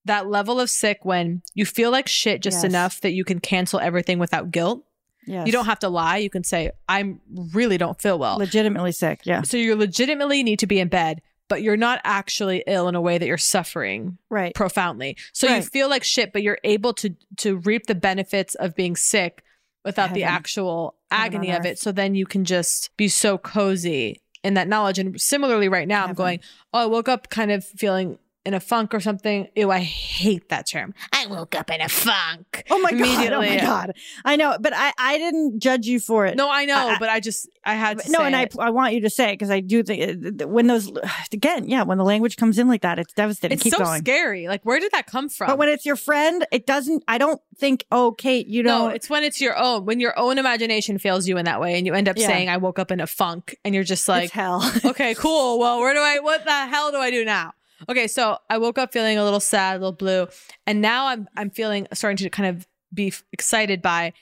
that 0.04 0.28
level 0.28 0.60
of 0.60 0.70
sick 0.70 1.00
when 1.04 1.42
you 1.54 1.66
feel 1.66 1.90
like 1.90 2.06
shit 2.08 2.40
just 2.40 2.58
Yes. 2.58 2.64
enough 2.64 3.00
that 3.00 3.10
you 3.12 3.24
can 3.24 3.40
cancel 3.40 3.80
everything 3.80 4.18
without 4.18 4.50
guilt. 4.52 4.84
yes. 5.26 5.46
You 5.46 5.52
don't 5.52 5.66
have 5.66 5.80
to 5.80 5.88
lie. 5.90 6.16
You 6.18 6.30
can 6.30 6.42
say, 6.44 6.70
I 6.88 7.16
really 7.52 7.76
don't 7.76 8.00
feel 8.00 8.18
well. 8.18 8.38
legitimately 8.38 8.92
sick. 8.92 9.20
Yeah, 9.24 9.42
so 9.42 9.56
you 9.58 9.74
legitimately 9.76 10.42
need 10.42 10.58
to 10.60 10.66
be 10.66 10.80
in 10.80 10.88
bed, 10.88 11.20
but 11.50 11.62
you're 11.62 11.76
not 11.76 12.00
actually 12.04 12.62
ill 12.68 12.88
in 12.88 12.94
a 12.94 13.00
way 13.00 13.18
that 13.18 13.26
you're 13.26 13.36
suffering 13.36 14.16
right. 14.30 14.54
profoundly. 14.54 15.16
So 15.32 15.48
you 15.48 15.60
feel 15.60 15.90
like 15.90 16.04
shit, 16.04 16.32
but 16.32 16.42
you're 16.42 16.60
able 16.64 16.94
to 16.94 17.14
to 17.38 17.56
reap 17.56 17.86
the 17.86 17.94
benefits 17.96 18.54
of 18.54 18.74
being 18.74 18.96
sick 18.96 19.42
without 19.84 20.14
the 20.14 20.24
actual 20.24 20.94
agony 21.10 21.50
of 21.50 21.66
it. 21.66 21.78
So 21.78 21.92
then 21.92 22.14
you 22.14 22.24
can 22.24 22.44
just 22.44 22.96
be 22.96 23.08
so 23.08 23.36
cozy 23.36 24.22
in 24.44 24.54
that 24.54 24.68
knowledge. 24.68 24.98
And 24.98 25.20
similarly, 25.20 25.68
right 25.68 25.88
now, 25.88 26.04
I'm 26.04 26.14
going, 26.14 26.40
oh, 26.72 26.84
I 26.84 26.86
woke 26.86 27.08
up 27.08 27.28
kind 27.28 27.50
of 27.50 27.64
feeling 27.64 28.18
in 28.46 28.54
a 28.54 28.60
funk 28.60 28.94
or 28.94 29.00
something. 29.00 29.48
Ew, 29.54 29.70
I 29.70 29.80
hate 29.80 30.48
that 30.48 30.66
term. 30.66 30.94
I 31.12 31.26
woke 31.26 31.54
up 31.54 31.70
in 31.70 31.80
a 31.80 31.88
funk. 31.88 32.64
Oh 32.70 32.78
my 32.78 32.90
god! 32.92 33.32
Oh 33.32 33.38
my 33.40 33.58
god! 33.58 33.92
I 34.24 34.36
know, 34.36 34.56
but 34.60 34.72
I 34.74 34.92
I 34.98 35.18
didn't 35.18 35.60
judge 35.60 35.86
you 35.86 36.00
for 36.00 36.24
it. 36.26 36.36
No, 36.36 36.50
I 36.50 36.64
know, 36.64 36.74
I- 36.76 36.94
I- 36.94 36.98
but 36.98 37.08
I 37.10 37.20
just 37.20 37.48
I 37.64 37.74
had 37.74 37.98
to 37.98 38.10
no, 38.10 38.20
and 38.20 38.34
I 38.34 38.42
it. 38.44 38.54
I 38.58 38.70
want 38.70 38.94
you 38.94 39.02
to 39.02 39.10
say 39.10 39.30
it 39.30 39.34
because 39.34 39.50
I 39.50 39.60
do 39.60 39.82
think 39.82 40.40
uh, 40.42 40.48
when 40.48 40.66
those 40.68 40.90
again, 41.32 41.68
yeah, 41.68 41.82
when 41.82 41.98
the 41.98 42.04
language 42.04 42.36
comes 42.36 42.58
in 42.58 42.66
like 42.68 42.80
that, 42.82 42.98
it's 42.98 43.12
devastating. 43.12 43.54
it's 43.56 43.62
Keep 43.62 43.74
so 43.74 43.84
going. 43.84 44.00
scary. 44.00 44.48
Like, 44.48 44.62
where 44.64 44.80
did 44.80 44.92
that 44.92 45.06
come 45.06 45.28
from? 45.28 45.48
But 45.48 45.58
when 45.58 45.68
it's 45.68 45.84
your 45.84 45.96
friend, 45.96 46.46
it 46.50 46.66
doesn't. 46.66 47.04
I 47.08 47.18
don't 47.18 47.40
think. 47.58 47.84
Oh, 47.92 48.12
Kate, 48.12 48.46
you 48.46 48.62
know, 48.62 48.86
no, 48.86 48.88
it's 48.88 49.10
when 49.10 49.22
it's 49.22 49.40
your 49.40 49.56
own. 49.58 49.84
When 49.84 50.00
your 50.00 50.18
own 50.18 50.38
imagination 50.38 50.98
fails 50.98 51.28
you 51.28 51.36
in 51.36 51.44
that 51.44 51.60
way, 51.60 51.76
and 51.76 51.86
you 51.86 51.92
end 51.94 52.08
up 52.08 52.16
Yeah. 52.16 52.26
saying, 52.28 52.48
"I 52.48 52.56
woke 52.56 52.78
up 52.78 52.90
in 52.90 53.00
a 53.00 53.06
funk," 53.06 53.56
and 53.66 53.74
you're 53.74 53.84
just 53.84 54.08
like, 54.08 54.24
it's 54.24 54.32
hell. 54.32 54.62
okay, 54.86 55.14
cool. 55.14 55.58
Well, 55.58 55.78
where 55.80 55.92
do 55.92 56.00
I, 56.00 56.20
what 56.20 56.44
the 56.46 56.52
hell 56.66 56.90
do 56.90 56.96
I 56.96 57.10
do 57.10 57.24
now? 57.24 57.52
Okay, 57.88 58.06
so 58.06 58.38
I 58.48 58.58
woke 58.58 58.78
up 58.78 58.92
feeling 58.92 59.18
a 59.18 59.24
little 59.24 59.40
sad, 59.40 59.76
a 59.76 59.78
little 59.78 59.92
blue, 59.92 60.26
and 60.66 60.80
now 60.80 61.06
I'm 61.06 61.28
I'm 61.36 61.50
feeling 61.50 61.86
starting 61.92 62.16
to 62.18 62.30
kind 62.30 62.48
of 62.56 62.66
be 62.92 63.08
f- 63.08 63.24
excited 63.32 63.80
by. 63.82 64.12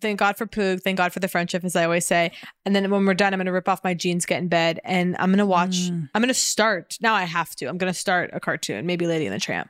Thank 0.00 0.18
God 0.18 0.38
for 0.38 0.46
Poog. 0.46 0.82
Thank 0.82 0.96
God 0.96 1.12
for 1.12 1.20
the 1.20 1.28
friendship, 1.28 1.64
as 1.64 1.76
I 1.76 1.84
always 1.84 2.06
say. 2.06 2.32
And 2.64 2.74
then 2.74 2.90
when 2.90 3.04
we're 3.04 3.12
done, 3.12 3.34
I'm 3.34 3.38
gonna 3.38 3.52
rip 3.52 3.68
off 3.68 3.84
my 3.84 3.92
jeans, 3.92 4.24
get 4.24 4.40
in 4.40 4.48
bed, 4.48 4.80
and 4.84 5.14
I'm 5.18 5.30
gonna 5.30 5.44
watch. 5.44 5.90
Mm. 5.90 6.08
I'm 6.14 6.22
gonna 6.22 6.32
start. 6.32 6.96
Now 7.02 7.12
I 7.14 7.24
have 7.24 7.54
to. 7.56 7.66
I'm 7.66 7.76
gonna 7.76 7.92
start 7.92 8.30
a 8.32 8.40
cartoon, 8.40 8.86
maybe 8.86 9.06
Lady 9.06 9.26
and 9.26 9.34
the 9.34 9.40
Tramp. 9.40 9.68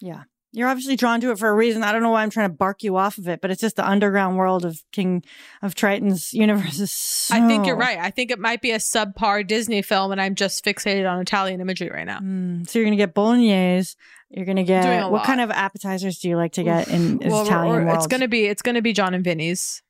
yeah. 0.00 0.22
You're 0.56 0.68
obviously 0.68 0.94
drawn 0.94 1.20
to 1.20 1.32
it 1.32 1.38
for 1.40 1.48
a 1.48 1.54
reason. 1.54 1.82
I 1.82 1.90
don't 1.90 2.02
know 2.04 2.10
why 2.10 2.22
I'm 2.22 2.30
trying 2.30 2.48
to 2.48 2.54
bark 2.54 2.84
you 2.84 2.96
off 2.96 3.18
of 3.18 3.26
it, 3.26 3.40
but 3.40 3.50
it's 3.50 3.60
just 3.60 3.74
the 3.74 3.84
underground 3.86 4.36
world 4.36 4.64
of 4.64 4.80
King 4.92 5.24
of 5.62 5.74
Triton's 5.74 6.32
universe 6.32 6.78
is. 6.78 6.92
So... 6.92 7.34
I 7.34 7.46
think 7.48 7.66
you're 7.66 7.74
right. 7.76 7.98
I 7.98 8.10
think 8.10 8.30
it 8.30 8.38
might 8.38 8.62
be 8.62 8.70
a 8.70 8.78
subpar 8.78 9.44
Disney 9.44 9.82
film, 9.82 10.12
and 10.12 10.20
I'm 10.20 10.36
just 10.36 10.64
fixated 10.64 11.10
on 11.10 11.20
Italian 11.20 11.60
imagery 11.60 11.90
right 11.90 12.06
now. 12.06 12.20
Mm, 12.20 12.68
so 12.68 12.78
you're 12.78 12.86
gonna 12.86 12.96
get 12.96 13.14
bolognese. 13.14 13.96
You're 14.30 14.46
gonna 14.46 14.62
get 14.64 15.10
what 15.10 15.24
kind 15.24 15.40
of 15.40 15.50
appetizers 15.50 16.20
do 16.20 16.28
you 16.28 16.36
like 16.36 16.52
to 16.52 16.62
get 16.62 16.86
in 16.88 17.18
Well, 17.24 17.44
Italian 17.44 17.72
we're- 17.74 17.84
world? 17.86 17.96
it's 17.96 18.06
gonna 18.06 18.28
be 18.28 18.46
it's 18.46 18.62
gonna 18.62 18.82
be 18.82 18.92
John 18.92 19.12
and 19.12 19.24
Vinny's. 19.24 19.82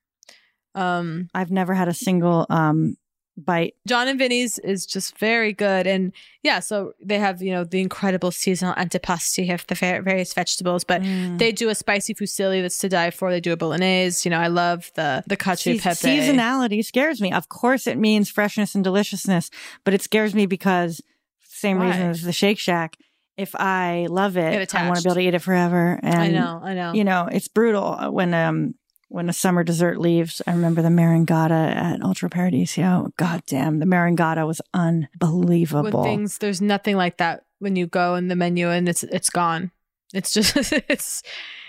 Um, 0.74 1.28
I've 1.34 1.50
never 1.50 1.74
had 1.74 1.88
a 1.88 1.94
single 1.94 2.46
um 2.48 2.96
bite. 3.36 3.74
John 3.86 4.06
and 4.08 4.18
Vinny's 4.18 4.58
is 4.60 4.86
just 4.86 5.18
very 5.18 5.52
good, 5.52 5.86
and 5.86 6.12
yeah, 6.42 6.60
so 6.60 6.92
they 7.04 7.18
have 7.18 7.42
you 7.42 7.50
know 7.52 7.64
the 7.64 7.80
incredible 7.80 8.30
seasonal 8.30 8.74
antipasti 8.74 9.52
of 9.52 9.66
the 9.66 9.74
various 9.74 10.32
vegetables, 10.32 10.84
but 10.84 11.02
Mm. 11.02 11.38
they 11.38 11.50
do 11.52 11.68
a 11.68 11.74
spicy 11.74 12.14
fusilli 12.14 12.62
that's 12.62 12.78
to 12.78 12.88
die 12.88 13.10
for. 13.10 13.30
They 13.30 13.40
do 13.40 13.52
a 13.52 13.56
bolognese. 13.56 14.28
You 14.28 14.30
know, 14.30 14.38
I 14.40 14.46
love 14.48 14.90
the 14.94 15.24
the 15.26 15.36
cacio 15.36 15.74
e 15.74 15.78
Seas- 15.78 15.82
pepe. 16.00 16.18
Seasonality 16.18 16.84
scares 16.84 17.20
me. 17.20 17.32
Of 17.32 17.48
course, 17.48 17.86
it 17.86 17.98
means 17.98 18.30
freshness 18.30 18.74
and 18.74 18.84
deliciousness, 18.84 19.50
but 19.84 19.94
it 19.94 20.02
scares 20.02 20.34
me 20.34 20.46
because 20.46 21.00
same 21.42 21.78
Why? 21.78 21.86
reason 21.86 22.02
as 22.10 22.22
the 22.22 22.32
Shake 22.32 22.58
Shack. 22.58 22.96
If 23.36 23.52
I 23.56 24.06
love 24.10 24.36
it, 24.36 24.72
I 24.76 24.86
want 24.86 24.98
to 24.98 25.02
be 25.02 25.08
able 25.08 25.14
to 25.16 25.20
eat 25.22 25.34
it 25.34 25.40
forever. 25.40 25.98
And 26.04 26.14
I 26.14 26.28
know, 26.28 26.60
I 26.62 26.74
know. 26.74 26.92
You 26.92 27.02
know, 27.02 27.26
it's 27.32 27.48
brutal 27.48 27.96
when 28.12 28.32
um 28.32 28.74
when 29.14 29.28
a 29.28 29.32
summer 29.32 29.62
dessert 29.62 30.00
leaves. 30.00 30.42
I 30.44 30.50
remember 30.50 30.82
the 30.82 30.88
marangata 30.88 31.72
at 31.72 32.02
Ultra 32.02 32.28
Paradiso. 32.28 33.12
God 33.16 33.44
damn, 33.46 33.78
the 33.78 33.86
marangata 33.86 34.44
was 34.44 34.60
unbelievable. 34.74 36.02
things 36.02 36.38
there's 36.38 36.60
nothing 36.60 36.96
like 36.96 37.18
that 37.18 37.44
when 37.60 37.76
you 37.76 37.86
go 37.86 38.16
in 38.16 38.26
the 38.26 38.34
menu 38.34 38.70
and 38.70 38.88
it's 38.88 39.04
it's 39.04 39.30
gone. 39.30 39.70
It's 40.12 40.32
just 40.32 40.56
it's 40.88 41.22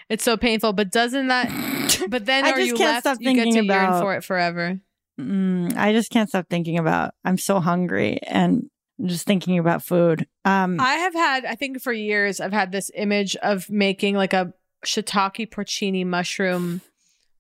it's 0.09 0.23
so 0.23 0.37
painful. 0.37 0.73
But 0.73 0.91
doesn't 0.91 1.27
that? 1.27 1.49
But 2.09 2.25
then 2.25 2.45
I 2.45 2.51
are 2.51 2.59
you 2.59 2.75
left? 2.75 3.05
you 3.21 3.33
get 3.35 3.45
to 3.45 3.51
thinking 3.51 3.65
yearn 3.65 4.01
for 4.01 4.15
it 4.15 4.23
forever. 4.23 4.79
Mm, 5.19 5.77
I 5.77 5.93
just 5.93 6.11
can't 6.11 6.27
stop 6.27 6.47
thinking 6.49 6.77
about. 6.77 7.13
I'm 7.23 7.37
so 7.37 7.59
hungry 7.59 8.19
and 8.27 8.69
just 9.05 9.25
thinking 9.25 9.59
about 9.59 9.83
food. 9.83 10.27
Um, 10.43 10.79
I 10.79 10.95
have 10.95 11.13
had, 11.13 11.45
I 11.45 11.55
think 11.55 11.79
for 11.81 11.93
years, 11.93 12.41
I've 12.41 12.51
had 12.51 12.71
this 12.71 12.91
image 12.95 13.35
of 13.37 13.69
making 13.69 14.15
like 14.15 14.33
a 14.33 14.53
shiitake 14.83 15.49
porcini 15.51 16.05
mushroom 16.05 16.81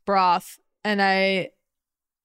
broth 0.05 0.57
and 0.83 1.01
I 1.01 1.49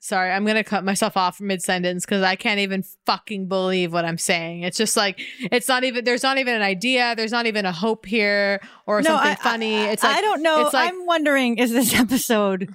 sorry, 0.02 0.30
I'm 0.30 0.46
gonna 0.46 0.64
cut 0.64 0.82
myself 0.84 1.16
off 1.16 1.40
mid 1.40 1.62
sentence 1.62 2.04
because 2.06 2.22
I 2.22 2.36
can't 2.36 2.60
even 2.60 2.84
fucking 3.06 3.48
believe 3.48 3.92
what 3.92 4.04
I'm 4.04 4.18
saying. 4.18 4.62
It's 4.62 4.76
just 4.78 4.96
like 4.96 5.20
it's 5.40 5.68
not 5.68 5.84
even 5.84 6.04
there's 6.04 6.22
not 6.22 6.38
even 6.38 6.54
an 6.54 6.62
idea, 6.62 7.14
there's 7.16 7.32
not 7.32 7.46
even 7.46 7.66
a 7.66 7.72
hope 7.72 8.06
here 8.06 8.60
or 8.86 9.02
No, 9.02 9.10
something 9.10 9.30
I- 9.32 9.34
funny. 9.34 9.76
I, 9.76 9.88
it's 9.88 10.02
like 10.02 10.16
I 10.16 10.20
don't 10.20 10.42
know. 10.42 10.70
Like 10.72 10.92
I'm 10.92 11.06
wondering, 11.06 11.58
is 11.58 11.70
this 11.72 11.94
episode? 11.98 12.74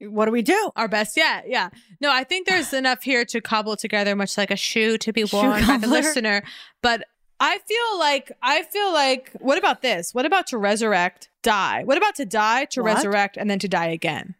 What 0.00 0.26
do 0.26 0.30
we 0.32 0.42
do? 0.42 0.70
our 0.76 0.86
best 0.86 1.16
yet. 1.16 1.46
Yeah. 1.48 1.70
No, 2.00 2.12
I 2.12 2.22
think 2.22 2.46
there's 2.46 2.72
enough 2.82 3.02
here 3.02 3.24
to 3.24 3.40
cobble 3.40 3.76
together, 3.76 4.14
much 4.14 4.38
like 4.38 4.50
a 4.52 4.56
shoe 4.56 4.96
to 4.98 5.12
be 5.12 5.24
worn 5.24 5.66
by 5.66 5.76
the 5.78 5.88
listener. 5.88 6.44
But 6.82 7.04
I 7.40 7.58
feel 7.58 7.98
like 7.98 8.32
I 8.42 8.62
feel 8.64 8.92
like 8.92 9.30
what 9.38 9.58
about 9.58 9.82
this? 9.82 10.12
What 10.12 10.26
about 10.26 10.48
to 10.48 10.58
resurrect, 10.58 11.28
die? 11.42 11.82
What 11.84 11.96
about 11.96 12.16
to 12.16 12.24
die, 12.24 12.64
to 12.66 12.82
What? 12.82 12.96
resurrect, 12.96 13.36
and 13.36 13.48
then 13.48 13.58
to 13.60 13.68
die 13.68 13.88
again? 13.88 14.34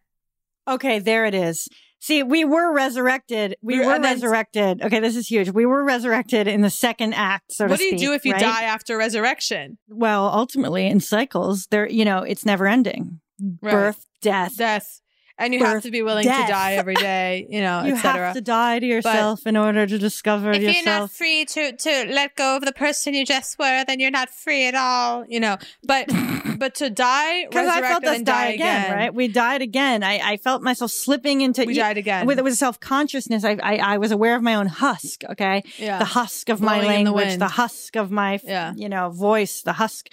Okay, 0.67 0.99
there 0.99 1.25
it 1.25 1.35
is. 1.35 1.69
See, 2.01 2.23
we 2.23 2.45
were 2.45 2.73
resurrected. 2.73 3.57
We 3.63 3.79
We- 3.81 3.87
were 3.87 3.99
resurrected. 4.01 4.83
Okay, 4.83 5.01
this 5.01 5.17
is 5.17 5.27
huge. 5.29 5.51
We 5.51 5.67
were 5.67 5.83
resurrected 5.85 6.47
in 6.47 6.61
the 6.61 6.71
second 6.71 7.15
act. 7.15 7.53
So 7.53 7.67
to 7.67 7.71
what 7.71 7.79
do 7.79 7.85
you 7.85 7.91
speak, 7.91 8.01
do 8.01 8.13
if 8.13 8.25
you 8.25 8.33
right? 8.33 8.41
die 8.41 8.63
after 8.65 8.97
resurrection? 8.97 9.79
Well, 9.89 10.27
ultimately, 10.33 10.87
in 10.87 11.01
cycles, 11.01 11.67
there, 11.71 11.89
you 11.89 12.05
know, 12.05 12.19
it's 12.23 12.45
never 12.47 12.67
ending. 12.67 13.21
Right. 13.63 13.73
Birth, 13.73 14.07
death, 14.21 14.57
Death. 14.57 15.01
And 15.41 15.55
you 15.55 15.65
have 15.65 15.83
to 15.85 15.91
be 15.93 16.03
willing 16.03 16.25
death. 16.25 16.47
to 16.47 16.53
die 16.53 16.73
every 16.75 16.97
day, 16.97 17.47
you 17.49 17.61
know, 17.61 17.85
you 17.87 17.95
have 17.95 18.35
to 18.35 18.41
die 18.41 18.81
to 18.81 18.87
yourself 18.87 19.47
in 19.47 19.57
order 19.57 19.87
to 19.87 19.99
discover 19.99 20.49
yourself. 20.49 20.65
if 20.77 20.85
you're 20.85 20.95
not 20.99 21.11
free 21.13 21.45
to 21.45 21.73
to 21.77 22.07
let 22.13 22.35
go 22.35 22.57
of 22.57 22.65
the 22.65 22.73
person 22.73 23.15
you 23.15 23.25
just 23.25 23.57
were, 23.59 23.85
then 23.87 24.01
you're 24.01 24.11
not 24.11 24.31
free 24.31 24.67
at 24.67 24.75
all. 24.75 25.25
You 25.29 25.39
know, 25.39 25.57
but 25.85 26.09
but 26.59 26.75
to 26.77 26.91
die, 26.91 27.47
Because 27.47 27.69
I 27.69 27.81
felt 27.83 28.05
us 28.05 28.21
die 28.23 28.47
again, 28.49 28.93
right? 28.93 29.15
We 29.15 29.29
died 29.29 29.63
again. 29.63 30.03
I, 30.03 30.19
I 30.33 30.37
felt 30.39 30.61
myself 30.63 30.91
slipping 30.91 31.41
into. 31.41 31.65
We 31.65 31.75
died 31.75 31.99
again. 31.99 32.27
with 32.27 32.41
with 32.41 32.57
self 32.57 32.81
consciousness. 32.81 33.45
I, 33.45 33.59
I 33.63 33.77
I 33.77 33.99
was 33.99 34.11
aware 34.11 34.35
of 34.35 34.43
my 34.43 34.57
own 34.57 34.67
husk. 34.67 35.23
Okay, 35.25 35.63
Yeah. 35.79 35.99
the 35.99 36.05
husk 36.05 36.49
of 36.49 36.61
my 36.61 36.79
in 36.79 36.83
the 36.83 36.89
language, 37.13 37.39
the, 37.39 37.47
husk 37.47 37.97
of 37.97 38.11
my 38.11 38.41
Yeah. 38.43 38.73
you 38.77 38.89
know 38.89 39.11
voice, 39.11 39.63
the 39.63 39.73
husk, 39.75 40.09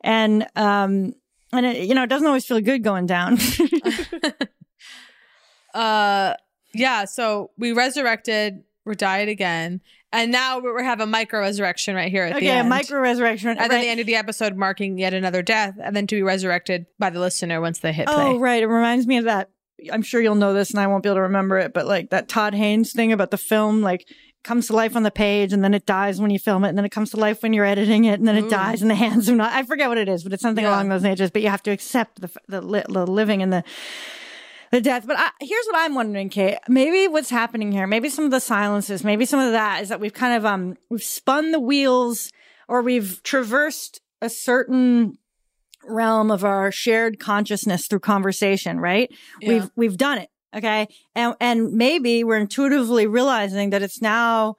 and 0.00 0.46
um 0.56 1.12
and 1.52 1.66
it, 1.66 1.86
you 1.88 1.94
know 1.94 2.02
it 2.04 2.08
doesn't 2.08 2.26
always 2.26 2.46
feel 2.46 2.60
good 2.62 2.82
going 2.82 3.04
down. 3.06 3.36
Uh, 5.74 6.34
yeah. 6.74 7.04
So 7.04 7.50
we 7.58 7.72
resurrected, 7.72 8.62
we 8.84 8.94
died 8.94 9.28
again, 9.28 9.80
and 10.12 10.32
now 10.32 10.58
we 10.58 10.82
have 10.82 11.00
a 11.00 11.06
micro 11.06 11.40
resurrection 11.40 11.94
right 11.94 12.10
here 12.10 12.24
at 12.24 12.30
the 12.32 12.36
okay, 12.38 12.48
a 12.48 12.54
end. 12.54 12.68
micro 12.68 13.00
resurrection. 13.00 13.50
and 13.50 13.70
then 13.70 13.80
the 13.80 13.88
end 13.88 14.00
of 14.00 14.06
the 14.06 14.16
episode 14.16 14.56
marking 14.56 14.98
yet 14.98 15.14
another 15.14 15.42
death, 15.42 15.74
and 15.82 15.94
then 15.94 16.06
to 16.08 16.14
be 16.16 16.22
resurrected 16.22 16.86
by 16.98 17.10
the 17.10 17.20
listener 17.20 17.60
once 17.60 17.78
they 17.80 17.92
hit 17.92 18.06
play. 18.06 18.16
Oh, 18.16 18.38
right. 18.38 18.62
It 18.62 18.66
reminds 18.66 19.06
me 19.06 19.18
of 19.18 19.24
that. 19.24 19.50
I'm 19.90 20.02
sure 20.02 20.20
you'll 20.20 20.34
know 20.34 20.52
this 20.52 20.70
and 20.72 20.78
I 20.80 20.86
won't 20.88 21.02
be 21.02 21.08
able 21.08 21.16
to 21.16 21.22
remember 21.22 21.58
it, 21.58 21.72
but 21.72 21.86
like 21.86 22.10
that 22.10 22.28
Todd 22.28 22.54
Haynes 22.54 22.92
thing 22.92 23.12
about 23.12 23.30
the 23.30 23.38
film, 23.38 23.80
like 23.80 24.06
comes 24.44 24.66
to 24.66 24.74
life 24.74 24.94
on 24.96 25.02
the 25.04 25.10
page 25.10 25.52
and 25.54 25.62
then 25.64 25.72
it 25.74 25.86
dies 25.86 26.20
when 26.20 26.30
you 26.30 26.38
film 26.38 26.64
it 26.64 26.68
and 26.70 26.76
then 26.78 26.84
it 26.84 26.90
comes 26.90 27.10
to 27.10 27.16
life 27.16 27.42
when 27.42 27.52
you're 27.54 27.64
editing 27.64 28.04
it 28.04 28.18
and 28.18 28.28
then 28.28 28.36
it 28.36 28.44
Ooh. 28.44 28.50
dies 28.50 28.82
in 28.82 28.88
the 28.88 28.94
hands 29.06 29.28
of 29.28 29.36
not, 29.36 29.52
I 29.52 29.62
forget 29.62 29.88
what 29.88 29.96
it 29.98 30.08
is, 30.08 30.22
but 30.22 30.32
it's 30.34 30.42
something 30.42 30.64
Yeah. 30.64 30.70
along 30.70 30.88
those 30.90 31.02
nature, 31.02 31.28
but 31.32 31.40
you 31.42 31.48
have 31.48 31.62
to 31.62 31.70
accept 31.70 32.20
the, 32.20 32.30
the, 32.48 32.60
the 32.88 33.06
living 33.06 33.42
and 33.42 33.52
the, 33.52 33.64
the 34.70 34.80
death. 34.80 35.06
But 35.06 35.18
I, 35.18 35.30
here's 35.40 35.66
what 35.66 35.76
I'm 35.76 35.94
wondering, 35.94 36.28
Kate. 36.28 36.58
Maybe 36.68 37.08
what's 37.08 37.30
happening 37.30 37.72
here, 37.72 37.86
maybe 37.86 38.08
some 38.08 38.24
of 38.24 38.30
the 38.30 38.40
silences, 38.40 39.04
maybe 39.04 39.24
some 39.24 39.40
of 39.40 39.52
that 39.52 39.82
is 39.82 39.88
that 39.88 40.00
we've 40.00 40.14
kind 40.14 40.34
of, 40.36 40.44
um, 40.44 40.76
we've 40.88 41.02
spun 41.02 41.52
the 41.52 41.60
wheels 41.60 42.30
or 42.68 42.82
we've 42.82 43.22
traversed 43.22 44.00
a 44.22 44.28
certain 44.28 45.18
realm 45.84 46.30
of 46.30 46.44
our 46.44 46.70
shared 46.70 47.18
consciousness 47.18 47.86
through 47.86 48.00
conversation, 48.00 48.78
right? 48.78 49.10
Yeah. 49.40 49.48
We've 49.48 49.70
we've 49.76 49.96
done 49.96 50.18
it. 50.18 50.28
Okay. 50.54 50.88
And 51.14 51.34
and 51.40 51.72
maybe 51.72 52.22
we're 52.22 52.36
intuitively 52.38 53.06
realizing 53.06 53.70
that 53.70 53.82
it's 53.82 54.02
now 54.02 54.56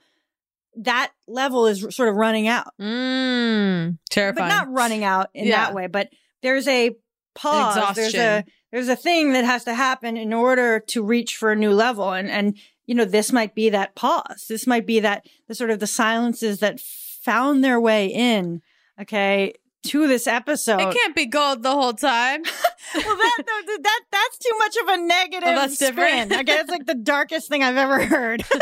that 0.77 1.11
level 1.27 1.67
is 1.67 1.85
sort 1.95 2.09
of 2.09 2.15
running 2.15 2.47
out. 2.47 2.67
Mm, 2.79 3.97
terrifying. 4.09 4.49
But 4.49 4.55
not 4.55 4.71
running 4.71 5.03
out 5.03 5.29
in 5.33 5.45
Yeah. 5.47 5.65
that 5.65 5.73
way, 5.73 5.87
but 5.87 6.09
there's 6.41 6.67
a 6.67 6.95
pause. 7.35 7.95
There's 7.95 8.15
a 8.15 8.37
exhaustion. 8.39 8.53
There's 8.71 8.87
a 8.87 8.95
thing 8.95 9.33
that 9.33 9.45
has 9.45 9.63
to 9.65 9.73
happen 9.73 10.17
in 10.17 10.33
order 10.33 10.79
to 10.79 11.03
reach 11.03 11.35
for 11.35 11.51
a 11.51 11.55
new 11.55 11.71
level. 11.71 12.11
And 12.11 12.29
and 12.29 12.57
you 12.85 12.95
know, 12.95 13.05
this 13.05 13.31
might 13.31 13.55
be 13.55 13.69
that 13.69 13.95
pause. 13.95 14.45
This 14.49 14.67
might 14.67 14.85
be 14.85 14.99
that 14.99 15.25
the 15.47 15.55
sort 15.55 15.69
of 15.69 15.79
the 15.79 15.87
silences 15.87 16.59
that 16.59 16.79
found 16.79 17.63
their 17.63 17.79
way 17.79 18.07
in, 18.07 18.61
okay, 18.99 19.53
to 19.83 20.07
this 20.07 20.27
episode. 20.27 20.81
It 20.81 20.93
can't 20.93 21.15
be 21.15 21.25
gold 21.25 21.63
the 21.63 21.71
whole 21.71 21.93
time. 21.93 22.43
well, 22.95 23.17
that, 23.17 23.37
that 23.45 23.79
that 23.83 24.01
that's 24.11 24.37
too 24.37 24.55
much 24.57 24.75
of 24.77 24.87
a 24.89 24.97
negative 24.97 25.49
Oh, 25.49 25.55
that's 25.55 25.75
spin. 25.75 25.95
different. 25.95 26.33
Okay, 26.33 26.53
it's 26.53 26.69
like 26.69 26.85
the 26.85 26.95
darkest 26.95 27.49
thing 27.49 27.63
I've 27.63 27.77
ever 27.77 28.05
heard. 28.05 28.43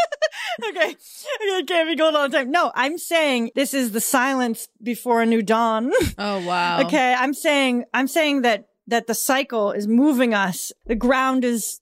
okay, 0.70 0.80
okay, 0.80 0.96
it 0.96 1.68
can't 1.68 1.90
be 1.90 1.96
gold 1.96 2.16
all 2.16 2.30
the 2.30 2.38
time. 2.38 2.52
No, 2.52 2.72
I'm 2.76 2.98
saying 2.98 3.52
this 3.56 3.74
is 3.74 3.92
the 3.92 4.02
silence 4.02 4.68
before 4.82 5.22
a 5.22 5.26
new 5.26 5.42
dawn. 5.42 5.92
Oh 6.18 6.46
wow. 6.46 6.82
okay, 6.82 7.14
I'm 7.14 7.34
saying 7.34 7.86
I'm 7.94 8.08
saying 8.08 8.44
that 8.44 8.69
that 8.90 9.08
the 9.08 9.14
cycle 9.14 9.72
is 9.72 9.88
moving 9.88 10.34
us. 10.34 10.72
The 10.86 10.96
ground 10.96 11.46
is 11.46 11.80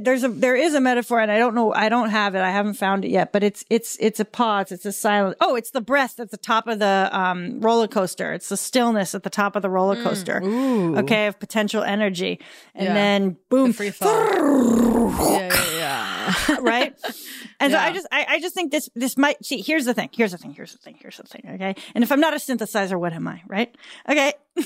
there's 0.00 0.22
a 0.24 0.28
there 0.28 0.54
is 0.56 0.74
a 0.74 0.80
metaphor, 0.80 1.20
and 1.20 1.30
I 1.30 1.38
don't 1.38 1.54
know. 1.54 1.72
I 1.72 1.88
don't 1.88 2.10
have 2.10 2.34
it. 2.34 2.40
I 2.40 2.50
haven't 2.50 2.74
found 2.74 3.04
it 3.04 3.10
yet. 3.10 3.32
But 3.32 3.42
it's 3.42 3.64
it's 3.70 3.96
it's 4.00 4.20
a 4.20 4.24
pause. 4.24 4.70
It's 4.72 4.86
a 4.86 4.92
silence. 4.92 5.36
Oh, 5.40 5.56
it's 5.56 5.70
the 5.70 5.80
breath 5.80 6.20
at 6.20 6.30
the 6.30 6.36
top 6.36 6.66
of 6.68 6.78
the 6.78 7.08
um, 7.12 7.60
roller 7.60 7.88
coaster. 7.88 8.32
It's 8.32 8.48
the 8.48 8.56
stillness 8.56 9.14
at 9.14 9.22
the 9.22 9.30
top 9.30 9.56
of 9.56 9.62
the 9.62 9.70
roller 9.70 10.02
coaster. 10.02 10.40
Ooh. 10.42 10.96
Okay, 10.98 11.26
of 11.26 11.38
potential 11.40 11.82
energy, 11.82 12.38
and 12.74 12.86
Yeah. 12.86 12.94
then 12.94 13.36
boom, 13.48 13.72
free 13.72 13.90
fall. 13.90 14.08
yeah, 15.30 15.52
yeah, 15.76 16.34
yeah. 16.48 16.56
right? 16.60 16.94
And 17.60 17.72
so 17.72 17.78
I 17.78 17.92
just, 17.92 18.08
I, 18.10 18.26
I 18.28 18.40
just 18.40 18.56
think 18.56 18.72
this, 18.72 18.88
this 18.96 19.16
might 19.16 19.44
see. 19.44 19.60
Here's 19.62 19.84
the 19.84 19.94
thing. 19.94 20.08
Here's 20.12 20.32
the 20.32 20.36
thing. 20.38 20.52
Here's 20.52 20.72
the 20.72 20.78
thing. 20.78 20.96
Here's 21.00 21.16
the 21.16 21.22
thing. 21.22 21.42
Okay. 21.54 21.76
And 21.94 22.02
if 22.02 22.10
I'm 22.10 22.18
not 22.18 22.32
a 22.34 22.38
synthesizer, 22.38 22.98
what 22.98 23.12
am 23.12 23.28
I? 23.28 23.40
Right? 23.46 23.72
Okay. 24.08 24.32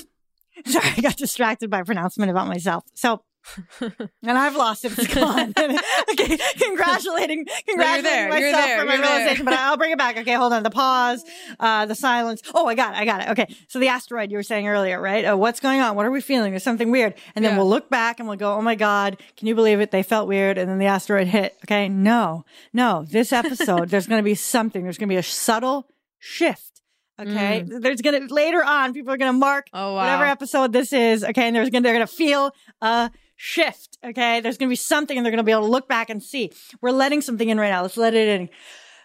Sorry, 0.65 0.93
I 0.97 1.01
got 1.01 1.17
distracted 1.17 1.69
by 1.69 1.79
a 1.79 1.85
pronouncement 1.85 2.31
about 2.31 2.47
myself. 2.47 2.83
So, 2.95 3.23
and 3.79 4.37
I've 4.37 4.57
lost 4.57 4.83
it. 4.83 4.91
It's 4.97 5.13
gone. 5.13 5.53
okay. 6.11 6.37
Congratulating, 6.59 7.45
congratulating 7.65 8.29
myself 8.29 8.65
there. 8.65 8.79
for 8.79 8.85
my 8.85 8.95
realization, 8.97 9.45
but 9.45 9.53
I'll 9.53 9.77
bring 9.77 9.91
it 9.91 9.97
back. 9.97 10.17
Okay. 10.17 10.33
Hold 10.33 10.51
on. 10.51 10.63
The 10.63 10.69
pause, 10.69 11.23
uh, 11.59 11.85
the 11.85 11.95
silence. 11.95 12.41
Oh, 12.53 12.67
I 12.67 12.75
got 12.75 12.93
it. 12.93 12.97
I 12.97 13.05
got 13.05 13.21
it. 13.21 13.29
Okay. 13.29 13.55
So 13.69 13.79
the 13.79 13.87
asteroid 13.87 14.31
you 14.31 14.37
were 14.37 14.43
saying 14.43 14.67
earlier, 14.67 14.99
right? 14.99 15.23
Uh, 15.23 15.37
what's 15.37 15.61
going 15.61 15.79
on? 15.79 15.95
What 15.95 16.05
are 16.05 16.11
we 16.11 16.19
feeling? 16.19 16.51
There's 16.51 16.63
something 16.63 16.91
weird. 16.91 17.13
And 17.35 17.45
then 17.45 17.53
Yeah. 17.53 17.57
we'll 17.59 17.69
look 17.69 17.89
back 17.89 18.19
and 18.19 18.27
we'll 18.27 18.37
go, 18.37 18.53
Oh 18.53 18.61
my 18.61 18.75
God, 18.75 19.17
can 19.37 19.47
you 19.47 19.55
believe 19.55 19.79
it? 19.79 19.91
They 19.91 20.03
felt 20.03 20.27
weird. 20.27 20.57
And 20.57 20.69
then 20.69 20.77
the 20.77 20.87
asteroid 20.87 21.27
hit. 21.27 21.55
Okay. 21.65 21.87
No, 21.87 22.43
no, 22.73 23.05
this 23.09 23.31
episode, 23.31 23.87
there's 23.89 24.07
going 24.07 24.19
to 24.19 24.25
be 24.25 24.35
something. 24.35 24.83
There's 24.83 24.97
going 24.97 25.07
to 25.07 25.13
be 25.13 25.17
a 25.19 25.23
subtle 25.23 25.87
shift. 26.19 26.76
Okay. 27.19 27.63
There's 27.65 28.01
going 28.01 28.27
to, 28.27 28.33
later 28.33 28.63
on, 28.63 28.93
people 28.93 29.13
are 29.13 29.17
going 29.17 29.33
to 29.33 29.37
mark 29.37 29.67
Mm. 29.67 29.69
Oh, 29.73 29.93
wow. 29.93 30.01
whatever 30.01 30.25
episode 30.25 30.73
this 30.73 30.93
is. 30.93 31.23
Okay. 31.23 31.47
And 31.47 31.55
there's 31.55 31.69
going 31.69 31.83
to, 31.83 31.87
they're 31.87 31.95
going 31.95 32.07
to 32.07 32.13
feel 32.13 32.51
a 32.81 33.11
shift. 33.35 33.97
Okay. 34.03 34.41
There's 34.41 34.57
going 34.57 34.69
to 34.69 34.71
be 34.71 34.75
something 34.75 35.17
and 35.17 35.25
they're 35.25 35.31
going 35.31 35.37
to 35.37 35.43
be 35.43 35.51
able 35.51 35.63
to 35.63 35.71
look 35.71 35.87
back 35.87 36.09
and 36.09 36.21
see. 36.21 36.51
We're 36.81 36.91
letting 36.91 37.21
something 37.21 37.49
in 37.49 37.59
right 37.59 37.69
now. 37.69 37.81
Let's 37.81 37.97
let 37.97 38.13
it 38.13 38.27
in. 38.27 38.49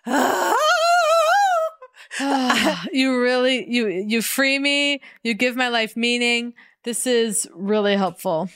you 2.92 3.20
really 3.20 3.70
you 3.72 3.88
you 3.88 4.20
free 4.20 4.58
me. 4.58 5.00
You 5.22 5.34
give 5.34 5.56
my 5.56 5.68
life 5.68 5.96
meaning. 5.96 6.54
This 6.84 7.06
is 7.06 7.48
really 7.54 7.96
helpful. 7.96 8.50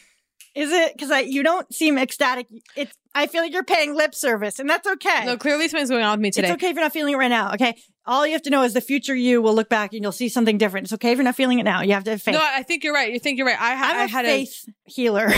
Is 0.56 0.72
it? 0.72 0.94
Because 0.94 1.10
I 1.10 1.20
you 1.20 1.42
don't 1.42 1.72
seem 1.72 1.98
ecstatic. 1.98 2.46
It's. 2.74 2.92
I 3.14 3.26
feel 3.28 3.42
like 3.42 3.52
you're 3.52 3.64
paying 3.64 3.94
lip 3.94 4.14
service, 4.14 4.58
and 4.58 4.68
that's 4.68 4.86
okay. 4.86 5.24
No, 5.24 5.36
clearly 5.36 5.68
something's 5.68 5.88
going 5.90 6.02
on 6.04 6.18
with 6.18 6.20
me 6.22 6.30
today. 6.30 6.48
It's 6.48 6.54
okay 6.54 6.68
if 6.68 6.74
you're 6.74 6.82
not 6.84 6.92
feeling 6.92 7.14
it 7.14 7.16
right 7.16 7.28
now. 7.28 7.52
Okay. 7.54 7.76
All 8.04 8.26
you 8.26 8.32
have 8.34 8.42
to 8.42 8.50
know 8.50 8.62
is 8.62 8.72
the 8.74 8.80
future 8.80 9.14
you 9.14 9.40
will 9.42 9.54
look 9.54 9.68
back 9.68 9.92
and 9.92 10.02
you'll 10.02 10.12
see 10.12 10.28
something 10.28 10.58
different. 10.58 10.84
It's 10.86 10.92
okay 10.94 11.12
if 11.12 11.16
you're 11.18 11.24
not 11.24 11.34
feeling 11.34 11.58
it 11.58 11.64
now. 11.64 11.80
You 11.82 11.92
have 11.94 12.04
to 12.04 12.10
have 12.12 12.22
faith. 12.22 12.34
No, 12.34 12.40
I 12.42 12.62
think 12.62 12.84
you're 12.84 12.92
right. 12.94 13.12
You 13.12 13.18
think 13.18 13.38
you're 13.38 13.46
right. 13.46 13.60
I, 13.60 13.74
ha- 13.74 13.90
I'm 13.90 13.96
I 14.00 14.04
a 14.04 14.08
had 14.08 14.24
faith 14.26 14.68
healer. 14.84 15.28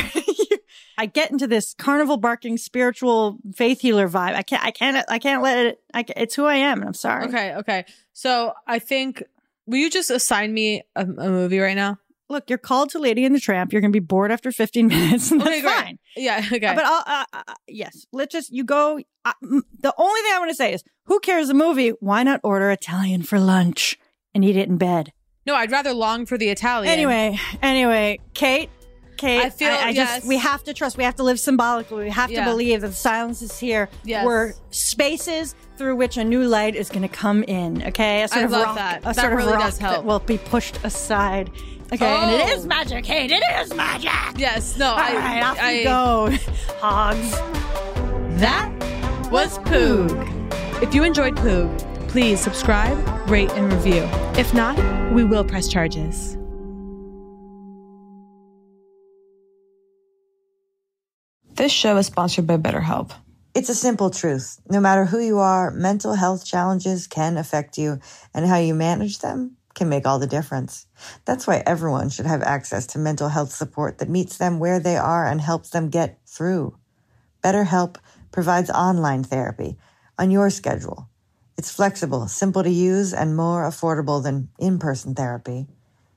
I 0.99 1.07
get 1.07 1.31
into 1.31 1.47
this 1.47 1.75
carnival 1.79 2.17
barking 2.17 2.57
spiritual 2.57 3.39
faith 3.55 3.81
healer 3.81 4.09
vibe. 4.09 4.35
I 4.35 4.43
can't. 4.43 4.65
I 4.65 4.71
can't. 4.73 5.05
I 5.09 5.19
can't 5.19 5.43
let 5.43 5.67
it. 5.67 5.81
I, 5.95 6.05
it's 6.17 6.35
who 6.35 6.45
I 6.45 6.57
am, 6.57 6.81
and 6.81 6.89
I'm 6.89 6.95
sorry. 6.95 7.27
okay. 7.29 7.55
Okay. 7.57 7.85
So 8.13 8.53
I 8.67 8.79
think 8.81 9.23
will 9.67 9.79
you 9.79 9.91
just 9.91 10.11
assign 10.11 10.53
me 10.53 10.83
a, 10.97 11.03
a 11.03 11.07
movie 11.31 11.59
right 11.61 11.77
now? 11.77 11.99
Look, 12.31 12.51
you're 12.51 12.59
called 12.59 12.91
to 12.91 12.99
Lady 12.99 13.25
and 13.25 13.35
the 13.35 13.41
Tramp. 13.41 13.73
You're 13.73 13.81
going 13.81 13.93
to 13.93 14.01
be 14.01 14.05
bored 14.05 14.31
after 14.31 14.53
15 14.53 14.87
minutes. 14.89 15.31
And 15.31 15.41
that's 15.41 15.49
Okay, 15.51 15.61
great. 15.63 15.73
fine. 15.75 15.99
Yeah. 16.17 16.39
Okay. 16.53 16.75
But 16.75 16.85
I'll, 16.85 17.05
uh, 17.07 17.25
uh, 17.33 17.55
yes, 17.67 18.07
let's 18.13 18.33
just, 18.33 18.51
you 18.53 18.65
go. 18.65 19.01
Uh, 19.25 19.33
the 19.43 19.95
only 19.97 20.21
thing 20.23 20.33
I 20.35 20.39
want 20.39 20.51
to 20.51 20.55
say 20.55 20.73
is 20.75 20.83
who 21.05 21.21
cares 21.21 21.49
the 21.49 21.55
movie? 21.55 21.91
Why 22.01 22.23
not 22.23 22.41
order 22.45 22.71
Italian 22.71 23.23
for 23.23 23.39
lunch 23.41 23.99
and 24.35 24.45
eat 24.45 24.57
it 24.57 24.69
in 24.69 24.77
bed? 24.79 25.13
no, 25.47 25.55
I'd 25.55 25.71
rather 25.73 25.95
long 25.95 26.27
for 26.27 26.37
the 26.37 26.51
Italian. 26.51 26.93
Anyway, 26.93 27.39
anyway, 27.63 28.21
Kate, 28.35 28.69
Kate, 29.17 29.41
I 29.47 29.49
feel- 29.49 29.71
I, 29.71 29.89
yes. 29.89 30.17
just 30.19 30.29
we 30.29 30.37
have 30.37 30.63
to 30.65 30.75
trust. 30.75 30.99
We 30.99 31.05
have 31.05 31.17
to 31.17 31.23
live 31.23 31.41
symbolically. 31.41 32.05
We 32.05 32.11
have 32.11 32.31
Yeah. 32.31 32.45
to 32.45 32.51
believe 32.51 32.83
that 32.83 32.89
the 32.89 32.93
silence 32.95 33.41
is 33.41 33.59
here. 33.59 33.89
Yes. 34.05 34.27
We're 34.27 34.53
spaces 34.71 35.55
through 35.79 35.97
which 35.97 36.19
a 36.19 36.25
new 36.25 36.45
light 36.45 36.75
is 36.77 36.91
going 36.91 37.01
to 37.01 37.09
come 37.09 37.43
in. 37.45 37.83
Okay, 37.85 38.23
a 38.25 38.29
sort 38.29 38.43
I 38.43 38.45
of 38.45 38.51
love 38.51 38.67
rock, 38.67 38.77
that. 38.77 39.01
A 39.01 39.05
That 39.05 39.17
sort 39.17 39.33
of 39.33 39.39
really 39.39 39.53
rock 39.55 39.63
does 39.63 39.79
help. 39.79 39.95
that 39.95 40.05
will 40.05 40.19
be 40.19 40.37
pushed 40.37 40.79
aside. 40.85 41.51
Okay, 41.91 42.05
and 42.07 42.31
it 42.51 42.59
Oh. 42.59 42.67
magic, 42.67 43.05
Kate. 43.05 43.31
It 43.31 43.43
is 43.63 43.75
magic. 43.75 44.11
Yes, 44.37 44.77
no, 44.77 44.91
All 44.91 44.99
I, 44.99 45.15
right, 45.15 45.43
off 45.43 45.59
I 45.59 45.73
we 45.73 45.85
go, 45.85 46.31
hogs. 46.81 47.31
That 48.41 48.71
was 49.33 49.59
Poog. 49.61 50.13
If 50.83 50.95
you 50.95 51.03
enjoyed 51.03 51.35
Poog, 51.37 51.79
please 52.09 52.41
subscribe, 52.41 52.97
rate, 53.31 53.51
and 53.53 53.73
review. 53.73 54.03
If 54.39 54.53
not, 54.53 54.77
we 55.13 55.25
will 55.25 55.45
press 55.45 55.67
charges. 55.67 56.37
This 61.55 61.73
show 61.73 61.97
is 61.97 62.07
sponsored 62.07 62.47
by 62.47 62.57
BetterHelp. 62.57 63.13
It's 63.55 63.69
a 63.69 63.75
simple 63.75 64.11
truth. 64.11 64.61
No 64.71 64.81
matter 64.81 65.05
who 65.05 65.19
you 65.19 65.39
are, 65.39 65.71
mental 65.73 66.15
health 66.15 66.45
challenges 66.45 67.07
can 67.07 67.37
affect 67.37 67.77
you, 67.79 67.99
and 68.35 68.47
how 68.47 68.59
you 68.59 68.75
manage 68.75 69.19
them 69.19 69.57
can 69.79 69.89
make 69.89 70.07
all 70.07 70.19
the 70.19 70.27
difference. 70.27 70.87
That's 71.25 71.47
why 71.47 71.63
everyone 71.65 72.11
should 72.11 72.27
have 72.27 72.43
access 72.43 72.87
to 72.89 72.99
mental 72.99 73.29
health 73.29 73.53
support 73.53 73.99
that 73.99 74.11
meets 74.11 74.37
them 74.37 74.59
where 74.59 74.81
they 74.81 74.97
are 74.97 75.27
and 75.27 75.41
helps 75.41 75.71
them 75.71 75.89
get 75.89 76.19
through. 76.27 76.77
BetterHelp 77.43 77.97
provides 78.33 78.71
online 78.71 79.23
therapy 79.23 79.79
on 80.19 80.31
your 80.31 80.51
schedule. 80.51 81.09
It's 81.57 81.71
flexible, 81.71 82.29
simple 82.29 82.63
to 82.63 82.71
use, 82.71 83.15
and 83.15 83.37
more 83.37 83.63
affordable 83.63 84.23
than 84.23 84.49
in 84.59 84.79
person 84.79 85.15
therapy. 85.15 85.67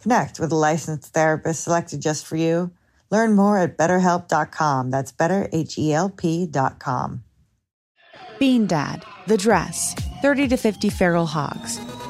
Connect 0.01 0.39
with 0.39 0.51
a 0.51 0.55
licensed 0.55 1.13
therapist 1.13 1.63
selected 1.63 2.01
just 2.01 2.25
for 2.25 2.35
you. 2.35 2.71
Learn 3.11 3.35
more 3.35 3.59
at 3.59 3.77
betterhelp.com. 3.77 4.89
That's 4.89 5.11
betterhelp.com. 5.11 7.23
Bean 8.39 8.65
Dad, 8.65 9.05
The 9.27 9.37
Dress, 9.37 9.93
30 10.21 10.47
to 10.47 10.57
50 10.57 10.89
Feral 10.89 11.27
Hogs. 11.27 11.79